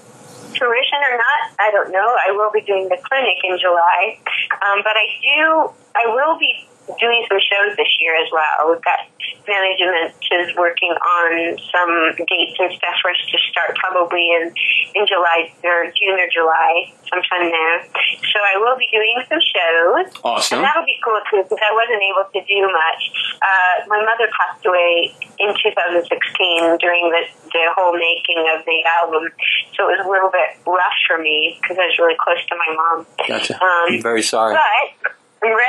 fruition 0.57 0.99
or 1.11 1.17
not, 1.17 1.41
I 1.59 1.71
don't 1.71 1.91
know. 1.91 2.17
I 2.27 2.31
will 2.31 2.51
be 2.51 2.61
doing 2.61 2.89
the 2.89 2.97
clinic 2.97 3.37
in 3.43 3.57
July, 3.59 4.19
um, 4.63 4.81
but 4.83 4.95
I 4.95 5.07
do. 5.21 5.71
I 5.95 6.07
will 6.13 6.37
be 6.37 6.67
doing 7.00 7.26
some 7.30 7.39
shows 7.39 7.78
this 7.78 7.91
year 8.00 8.15
as 8.17 8.30
well. 8.32 8.72
We've 8.74 8.84
got 8.84 9.06
management 9.48 10.13
is 10.32 10.56
working 10.56 10.91
on 10.91 11.58
some 11.72 11.94
dates 12.26 12.58
and 12.60 12.72
stuff 12.72 12.96
for 13.02 13.12
us 13.12 13.22
to 13.32 13.38
start 13.52 13.76
probably 13.76 14.32
in 14.32 14.54
in 14.96 15.04
July 15.08 15.52
or 15.63 15.91
June 15.91 16.17
or 16.20 16.30
July, 16.32 16.91
sometime 17.10 17.52
there. 17.52 17.84
So 18.32 18.38
I 18.39 18.58
will 18.60 18.78
be 18.78 18.88
doing 18.91 19.20
some 19.28 19.41
shows. 19.41 20.08
Awesome. 20.24 20.60
And 20.60 20.65
that'll 20.65 20.88
be 20.88 20.98
cool 21.04 21.20
too 21.30 21.44
because 21.44 21.60
I 21.60 21.74
wasn't 21.74 22.02
able 22.02 22.26
to 22.32 22.39
do 22.48 22.60
much. 22.70 23.02
Uh, 23.41 23.76
my 23.88 24.00
mother 24.04 24.30
passed 24.32 24.65
away 24.65 25.13
in 25.39 25.52
2016 25.52 26.78
during 26.80 27.12
the 27.12 27.24
the 27.52 27.65
whole 27.76 27.91
making 27.91 28.39
of 28.56 28.63
the 28.63 28.80
album, 29.04 29.28
so 29.76 29.89
it 29.89 30.00
was 30.00 30.06
a 30.06 30.10
little 30.10 30.32
bit 30.32 30.56
rough 30.65 31.00
for 31.08 31.20
me 31.20 31.60
because 31.60 31.78
I 31.78 31.91
was 31.91 31.98
really 32.00 32.15
close 32.15 32.39
to 32.48 32.56
my 32.56 32.72
mom. 32.72 33.06
Gotcha. 33.28 33.56
Um, 33.60 34.00
I'm 34.00 34.02
very 34.02 34.24
sorry. 34.24 34.56
But 34.56 34.63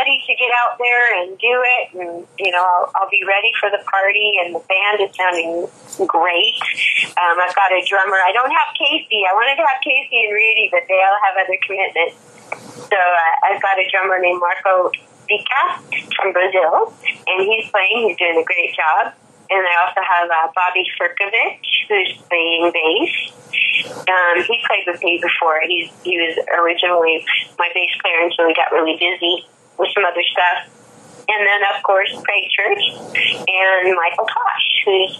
ready 0.02 0.18
to 0.26 0.34
get 0.34 0.50
out 0.66 0.78
there 0.82 1.22
and 1.22 1.38
do 1.38 1.54
it, 1.62 1.84
and 1.94 2.26
you 2.38 2.50
know, 2.50 2.58
I'll, 2.58 2.90
I'll 2.98 3.10
be 3.10 3.22
ready 3.22 3.54
for 3.62 3.70
the 3.70 3.78
party. 3.86 4.34
And 4.42 4.54
the 4.54 4.64
band 4.66 4.98
is 4.98 5.14
sounding 5.14 5.70
great. 6.10 6.58
Um, 7.14 7.38
I've 7.38 7.54
got 7.54 7.70
a 7.70 7.82
drummer. 7.86 8.18
I 8.18 8.34
don't 8.34 8.50
have 8.50 8.74
Casey. 8.74 9.22
I 9.22 9.32
wanted 9.34 9.62
to 9.62 9.66
have 9.66 9.78
Casey 9.78 10.26
and 10.26 10.34
Rudy, 10.34 10.66
but 10.74 10.82
they 10.90 10.98
all 10.98 11.18
have 11.22 11.38
other 11.38 11.58
commitments. 11.62 12.18
So 12.90 12.98
uh, 12.98 13.46
I've 13.46 13.62
got 13.62 13.78
a 13.78 13.86
drummer 13.94 14.18
named 14.18 14.42
Marco 14.42 14.90
Vica 15.30 15.62
from 16.18 16.34
Brazil, 16.34 16.90
and 17.30 17.46
he's 17.46 17.70
playing. 17.70 18.10
He's 18.10 18.18
doing 18.18 18.42
a 18.42 18.46
great 18.46 18.74
job. 18.74 19.14
And 19.52 19.60
I 19.60 19.74
also 19.86 20.00
have 20.00 20.26
uh, 20.32 20.50
Bobby 20.56 20.82
Furkovic, 20.98 21.62
who's 21.86 22.16
playing 22.26 22.72
bass. 22.74 23.14
Um, 24.08 24.42
he 24.42 24.58
played 24.66 24.86
with 24.86 25.02
me 25.02 25.20
before. 25.20 25.60
He's, 25.66 25.92
he 26.02 26.16
was 26.16 26.40
originally 26.56 27.24
my 27.58 27.68
bass 27.74 27.92
player 28.00 28.24
until 28.24 28.48
he 28.48 28.54
got 28.54 28.72
really 28.72 28.96
busy 28.96 29.44
with 29.78 29.90
some 29.94 30.04
other 30.04 30.22
stuff. 30.22 30.72
And 31.28 31.46
then, 31.46 31.60
of 31.74 31.82
course, 31.82 32.10
Craig 32.24 32.44
Church 32.50 32.82
and 33.46 33.94
Michael 33.94 34.26
Tosh, 34.26 34.68
who's 34.84 35.12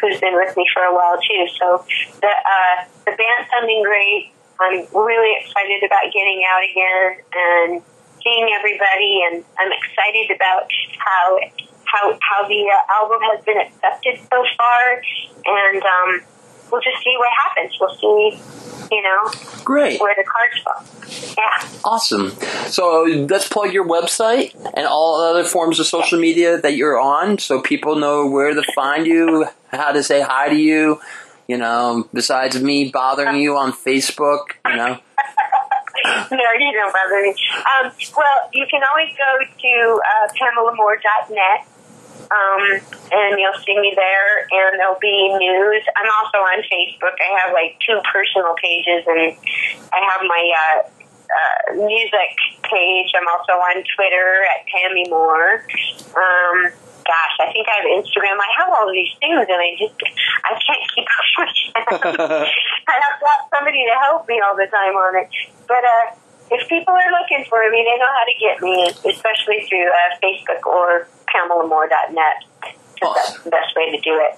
who's 0.00 0.18
been 0.20 0.34
with 0.34 0.56
me 0.56 0.66
for 0.72 0.82
a 0.82 0.94
while 0.94 1.18
too. 1.20 1.46
So 1.58 1.84
the 2.20 2.32
uh, 2.32 2.84
the 3.04 3.12
band's 3.12 3.50
sounding 3.52 3.82
great. 3.82 4.32
I'm 4.60 4.86
really 4.90 5.36
excited 5.40 5.84
about 5.84 6.10
getting 6.10 6.42
out 6.48 6.62
again 6.64 7.22
and 7.32 7.82
seeing 8.22 8.48
everybody, 8.58 9.22
and 9.30 9.44
I'm 9.58 9.70
excited 9.70 10.34
about 10.34 10.70
how 10.98 11.38
how 11.84 12.18
how 12.20 12.48
the 12.48 12.62
uh, 12.66 13.00
album 13.00 13.20
has 13.30 13.44
been 13.44 13.58
accepted 13.58 14.18
so 14.30 14.44
far, 14.56 15.02
and 15.44 15.82
um, 15.82 16.20
we'll 16.70 16.80
just 16.80 17.02
see 17.02 17.14
what 17.18 17.28
happens. 17.44 17.76
We'll 17.80 17.94
see, 17.96 18.40
you 18.90 19.02
know, 19.02 19.30
Great. 19.64 20.00
where 20.00 20.14
the 20.16 20.24
cards 20.24 20.58
fall. 20.62 21.34
Yeah. 21.36 21.68
Awesome. 21.84 22.30
So 22.68 23.02
let's 23.28 23.48
plug 23.48 23.72
your 23.72 23.86
website 23.86 24.54
and 24.74 24.86
all 24.86 25.20
other 25.20 25.44
forms 25.44 25.80
of 25.80 25.86
social 25.86 26.18
media 26.18 26.60
that 26.60 26.76
you're 26.76 26.98
on 27.00 27.38
so 27.38 27.60
people 27.60 27.96
know 27.96 28.26
where 28.26 28.54
to 28.54 28.62
find 28.74 29.06
you, 29.06 29.46
how 29.68 29.92
to 29.92 30.02
say 30.02 30.20
hi 30.20 30.48
to 30.48 30.56
you, 30.56 31.00
you 31.46 31.56
know, 31.56 32.08
besides 32.12 32.60
me 32.60 32.90
bothering 32.90 33.36
you 33.36 33.56
on 33.56 33.72
Facebook, 33.72 34.44
you 34.66 34.76
know. 34.76 34.98
no, 36.04 36.46
you 36.58 36.72
don't 36.72 36.92
bother 36.92 37.22
me. 37.22 37.34
Um, 37.58 37.92
well, 38.16 38.50
you 38.52 38.66
can 38.70 38.82
always 38.90 39.10
go 39.16 39.38
to 39.60 40.00
uh, 40.02 40.28
PamelaMoore.net, 40.34 41.66
um, 42.30 42.62
and 43.12 43.40
you'll 43.40 43.60
see 43.64 43.78
me 43.80 43.92
there, 43.96 44.44
and 44.52 44.78
there'll 44.78 45.00
be 45.00 45.32
news. 45.38 45.82
I'm 45.96 46.10
also 46.20 46.38
on 46.44 46.60
Facebook. 46.68 47.16
I 47.16 47.30
have 47.40 47.52
like 47.52 47.80
two 47.80 48.00
personal 48.12 48.54
pages, 48.60 49.04
and 49.06 49.32
I 49.92 50.00
have 50.12 50.22
my 50.28 50.44
uh, 50.52 50.78
uh, 51.28 51.86
music 51.88 52.32
page. 52.68 53.12
I'm 53.16 53.28
also 53.28 53.52
on 53.56 53.84
Twitter 53.96 54.44
at 54.44 54.68
Pammy 54.68 55.08
Moore. 55.08 55.64
Um, 56.12 56.72
gosh, 57.08 57.36
I 57.40 57.48
think 57.52 57.64
I 57.64 57.80
have 57.80 57.88
Instagram. 57.88 58.36
I 58.36 58.50
have 58.60 58.70
all 58.76 58.92
these 58.92 59.12
things, 59.20 59.48
and 59.48 59.60
I 59.60 59.72
just 59.80 59.96
I 60.44 60.52
can't 60.60 60.84
keep 60.92 61.08
up 61.08 61.28
with 61.40 61.56
them. 62.04 62.44
I've 62.88 63.20
got 63.20 63.38
somebody 63.56 63.84
to 63.88 63.94
help 64.04 64.28
me 64.28 64.40
all 64.44 64.56
the 64.56 64.68
time 64.68 64.94
on 64.94 65.16
it. 65.16 65.28
But 65.66 65.84
uh, 65.84 66.27
if 66.50 66.68
people 66.68 66.94
are 66.94 67.12
looking 67.20 67.44
for 67.48 67.60
me, 67.70 67.84
they 67.84 67.98
know 67.98 68.08
how 68.08 68.24
to 68.24 68.36
get 68.40 68.62
me, 68.62 68.88
especially 69.12 69.66
through 69.68 69.88
uh, 69.88 70.16
Facebook 70.22 70.64
or 70.66 71.08
PamelaMoore.net. 71.28 72.44
Because 72.94 73.14
that's 73.14 73.42
the 73.44 73.50
best 73.50 73.76
way 73.76 73.90
to 73.92 74.00
do 74.00 74.18
it. 74.18 74.34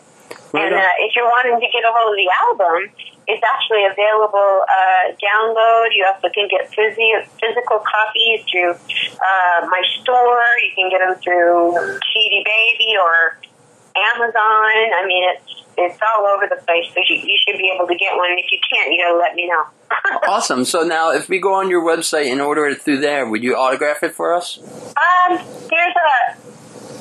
Right 0.52 0.66
and 0.66 0.74
uh, 0.74 1.06
if 1.06 1.14
you're 1.14 1.30
wanting 1.30 1.58
to 1.58 1.68
get 1.70 1.82
a 1.86 1.90
hold 1.94 2.10
of 2.10 2.18
the 2.18 2.30
album, 2.46 2.90
it's 3.26 3.42
actually 3.42 3.86
available 3.86 4.66
uh, 4.66 5.14
download. 5.22 5.94
You 5.94 6.06
also 6.10 6.28
can 6.28 6.48
get 6.50 6.66
physio- 6.74 7.26
physical 7.38 7.78
copies 7.78 8.42
through 8.50 8.74
uh, 8.74 9.66
my 9.70 9.82
store. 10.02 10.42
You 10.62 10.70
can 10.74 10.90
get 10.90 10.98
them 10.98 11.14
through 11.22 11.98
CD 12.10 12.42
Baby 12.42 12.98
or 12.98 13.38
Amazon. 13.94 14.74
I 14.98 15.02
mean, 15.06 15.22
it's 15.30 15.60
it's 15.82 15.98
all 16.02 16.26
over 16.26 16.46
the 16.46 16.60
place. 16.64 16.86
So 16.92 17.00
you, 17.08 17.16
you 17.16 17.38
should 17.46 17.58
be 17.58 17.72
able 17.74 17.86
to 17.86 17.94
get 17.94 18.16
one. 18.16 18.30
And 18.30 18.38
if 18.38 18.50
you 18.52 18.58
can't, 18.60 18.92
you 18.92 19.02
gotta 19.02 19.18
let 19.18 19.34
me 19.34 19.48
know. 19.48 19.64
Awesome. 20.28 20.64
So 20.64 20.82
now 20.82 21.10
if 21.10 21.28
we 21.28 21.40
go 21.40 21.54
on 21.54 21.68
your 21.68 21.82
website 21.82 22.30
and 22.30 22.40
order 22.40 22.66
it 22.66 22.80
through 22.82 23.00
there, 23.00 23.28
would 23.28 23.42
you 23.42 23.56
autograph 23.56 24.02
it 24.02 24.14
for 24.14 24.34
us? 24.34 24.58
Um, 24.58 25.36
there's 25.36 25.96
a 25.96 26.38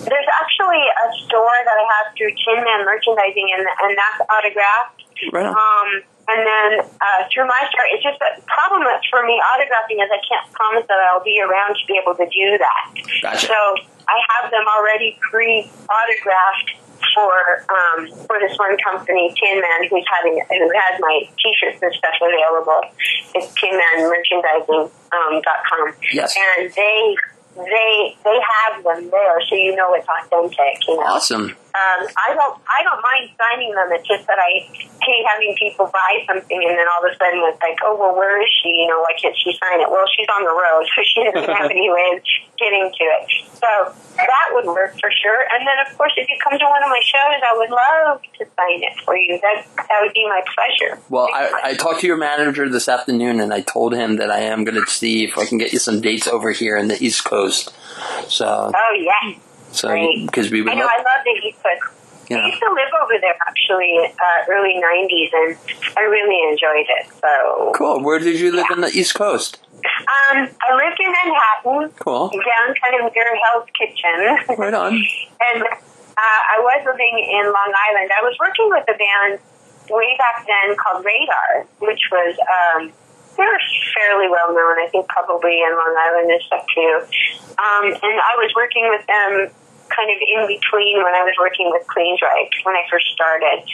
there's 0.10 0.30
actually 0.42 0.82
a 0.82 1.08
store 1.26 1.58
that 1.66 1.78
I 1.78 1.86
have 1.86 2.16
through 2.18 2.34
Tin 2.34 2.64
Man 2.64 2.86
Merchandising, 2.86 3.48
and 3.56 3.68
and 3.68 3.92
that's 3.98 4.20
autographed. 4.26 5.04
Right 5.32 5.46
on. 5.46 5.54
Um, 5.54 5.90
and 6.30 6.46
then 6.46 6.70
uh, 6.86 7.26
through 7.34 7.50
my 7.50 7.62
store, 7.74 7.90
it's 7.90 8.06
just 8.06 8.22
the 8.22 8.42
problem 8.46 8.86
for 9.10 9.26
me 9.26 9.42
autographing 9.42 9.98
is 9.98 10.10
I 10.14 10.22
can't 10.22 10.46
promise 10.54 10.86
that 10.86 11.02
I'll 11.10 11.26
be 11.26 11.42
around 11.42 11.74
to 11.74 11.84
be 11.90 11.98
able 11.98 12.14
to 12.14 12.26
do 12.30 12.58
that. 12.62 12.86
Gotcha. 13.22 13.48
So 13.50 13.58
I 14.06 14.18
have 14.38 14.52
them 14.52 14.66
already 14.70 15.18
pre-autographed 15.22 16.70
for 17.16 17.66
um, 17.70 18.07
for 18.28 18.39
this 18.39 18.57
one 18.57 18.78
company, 18.84 19.34
Tin 19.39 19.62
Man, 19.62 19.89
who's 19.89 20.05
having 20.18 20.39
who 20.49 20.72
has 20.74 20.99
my 20.99 21.30
T-shirts 21.38 21.82
and 21.82 21.93
stuff 21.93 22.16
available. 22.22 22.82
It's 23.36 23.53
tinmanmerchandising 23.53 24.91
um, 25.12 25.41
dot 25.41 25.62
com. 25.70 25.93
Yes. 26.12 26.36
And 26.36 26.72
they 26.74 27.16
they 27.55 28.16
they 28.24 28.39
have 28.39 28.84
them 28.84 29.10
there, 29.10 29.41
so 29.47 29.55
you 29.55 29.76
know 29.76 29.93
it's 29.93 30.07
authentic. 30.07 30.88
You 30.88 30.95
know. 30.97 31.03
Awesome. 31.03 31.55
Um, 31.70 32.10
I 32.10 32.34
don't 32.34 32.58
I 32.66 32.80
don't 32.82 33.02
mind 33.02 33.30
signing 33.38 33.74
them. 33.76 33.90
It's 33.94 34.08
just 34.08 34.26
that 34.26 34.42
I 34.42 34.66
hate 34.66 35.26
having 35.30 35.56
people 35.58 35.86
buy 35.94 36.26
something 36.26 36.58
and 36.58 36.74
then 36.78 36.88
all 36.90 37.06
of 37.06 37.12
a 37.12 37.16
sudden 37.18 37.46
it's 37.46 37.62
like, 37.62 37.78
oh 37.86 37.94
well, 37.94 38.16
where 38.16 38.42
is 38.42 38.50
she? 38.62 38.70
You 38.70 38.88
know, 38.90 39.00
why 39.02 39.14
can't 39.22 39.38
she 39.38 39.54
sign 39.54 39.82
it? 39.82 39.90
Well, 39.90 40.06
she's 40.10 40.28
on 40.34 40.44
the 40.44 40.56
road, 40.56 40.84
so 40.94 41.00
she 41.06 41.24
doesn't 41.30 41.46
have 41.46 41.70
any 41.76 41.90
way 41.90 42.18
of 42.18 42.26
getting 42.58 42.90
to 42.90 43.04
it. 43.06 43.24
So 43.54 43.70
that 44.18 44.48
would 44.58 44.66
work 44.66 44.98
for 45.00 45.12
sure. 45.14 45.46
And 45.54 45.62
then 45.66 45.78
of 45.86 45.94
course, 45.98 46.14
if 46.18 46.28
you 46.28 46.38
come 46.42 46.58
to 46.58 46.66
one 46.66 46.84
of 46.84 46.90
my 46.90 47.02
shows, 47.06 47.40
I 47.46 47.54
would 47.54 47.72
love 47.72 48.22
to 48.40 48.44
sign 48.58 48.82
it 48.84 48.98
for 49.06 49.16
you. 49.16 49.40
That 49.42 49.66
that 49.78 50.00
would 50.02 50.14
be 50.14 50.26
my 50.26 50.42
pleasure. 50.54 51.02
Well, 51.10 51.30
I. 51.34 51.70
I 51.70 51.74
talked 51.76 52.02
to 52.02 52.08
your 52.08 52.18
manager 52.18 52.68
this 52.68 52.90
afternoon, 52.90 53.40
and 53.40 53.54
I 53.54 53.62
told 53.62 53.94
him 53.94 54.18
that 54.18 54.32
I 54.32 54.40
am 54.40 54.64
going 54.64 54.84
to 54.84 54.90
see 54.90 55.24
if 55.24 55.38
I 55.38 55.46
can 55.46 55.58
get 55.58 55.72
you 55.72 55.80
some 55.80 56.02
dates 56.02 56.28
over 56.28 56.52
here 56.52 56.76
in 56.76 56.88
the 56.88 57.02
East 57.04 57.26
Coast. 57.26 57.74
So, 58.28 58.72
oh 58.74 58.94
yeah. 58.98 59.38
So 59.80 59.96
because 60.26 60.52
we 60.52 60.62
would 60.62 60.72
I 60.72 60.76
know 60.76 60.82
love, 60.86 60.92
I 60.98 61.02
love 61.02 61.24
the 61.26 61.48
East 61.48 61.64
Coast. 61.64 62.30
you 62.30 62.38
I 62.38 62.48
used 62.48 62.60
to 62.60 62.70
live 62.72 62.92
over 63.02 63.16
there 63.20 63.36
actually, 63.48 63.96
uh, 64.06 64.52
early 64.52 64.76
'90s, 64.76 65.30
and 65.34 65.58
I 65.98 66.02
really 66.02 66.52
enjoyed 66.52 66.86
it. 66.88 67.08
So 67.22 67.72
cool. 67.76 68.04
Where 68.04 68.20
did 68.20 68.40
you 68.40 68.52
live 68.52 68.68
in 68.72 68.82
the 68.82 68.90
East 68.90 69.16
Coast? 69.16 69.60
Um, 69.80 70.50
I 70.60 70.76
lived 70.76 71.00
in 71.00 71.12
Manhattan, 71.12 71.96
Cool. 72.04 72.30
down 72.30 72.76
kind 72.84 72.96
of 73.00 73.14
near 73.16 73.32
Hell's 73.48 73.70
Kitchen. 73.78 74.58
Right 74.58 74.74
on. 74.74 74.92
and 75.56 75.64
uh, 75.64 76.42
I 76.52 76.60
was 76.60 76.84
living 76.86 77.16
in 77.16 77.46
Long 77.48 77.72
Island. 77.90 78.12
I 78.12 78.22
was 78.24 78.36
working 78.40 78.68
with 78.70 78.84
a 78.90 78.98
band 78.98 79.40
way 79.90 80.18
back 80.18 80.46
then 80.46 80.76
called 80.76 81.06
Radar, 81.06 81.66
which 81.80 82.02
was, 82.12 82.36
um, 82.44 82.92
they 83.38 83.44
were 83.44 83.62
fairly 83.96 84.28
well 84.28 84.52
known, 84.54 84.84
I 84.84 84.88
think 84.92 85.08
probably 85.08 85.62
in 85.64 85.72
Long 85.72 85.96
Island 85.96 86.32
and 86.32 86.42
stuff 86.44 86.66
too. 86.76 86.94
Um, 87.56 87.86
and 87.96 88.16
I 88.20 88.36
was 88.36 88.52
working 88.56 88.90
with 88.90 89.06
them 89.08 89.50
kind 89.90 90.10
of 90.10 90.18
in 90.22 90.48
between 90.48 91.02
when 91.02 91.14
I 91.14 91.24
was 91.26 91.36
working 91.40 91.70
with 91.74 91.86
Queensryche 91.90 92.64
when 92.64 92.76
I 92.76 92.86
first 92.90 93.10
started. 93.12 93.66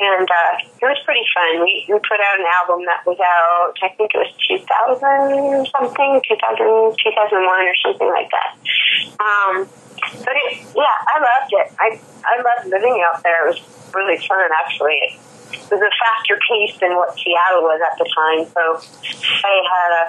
And 0.00 0.26
uh, 0.26 0.52
it 0.62 0.86
was 0.86 0.98
pretty 1.04 1.22
fun. 1.30 1.62
We, 1.62 1.86
we 1.86 1.98
put 2.02 2.18
out 2.18 2.36
an 2.38 2.48
album 2.62 2.86
that 2.86 3.06
was 3.06 3.18
out, 3.20 3.78
I 3.82 3.94
think 3.94 4.14
it 4.14 4.18
was 4.18 4.32
2000 4.42 5.70
something, 5.70 6.10
2000, 6.26 6.98
2001 6.98 7.38
or 7.44 7.76
something 7.82 8.10
like 8.10 8.30
that. 8.30 8.50
Um, 9.22 9.54
but 10.24 10.34
it, 10.34 10.66
yeah, 10.74 10.96
I 11.06 11.16
loved 11.22 11.52
it. 11.52 11.68
I, 11.78 11.88
I 12.26 12.34
loved 12.42 12.70
living 12.70 13.02
out 13.06 13.22
there. 13.22 13.46
It 13.46 13.54
was 13.54 13.60
really 13.94 14.18
fun, 14.26 14.50
actually. 14.64 15.18
It 15.54 15.70
was 15.70 15.80
a 15.80 15.92
faster 15.94 16.38
pace 16.50 16.74
than 16.80 16.96
what 16.96 17.14
Seattle 17.14 17.62
was 17.62 17.78
at 17.78 17.94
the 17.98 18.06
time. 18.10 18.42
So 18.50 18.62
I 19.46 19.54
had 19.62 19.90
a 20.02 20.04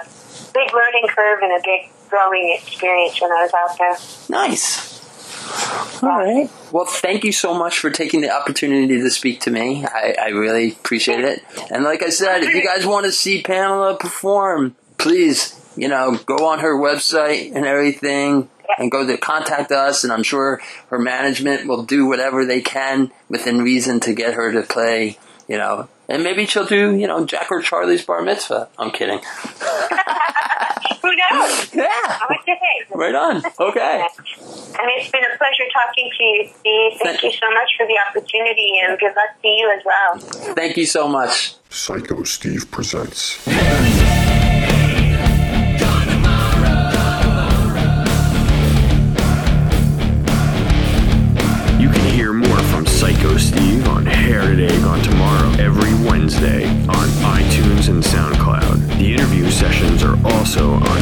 big 0.52 0.74
learning 0.74 1.06
curve 1.14 1.40
and 1.42 1.52
a 1.52 1.62
big 1.62 1.90
growing 2.08 2.56
experience 2.58 3.20
when 3.20 3.30
I 3.30 3.42
was 3.42 3.52
out 3.54 3.78
there. 3.78 3.96
Nice. 4.28 4.95
All 6.02 6.08
right. 6.08 6.50
Well, 6.72 6.84
thank 6.84 7.24
you 7.24 7.32
so 7.32 7.54
much 7.54 7.78
for 7.78 7.90
taking 7.90 8.20
the 8.20 8.30
opportunity 8.30 9.00
to 9.00 9.10
speak 9.10 9.40
to 9.42 9.50
me. 9.50 9.84
I, 9.84 10.14
I 10.20 10.28
really 10.28 10.72
appreciate 10.72 11.24
it. 11.24 11.42
And 11.70 11.84
like 11.84 12.02
I 12.02 12.10
said, 12.10 12.42
if 12.42 12.54
you 12.54 12.64
guys 12.64 12.84
want 12.84 13.06
to 13.06 13.12
see 13.12 13.42
Pamela 13.42 13.96
perform, 13.96 14.76
please, 14.98 15.58
you 15.76 15.88
know, 15.88 16.18
go 16.26 16.46
on 16.46 16.58
her 16.60 16.74
website 16.74 17.54
and 17.54 17.64
everything 17.64 18.48
and 18.78 18.90
go 18.90 19.06
to 19.06 19.16
contact 19.16 19.72
us. 19.72 20.04
And 20.04 20.12
I'm 20.12 20.22
sure 20.22 20.60
her 20.88 20.98
management 20.98 21.66
will 21.66 21.84
do 21.84 22.06
whatever 22.06 22.44
they 22.44 22.60
can 22.60 23.10
within 23.28 23.62
reason 23.62 24.00
to 24.00 24.12
get 24.12 24.34
her 24.34 24.52
to 24.52 24.62
play, 24.62 25.18
you 25.48 25.56
know. 25.56 25.88
And 26.08 26.22
maybe 26.22 26.46
she'll 26.46 26.66
do, 26.66 26.94
you 26.94 27.06
know, 27.06 27.24
Jack 27.24 27.50
or 27.50 27.62
Charlie's 27.62 28.04
bar 28.04 28.22
mitzvah. 28.22 28.68
I'm 28.78 28.90
kidding. 28.90 29.20
who 31.06 31.14
knows? 31.38 31.74
Yeah. 31.74 32.18
Okay. 32.30 32.56
Right 32.94 33.14
on. 33.14 33.36
Okay. 33.60 34.06
I 34.78 34.86
mean, 34.86 34.98
it's 35.00 35.10
been 35.10 35.22
a 35.22 35.36
pleasure 35.38 35.64
talking 35.72 36.10
to 36.16 36.24
you, 36.24 36.48
Steve. 36.58 37.00
Thank 37.02 37.22
you 37.22 37.32
so 37.32 37.50
much 37.50 37.70
for 37.76 37.86
the 37.86 37.96
opportunity, 38.08 38.80
and 38.82 38.98
good 38.98 39.14
luck 39.14 39.40
to 39.42 39.48
you 39.48 39.70
as 39.76 39.84
well. 39.84 40.18
Thank 40.54 40.76
you 40.76 40.86
so 40.86 41.08
much. 41.08 41.54
Psycho 41.70 42.22
Steve 42.24 42.70
presents. 42.70 43.38
You 51.78 51.90
can 51.90 52.04
hear 52.14 52.32
more 52.32 52.58
from 52.70 52.86
Psycho 52.86 53.36
Steve 53.36 53.86
on 53.88 54.06
Hair 54.06 54.42
Today 54.42 54.80
Gone 54.80 55.02
Tomorrow 55.02 55.50
every 55.58 55.92
Wednesday 56.08 56.66
on 56.88 57.08
iTunes 57.36 57.88
and 57.88 58.02
SoundCloud. 58.02 58.98
The 58.98 59.12
interview 59.12 59.50
sessions 59.50 60.02
are 60.02 60.16
also 60.32 60.70
on 60.74 60.95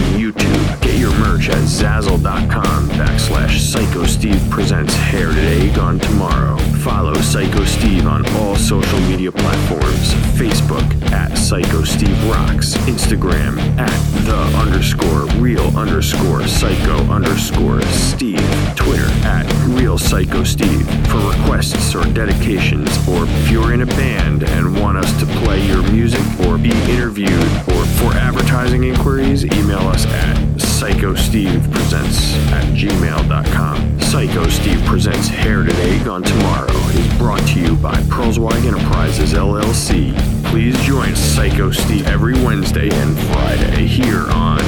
Zazzle.com 1.85 2.89
backslash 2.97 3.59
Psycho 3.59 4.07
Steve 4.07 4.43
presents 4.49 4.95
Hair 4.95 5.29
Today, 5.35 5.71
Gone 5.75 5.99
Tomorrow. 5.99 6.57
Follow 6.81 7.13
Psycho 7.21 7.63
Steve 7.67 8.07
on 8.07 8.27
all 8.37 8.57
social 8.57 8.99
media 9.01 9.31
platforms 9.31 10.15
Facebook 10.35 11.13
at 11.13 11.37
Psycho 11.37 11.85
Steve 11.85 12.25
Rocks, 12.25 12.73
Instagram 12.89 13.59
at 13.79 14.25
the 14.25 14.35
underscore 14.57 15.27
real 15.39 15.77
underscore 15.77 16.47
psycho 16.47 16.97
underscore 17.13 17.83
Steve, 17.83 18.41
Twitter 18.77 19.11
at 19.27 19.45
Real 19.69 19.99
Psycho 19.99 20.43
Steve. 20.43 20.89
For 21.09 21.19
requests 21.19 21.95
or 21.95 22.05
dedications, 22.15 22.89
or 23.07 23.25
if 23.25 23.51
you're 23.51 23.75
in 23.75 23.83
a 23.83 23.87
band 23.87 24.43
and 24.43 24.81
want 24.81 24.97
us 24.97 25.21
to 25.21 25.27
play 25.45 25.63
your 25.67 25.83
music 25.93 26.25
or 26.47 26.57
be 26.57 26.71
interviewed, 26.91 27.45
or 27.69 27.85
for 28.01 28.15
advertising 28.15 28.85
inquiries, 28.85 29.45
email 29.45 29.87
us 29.87 30.07
at 30.07 30.54
psychostevepresents 30.75 32.35
at 32.51 32.65
gmail.com. 32.75 34.01
Psycho 34.01 34.49
Steve 34.49 34.85
Presents 34.85 35.29
Hair 35.29 35.63
Today 35.63 36.03
Gone 36.03 36.23
Tomorrow 36.25 36.73
is 36.89 37.19
brought 37.19 37.47
to 37.51 37.61
you 37.61 37.77
by 37.77 37.95
Pearlswag 38.03 38.67
Enterprises 38.67 39.35
LLC. 39.35 40.13
Please 40.47 40.77
join 40.83 41.15
Psycho 41.15 41.71
Steve 41.71 42.09
every 42.09 42.35
Wednesday 42.35 42.89
and 42.91 43.17
Friday 43.29 43.87
here 43.87 44.29
on 44.33 44.59